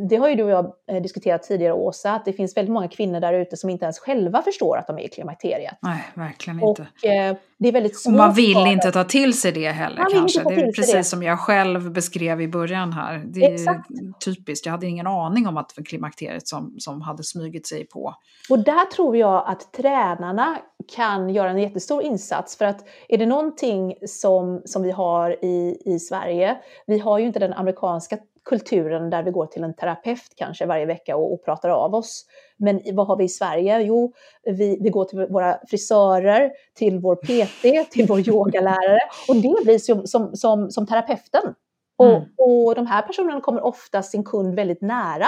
det 0.10 0.16
har 0.16 0.30
ju 0.30 0.36
du 0.36 0.44
och 0.44 0.50
jag 0.50 0.74
eh, 0.92 1.02
diskuterat 1.02 1.44
tidigare, 1.44 1.74
Åsa, 1.74 2.12
att 2.12 2.26
det 2.26 2.34
finns 2.34 2.58
väldigt 2.58 2.74
många 2.74 2.88
kvinnor 2.88 3.20
där 3.20 3.34
ute 3.34 3.58
som 3.58 3.70
inte 3.70 3.86
ens 3.86 4.00
själva 4.00 4.42
förstår 4.42 4.78
att 4.78 4.88
de 4.88 4.98
är 4.98 5.04
i 5.04 5.08
klimakteriet. 5.08 5.78
Nej, 5.82 6.04
verkligen 6.14 6.60
inte. 6.64 6.88
Och, 7.04 7.06
eh, 7.06 7.36
det 7.58 7.68
är 7.68 7.72
väldigt 7.72 8.00
svårt 8.00 8.12
och 8.12 8.18
man 8.18 8.34
vill 8.34 8.58
inte 8.58 8.92
ta 8.92 9.04
till 9.04 9.40
sig 9.40 9.52
det 9.52 9.72
heller 9.72 9.98
man 9.98 10.12
kanske. 10.12 10.44
Det 10.44 10.62
är 10.62 10.72
precis 10.72 10.94
det. 10.94 11.04
som 11.04 11.24
jag 11.24 11.40
själv 11.40 11.92
beskrev 11.92 12.42
i 12.42 12.48
början 12.48 12.94
här. 12.94 13.24
Det 13.26 13.46
är 13.46 13.54
Exakt. 13.54 13.90
typiskt, 14.26 14.66
jag 14.66 14.72
hade 14.72 14.88
ingen 14.88 15.08
aning 15.08 15.48
om 15.48 15.58
att 15.58 15.70
det 15.70 15.74
var 15.78 15.86
klimakteriet 15.86 16.48
som, 16.48 16.76
som 16.78 17.02
hade 17.02 17.24
smugit 17.24 17.68
sig 17.68 17.88
på. 17.88 18.16
Och 18.50 18.60
där 18.60 18.86
tror 18.86 19.18
jag 19.18 19.44
att 19.48 19.74
tränarna 19.74 20.58
kan 20.96 21.30
göra 21.30 21.50
en 21.50 21.60
jättestor 21.60 22.04
insats. 22.04 22.58
För 22.58 22.66
att 22.66 22.88
är 23.10 23.18
det 23.18 23.26
någonting 23.26 23.96
som, 24.08 24.62
som 24.66 24.84
vi 24.84 24.92
har 24.92 25.46
i, 25.46 25.82
i 25.86 26.00
Sverige, 26.00 26.58
vi 26.88 27.00
har 27.00 27.20
ju 27.20 27.26
inte 27.26 27.40
den 27.40 27.54
amerikanska 27.54 28.18
kulturen 28.46 29.10
där 29.10 29.24
vi 29.24 29.32
går 29.32 29.46
till 29.46 29.64
en 29.64 29.76
terapeut 29.76 30.34
kanske 30.36 30.66
varje 30.66 30.86
vecka 30.86 31.16
och, 31.16 31.34
och 31.34 31.46
pratar 31.46 31.70
av 31.70 31.96
oss. 31.96 32.26
Men 32.58 32.82
vad 32.94 33.08
har 33.08 33.18
vi 33.18 33.24
i 33.24 33.30
Sverige? 33.30 33.82
Jo, 33.82 34.14
vi, 34.44 34.78
vi 34.82 34.90
går 34.90 35.06
till 35.06 35.28
våra 35.30 35.60
frisörer, 35.70 36.52
till 36.74 37.00
vår 37.00 37.16
PT, 37.16 37.92
till 37.92 38.08
vår 38.08 38.30
yogalärare 38.30 39.00
och 39.28 39.36
det 39.36 39.64
blir 39.64 39.80
som, 39.80 40.08
som, 40.08 40.36
som, 40.36 40.72
som 40.72 40.88
terapeuten. 40.88 41.54
Och, 41.98 42.08
mm. 42.08 42.30
och 42.38 42.76
de 42.76 42.88
här 42.88 43.02
personerna 43.02 43.42
kommer 43.42 43.66
ofta 43.66 44.04
sin 44.04 44.24
kund 44.24 44.56
väldigt 44.56 44.82
nära. 44.82 45.28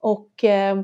Och 0.00 0.44
eh, 0.44 0.76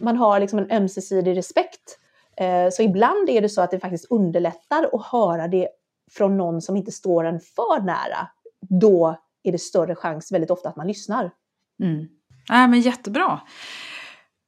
man 0.00 0.16
har 0.16 0.40
liksom 0.40 0.58
en 0.58 0.70
ömsesidig 0.70 1.36
respekt. 1.36 1.98
Eh, 2.36 2.68
så 2.70 2.82
ibland 2.82 3.28
är 3.28 3.40
det 3.40 3.48
så 3.48 3.62
att 3.62 3.70
det 3.70 3.80
faktiskt 3.80 4.10
underlättar 4.10 4.90
att 4.92 5.06
höra 5.06 5.48
det 5.48 5.68
från 6.10 6.36
någon 6.36 6.62
som 6.62 6.76
inte 6.76 6.92
står 6.92 7.24
en 7.24 7.40
för 7.40 7.80
nära. 7.80 8.28
Då 8.60 9.16
är 9.48 9.52
det 9.52 9.58
större 9.58 9.94
chans 9.94 10.32
väldigt 10.32 10.50
ofta 10.50 10.68
att 10.68 10.76
man 10.76 10.86
lyssnar. 10.86 11.30
Mm. 11.82 12.00
Äh, 12.50 12.70
men 12.70 12.80
jättebra. 12.80 13.40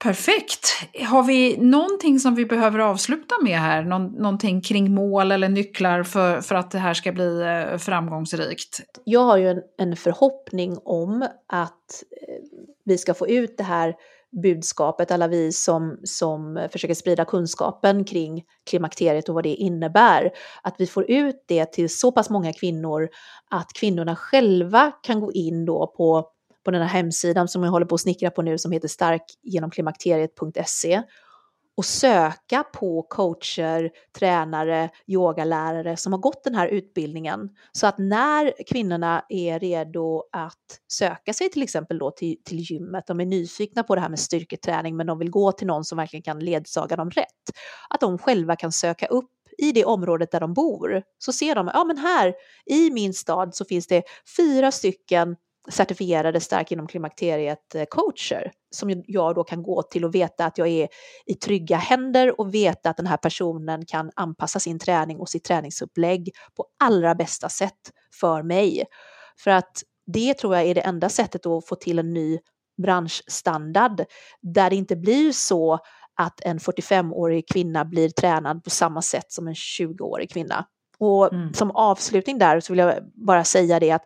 Perfekt. 0.02 0.66
Har 1.08 1.22
vi 1.22 1.56
någonting 1.56 2.20
som 2.20 2.34
vi 2.34 2.46
behöver 2.46 2.78
avsluta 2.78 3.34
med 3.42 3.58
här? 3.58 3.82
Någon, 3.82 4.12
någonting 4.12 4.60
kring 4.60 4.94
mål 4.94 5.32
eller 5.32 5.48
nycklar 5.48 6.02
för, 6.02 6.40
för 6.40 6.54
att 6.54 6.70
det 6.70 6.78
här 6.78 6.94
ska 6.94 7.12
bli 7.12 7.40
eh, 7.40 7.78
framgångsrikt? 7.78 8.80
Jag 9.04 9.20
har 9.20 9.36
ju 9.36 9.48
en, 9.48 9.62
en 9.78 9.96
förhoppning 9.96 10.78
om 10.84 11.22
att 11.46 12.02
eh, 12.28 12.34
vi 12.84 12.98
ska 12.98 13.14
få 13.14 13.28
ut 13.28 13.56
det 13.56 13.64
här 13.64 13.94
budskapet, 14.42 15.10
alla 15.10 15.28
vi 15.28 15.52
som, 15.52 15.98
som 16.04 16.68
försöker 16.72 16.94
sprida 16.94 17.24
kunskapen 17.24 18.04
kring 18.04 18.42
klimakteriet 18.70 19.28
och 19.28 19.34
vad 19.34 19.44
det 19.44 19.54
innebär, 19.54 20.30
att 20.62 20.74
vi 20.78 20.86
får 20.86 21.10
ut 21.10 21.44
det 21.48 21.72
till 21.72 21.98
så 21.98 22.12
pass 22.12 22.30
många 22.30 22.52
kvinnor 22.52 23.08
att 23.50 23.72
kvinnorna 23.72 24.16
själva 24.16 24.92
kan 25.02 25.20
gå 25.20 25.32
in 25.32 25.64
då 25.64 25.94
på 25.96 26.30
på 26.64 26.70
den 26.70 26.82
här 26.82 26.88
hemsidan 26.88 27.48
som 27.48 27.62
jag 27.62 27.70
håller 27.70 27.86
på 27.86 27.94
att 27.94 28.00
snickra 28.00 28.30
på 28.30 28.42
nu 28.42 28.58
som 28.58 28.72
heter 28.72 28.88
starkgenomklimakteriet.se 28.88 31.02
och 31.80 31.84
söka 31.84 32.64
på 32.72 33.02
coacher, 33.02 33.90
tränare, 34.18 34.90
yogalärare 35.06 35.96
som 35.96 36.12
har 36.12 36.20
gått 36.20 36.44
den 36.44 36.54
här 36.54 36.68
utbildningen. 36.68 37.48
Så 37.72 37.86
att 37.86 37.98
när 37.98 38.52
kvinnorna 38.66 39.24
är 39.28 39.58
redo 39.58 40.22
att 40.32 40.80
söka 40.92 41.32
sig 41.32 41.50
till 41.50 41.62
exempel 41.62 41.98
då 41.98 42.10
till, 42.10 42.36
till 42.44 42.58
gymmet, 42.58 43.06
de 43.06 43.20
är 43.20 43.26
nyfikna 43.26 43.82
på 43.82 43.94
det 43.94 44.00
här 44.00 44.08
med 44.08 44.18
styrketräning 44.18 44.96
men 44.96 45.06
de 45.06 45.18
vill 45.18 45.30
gå 45.30 45.52
till 45.52 45.66
någon 45.66 45.84
som 45.84 45.98
verkligen 45.98 46.22
kan 46.22 46.38
ledsaga 46.38 46.96
dem 46.96 47.10
rätt, 47.10 47.26
att 47.88 48.00
de 48.00 48.18
själva 48.18 48.56
kan 48.56 48.72
söka 48.72 49.06
upp 49.06 49.30
i 49.58 49.72
det 49.72 49.84
området 49.84 50.30
där 50.30 50.40
de 50.40 50.54
bor 50.54 51.02
så 51.18 51.32
ser 51.32 51.54
de, 51.54 51.70
ja 51.74 51.84
men 51.84 51.98
här 51.98 52.34
i 52.66 52.90
min 52.90 53.14
stad 53.14 53.54
så 53.54 53.64
finns 53.64 53.86
det 53.86 54.02
fyra 54.36 54.72
stycken 54.72 55.36
certifierade 55.68 56.40
stark 56.40 56.72
inom 56.72 56.86
klimakteriet 56.86 57.76
coacher 57.90 58.52
som 58.70 59.02
jag 59.06 59.34
då 59.34 59.44
kan 59.44 59.62
gå 59.62 59.82
till 59.82 60.04
och 60.04 60.14
veta 60.14 60.44
att 60.44 60.58
jag 60.58 60.68
är 60.68 60.88
i 61.26 61.34
trygga 61.34 61.76
händer 61.76 62.40
och 62.40 62.54
veta 62.54 62.90
att 62.90 62.96
den 62.96 63.06
här 63.06 63.16
personen 63.16 63.86
kan 63.86 64.10
anpassa 64.16 64.60
sin 64.60 64.78
träning 64.78 65.18
och 65.18 65.28
sitt 65.28 65.44
träningsupplägg 65.44 66.30
på 66.56 66.66
allra 66.84 67.14
bästa 67.14 67.48
sätt 67.48 67.80
för 68.20 68.42
mig. 68.42 68.84
För 69.38 69.50
att 69.50 69.82
det 70.06 70.34
tror 70.34 70.56
jag 70.56 70.66
är 70.66 70.74
det 70.74 70.80
enda 70.80 71.08
sättet 71.08 71.46
att 71.46 71.68
få 71.68 71.74
till 71.74 71.98
en 71.98 72.12
ny 72.12 72.38
branschstandard 72.82 74.04
där 74.42 74.70
det 74.70 74.76
inte 74.76 74.96
blir 74.96 75.32
så 75.32 75.78
att 76.16 76.40
en 76.40 76.58
45-årig 76.58 77.48
kvinna 77.48 77.84
blir 77.84 78.08
tränad 78.08 78.64
på 78.64 78.70
samma 78.70 79.02
sätt 79.02 79.32
som 79.32 79.48
en 79.48 79.54
20-årig 79.54 80.30
kvinna. 80.30 80.66
Och 80.98 81.32
mm. 81.32 81.54
som 81.54 81.70
avslutning 81.70 82.38
där 82.38 82.60
så 82.60 82.72
vill 82.72 82.78
jag 82.78 82.94
bara 83.26 83.44
säga 83.44 83.80
det 83.80 83.90
att 83.90 84.02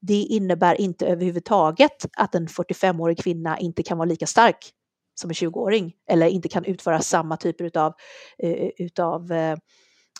det 0.00 0.22
innebär 0.22 0.80
inte 0.80 1.06
överhuvudtaget 1.06 2.06
att 2.16 2.34
en 2.34 2.46
45-årig 2.46 3.18
kvinna 3.18 3.58
inte 3.58 3.82
kan 3.82 3.98
vara 3.98 4.08
lika 4.08 4.26
stark 4.26 4.72
som 5.14 5.30
en 5.30 5.34
20-åring 5.34 5.94
eller 6.10 6.26
inte 6.26 6.48
kan 6.48 6.64
utföra 6.64 7.00
samma 7.00 7.36
typer 7.36 7.78
av 7.78 7.92
utav 8.78 9.32
eh, 9.32 9.50
eh, 9.50 9.58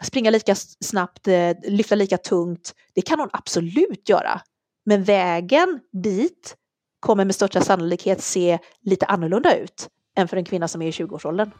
springa 0.02 0.30
lika 0.30 0.54
snabbt, 0.84 1.28
eh, 1.28 1.52
lyfta 1.62 1.94
lika 1.94 2.18
tungt. 2.18 2.74
Det 2.94 3.02
kan 3.02 3.20
hon 3.20 3.28
absolut 3.32 4.08
göra. 4.08 4.40
Men 4.86 5.04
vägen 5.04 5.80
dit 5.92 6.56
kommer 7.00 7.24
med 7.24 7.34
största 7.34 7.60
sannolikhet 7.60 8.22
se 8.22 8.58
lite 8.80 9.06
annorlunda 9.06 9.56
ut 9.58 9.88
än 10.16 10.28
för 10.28 10.36
en 10.36 10.44
kvinna 10.44 10.68
som 10.68 10.82
är 10.82 10.88
i 10.88 10.90
20-årsåldern. 10.90 11.50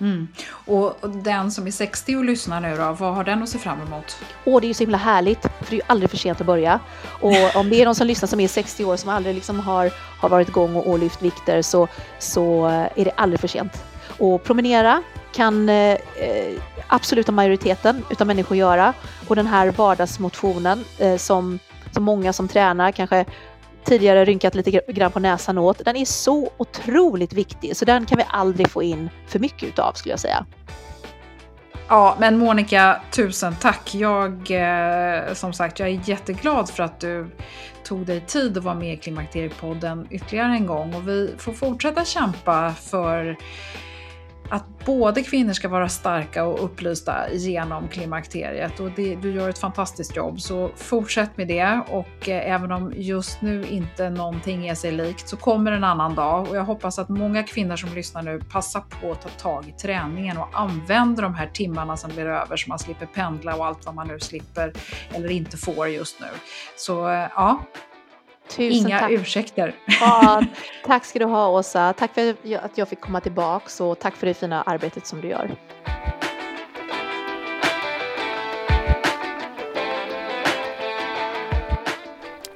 Mm. 0.00 0.28
Och 0.50 1.10
den 1.10 1.50
som 1.50 1.66
är 1.66 1.70
60 1.70 2.16
och 2.16 2.24
lyssnar 2.24 2.60
nu 2.60 2.76
då, 2.76 2.92
vad 2.92 3.14
har 3.14 3.24
den 3.24 3.42
att 3.42 3.48
se 3.48 3.58
fram 3.58 3.80
emot? 3.82 4.16
Åh, 4.44 4.60
det 4.60 4.66
är 4.66 4.68
ju 4.68 4.74
så 4.74 4.82
himla 4.82 4.98
härligt, 4.98 5.42
för 5.42 5.70
det 5.70 5.72
är 5.72 5.80
ju 5.80 5.82
aldrig 5.86 6.10
för 6.10 6.16
sent 6.16 6.40
att 6.40 6.46
börja. 6.46 6.80
Och 7.20 7.56
om 7.56 7.70
det 7.70 7.80
är 7.80 7.84
någon 7.84 7.94
som 7.94 8.06
lyssnar 8.06 8.26
som 8.26 8.40
är 8.40 8.48
60 8.48 8.84
år, 8.84 8.96
som 8.96 9.10
aldrig 9.10 9.34
liksom 9.34 9.60
har, 9.60 9.90
har 10.20 10.28
varit 10.28 10.48
igång 10.48 10.76
och, 10.76 10.86
och 10.86 10.98
lyft 10.98 11.22
vikter, 11.22 11.62
så, 11.62 11.88
så 12.18 12.66
eh, 12.66 12.72
är 12.72 13.04
det 13.04 13.12
aldrig 13.16 13.40
för 13.40 13.48
sent. 13.48 13.84
Och 14.18 14.44
promenera 14.44 15.02
kan 15.32 15.68
eh, 15.68 15.92
eh, 15.92 16.62
absoluta 16.86 17.32
majoriteten 17.32 18.04
utav 18.10 18.26
människor 18.26 18.56
göra. 18.56 18.92
Och 19.28 19.36
den 19.36 19.46
här 19.46 19.70
vardagsmotionen 19.70 20.84
eh, 20.98 21.16
som, 21.16 21.58
som 21.90 22.04
många 22.04 22.32
som 22.32 22.48
tränar 22.48 22.92
kanske 22.92 23.24
tidigare 23.84 24.24
rynkat 24.24 24.54
lite 24.54 24.70
grann 24.70 25.12
på 25.12 25.20
näsan 25.20 25.58
åt. 25.58 25.84
Den 25.84 25.96
är 25.96 26.04
så 26.04 26.52
otroligt 26.56 27.32
viktig 27.32 27.76
så 27.76 27.84
den 27.84 28.06
kan 28.06 28.18
vi 28.18 28.24
aldrig 28.28 28.70
få 28.70 28.82
in 28.82 29.10
för 29.26 29.38
mycket 29.38 29.68
utav 29.68 29.92
skulle 29.92 30.12
jag 30.12 30.20
säga. 30.20 30.46
Ja, 31.88 32.16
men 32.20 32.38
Monica, 32.38 33.00
tusen 33.10 33.56
tack. 33.60 33.94
Jag, 33.94 34.50
eh, 34.50 35.34
som 35.34 35.52
sagt, 35.52 35.78
jag 35.78 35.88
är 35.88 36.00
jätteglad 36.04 36.70
för 36.70 36.82
att 36.82 37.00
du 37.00 37.30
tog 37.84 38.06
dig 38.06 38.20
tid 38.20 38.58
att 38.58 38.64
vara 38.64 38.74
med 38.74 38.94
i 38.94 38.96
Klimakteriepodden 38.96 40.06
ytterligare 40.10 40.52
en 40.52 40.66
gång 40.66 40.94
och 40.94 41.08
vi 41.08 41.34
får 41.38 41.52
fortsätta 41.52 42.04
kämpa 42.04 42.74
för 42.80 43.36
att 44.50 44.84
både 44.84 45.22
kvinnor 45.22 45.52
ska 45.52 45.68
vara 45.68 45.88
starka 45.88 46.44
och 46.44 46.64
upplysta 46.64 47.32
genom 47.32 47.88
klimakteriet. 47.88 48.80
Och 48.80 48.90
det, 48.96 49.14
du 49.14 49.32
gör 49.32 49.48
ett 49.48 49.58
fantastiskt 49.58 50.16
jobb 50.16 50.40
så 50.40 50.70
fortsätt 50.76 51.36
med 51.36 51.48
det. 51.48 51.80
Och 51.88 52.28
eh, 52.28 52.52
även 52.52 52.72
om 52.72 52.92
just 52.96 53.42
nu 53.42 53.66
inte 53.66 54.10
någonting 54.10 54.68
är 54.68 54.74
sig 54.74 54.92
likt 54.92 55.28
så 55.28 55.36
kommer 55.36 55.72
en 55.72 55.84
annan 55.84 56.14
dag. 56.14 56.48
Och 56.48 56.56
jag 56.56 56.64
hoppas 56.64 56.98
att 56.98 57.08
många 57.08 57.42
kvinnor 57.42 57.76
som 57.76 57.94
lyssnar 57.94 58.22
nu 58.22 58.40
passar 58.40 58.80
på 59.00 59.12
att 59.12 59.22
ta 59.22 59.28
tag 59.28 59.68
i 59.68 59.72
träningen 59.72 60.36
och 60.36 60.48
använder 60.52 61.22
de 61.22 61.34
här 61.34 61.46
timmarna 61.46 61.96
som 61.96 62.10
blir 62.10 62.26
över 62.26 62.56
så 62.56 62.68
man 62.68 62.78
slipper 62.78 63.06
pendla 63.06 63.56
och 63.56 63.66
allt 63.66 63.86
vad 63.86 63.94
man 63.94 64.08
nu 64.08 64.20
slipper 64.20 64.72
eller 65.12 65.30
inte 65.30 65.56
får 65.56 65.88
just 65.88 66.20
nu. 66.20 66.26
Så 66.76 67.08
eh, 67.08 67.28
ja, 67.34 67.64
Tusen 68.50 68.86
Inga 68.86 68.98
tack. 68.98 69.10
ursäkter. 69.10 69.74
Ja, 70.00 70.42
tack 70.86 71.04
ska 71.04 71.18
du 71.18 71.24
ha 71.24 71.48
Åsa. 71.48 71.92
Tack 71.92 72.14
för 72.14 72.34
att 72.62 72.78
jag 72.78 72.88
fick 72.88 73.00
komma 73.00 73.20
tillbaks 73.20 73.80
och 73.80 73.98
tack 73.98 74.16
för 74.16 74.26
det 74.26 74.34
fina 74.34 74.62
arbetet 74.62 75.06
som 75.06 75.20
du 75.20 75.28
gör. 75.28 75.56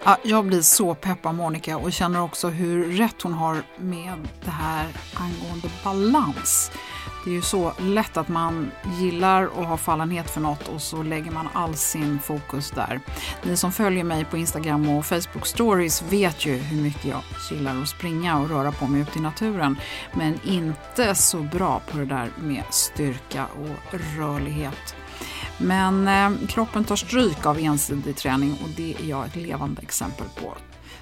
Ja, 0.07 0.17
jag 0.23 0.45
blir 0.45 0.63
så 0.63 0.95
peppad 0.95 1.35
Monica 1.35 1.77
och 1.77 1.93
känner 1.93 2.23
också 2.23 2.49
hur 2.49 2.93
rätt 2.93 3.23
hon 3.23 3.33
har 3.33 3.63
med 3.77 4.29
det 4.45 4.51
här 4.51 4.87
angående 5.15 5.69
balans. 5.85 6.71
Det 7.25 7.31
är 7.31 7.35
ju 7.35 7.43
så 7.43 7.73
lätt 7.79 8.17
att 8.17 8.29
man 8.29 8.71
gillar 9.01 9.47
och 9.47 9.67
har 9.67 9.77
fallenhet 9.77 10.31
för 10.31 10.41
något 10.41 10.69
och 10.69 10.83
så 10.83 11.03
lägger 11.03 11.31
man 11.31 11.49
all 11.53 11.75
sin 11.75 12.19
fokus 12.19 12.71
där. 12.71 13.01
Ni 13.43 13.57
som 13.57 13.73
följer 13.73 14.05
mig 14.05 14.25
på 14.25 14.37
Instagram 14.37 14.89
och 14.89 15.07
Facebook 15.07 15.47
stories 15.47 16.03
vet 16.03 16.47
ju 16.47 16.57
hur 16.57 16.83
mycket 16.83 17.05
jag 17.05 17.21
gillar 17.51 17.83
att 17.83 17.89
springa 17.89 18.39
och 18.39 18.49
röra 18.49 18.73
på 18.73 18.87
mig 18.87 19.01
ute 19.01 19.19
i 19.19 19.23
naturen. 19.23 19.79
Men 20.13 20.41
inte 20.45 21.15
så 21.15 21.39
bra 21.39 21.81
på 21.91 21.99
det 21.99 22.05
där 22.05 22.31
med 22.41 22.65
styrka 22.71 23.47
och 23.47 23.99
rörlighet. 24.19 24.95
Men 25.59 26.09
eh, 26.09 26.49
kroppen 26.49 26.85
tar 26.85 26.97
stryk 26.97 27.47
av 27.47 27.59
ensidig 27.59 28.17
träning 28.17 28.59
och 28.63 28.69
det 28.77 28.95
är 28.95 29.07
jag 29.07 29.27
ett 29.27 29.37
levande 29.37 29.83
exempel 29.83 30.27
på. 30.43 30.55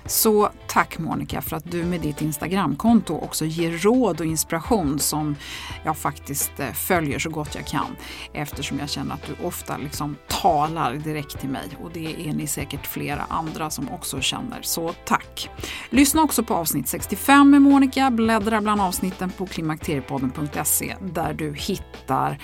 Så 0.07 0.51
tack 0.69 0.99
Monica 0.99 1.43
för 1.43 1.57
att 1.57 1.71
du 1.71 1.85
med 1.85 2.01
ditt 2.01 2.23
Instagramkonto 2.23 3.15
också 3.15 3.45
ger 3.45 3.79
råd 3.79 4.21
och 4.21 4.27
inspiration 4.27 4.99
som 4.99 5.37
jag 5.85 5.97
faktiskt 5.97 6.61
eh, 6.61 6.73
följer 6.73 7.19
så 7.19 7.31
gott 7.31 7.55
jag 7.55 7.67
kan 7.67 7.97
eftersom 8.33 8.79
jag 8.79 8.91
känner 8.91 9.15
att 9.15 9.27
du 9.27 9.47
ofta 9.47 9.77
liksom 9.77 10.17
talar 10.29 10.95
direkt 10.95 11.41
till 11.41 11.49
mig 11.49 11.69
och 11.83 11.91
det 11.93 12.29
är 12.29 12.33
ni 12.33 12.47
säkert 12.47 12.87
flera 12.87 13.23
andra 13.29 13.71
som 13.71 13.89
också 13.89 14.21
känner. 14.21 14.63
Så 14.63 14.93
tack! 15.05 15.51
Lyssna 15.91 16.23
också 16.23 16.43
på 16.43 16.55
avsnitt 16.55 16.89
65 16.89 17.51
med 17.51 17.63
Monica, 17.63 18.11
bläddra 18.11 18.61
bland 18.61 18.81
avsnitten 18.81 19.31
på 19.31 19.47
klimakteriepodden.se 19.47 20.97
där 21.01 21.35
du 21.35 21.55
hittar 21.55 22.39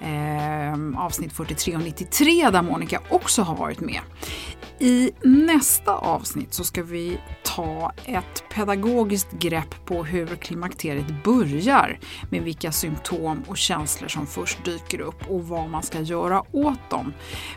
eh, 0.00 1.04
avsnitt 1.04 1.32
43 1.32 1.76
och 1.76 1.82
93 1.82 2.50
där 2.50 2.62
Monica 2.62 3.00
också 3.08 3.42
har 3.42 3.56
varit 3.56 3.80
med. 3.80 4.00
I 4.78 5.12
nästa 5.22 5.94
avsnitt 5.94 6.54
så 6.54 6.64
ska 6.64 6.82
vi 6.82 7.18
ta 7.56 7.92
ett 8.04 8.44
pedagogiskt 8.54 9.32
grepp 9.32 9.84
på 9.84 10.04
hur 10.04 10.26
klimakteriet 10.26 11.24
börjar 11.24 11.98
med 12.30 12.42
vilka 12.42 12.72
symptom 12.72 13.42
och 13.48 13.56
känslor 13.56 14.08
som 14.08 14.26
först 14.26 14.64
dyker 14.64 15.00
upp 15.00 15.30
och 15.30 15.48
vad 15.48 15.70
man 15.70 15.82
ska 15.82 16.00
göra 16.00 16.42
åt 16.52 16.90
dem 16.90 17.12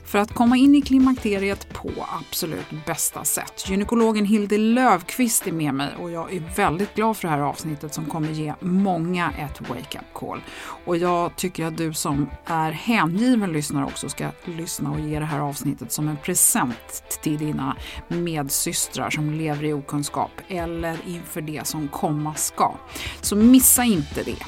för 0.05 0.19
att 0.19 0.33
komma 0.33 0.57
in 0.57 0.75
i 0.75 0.81
klimakteriet 0.81 1.73
på 1.73 1.91
absolut 2.19 2.85
bästa 2.85 3.23
sätt. 3.23 3.69
Gynekologen 3.69 4.25
Hilde 4.25 4.57
Lövqvist 4.57 5.47
är 5.47 5.51
med 5.51 5.73
mig 5.73 5.89
och 5.99 6.11
jag 6.11 6.33
är 6.33 6.55
väldigt 6.55 6.95
glad 6.95 7.17
för 7.17 7.27
det 7.27 7.33
här 7.33 7.41
avsnittet 7.41 7.93
som 7.93 8.05
kommer 8.05 8.29
ge 8.29 8.53
många 8.59 9.31
ett 9.39 9.69
wake-up 9.69 10.13
call. 10.13 10.41
Och 10.85 10.97
jag 10.97 11.35
tycker 11.35 11.65
att 11.65 11.77
du 11.77 11.93
som 11.93 12.29
är 12.45 12.71
hängiven 12.71 13.51
lyssnare 13.53 13.85
också 13.85 14.09
ska 14.09 14.27
lyssna 14.45 14.91
och 14.91 14.99
ge 14.99 15.19
det 15.19 15.25
här 15.25 15.39
avsnittet 15.39 15.91
som 15.91 16.07
en 16.07 16.17
present 16.17 17.03
till 17.21 17.37
dina 17.37 17.77
medsystrar 18.07 19.09
som 19.09 19.33
lever 19.33 19.63
i 19.63 19.73
okunskap 19.89 20.31
eller 20.47 20.97
inför 21.07 21.41
det 21.41 21.67
som 21.67 21.87
komma 21.87 22.35
ska. 22.35 22.75
Så 23.21 23.35
missa 23.35 23.83
inte 23.83 24.23
det. 24.23 24.45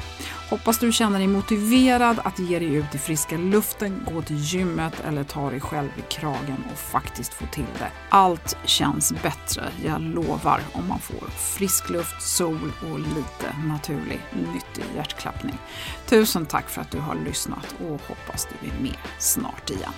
Hoppas 0.50 0.80
du 0.80 0.92
känner 0.92 1.20
dig 1.20 1.28
motiverad 1.28 2.20
att 2.24 2.40
ge 2.40 2.60
dig 2.60 2.74
ut 2.74 2.96
i 2.96 2.98
friska 2.98 3.38
luften, 3.38 4.06
gå 4.14 4.22
till 4.22 4.38
gymmet 4.38 4.94
eller 5.08 5.24
ta 5.24 5.50
dig 5.50 5.60
själv 5.60 5.90
i 5.98 6.02
kragen 6.02 6.64
och 6.72 6.78
faktiskt 6.78 7.34
få 7.34 7.46
till 7.46 7.66
det. 7.80 7.92
Allt 8.10 8.58
känns 8.66 9.14
bättre, 9.24 9.64
jag 9.86 10.02
lovar, 10.02 10.62
om 10.74 10.88
man 10.88 11.00
får 11.00 11.30
frisk 11.30 11.90
luft, 11.90 12.22
sol 12.22 12.72
och 12.92 13.00
lite 13.00 13.56
naturlig, 13.68 14.22
nyttig 14.34 14.86
hjärtklappning. 14.96 15.58
Tusen 16.06 16.46
tack 16.46 16.70
för 16.70 16.82
att 16.82 16.92
du 16.92 17.00
har 17.00 17.16
lyssnat 17.16 17.76
och 17.80 18.02
hoppas 18.08 18.48
du 18.48 18.68
är 18.68 18.82
med 18.82 18.98
snart 19.20 19.70
igen. 19.70 19.94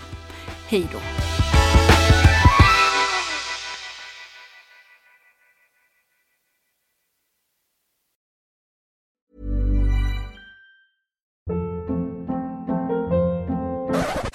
Hej 0.67 0.87
då! 0.91 0.99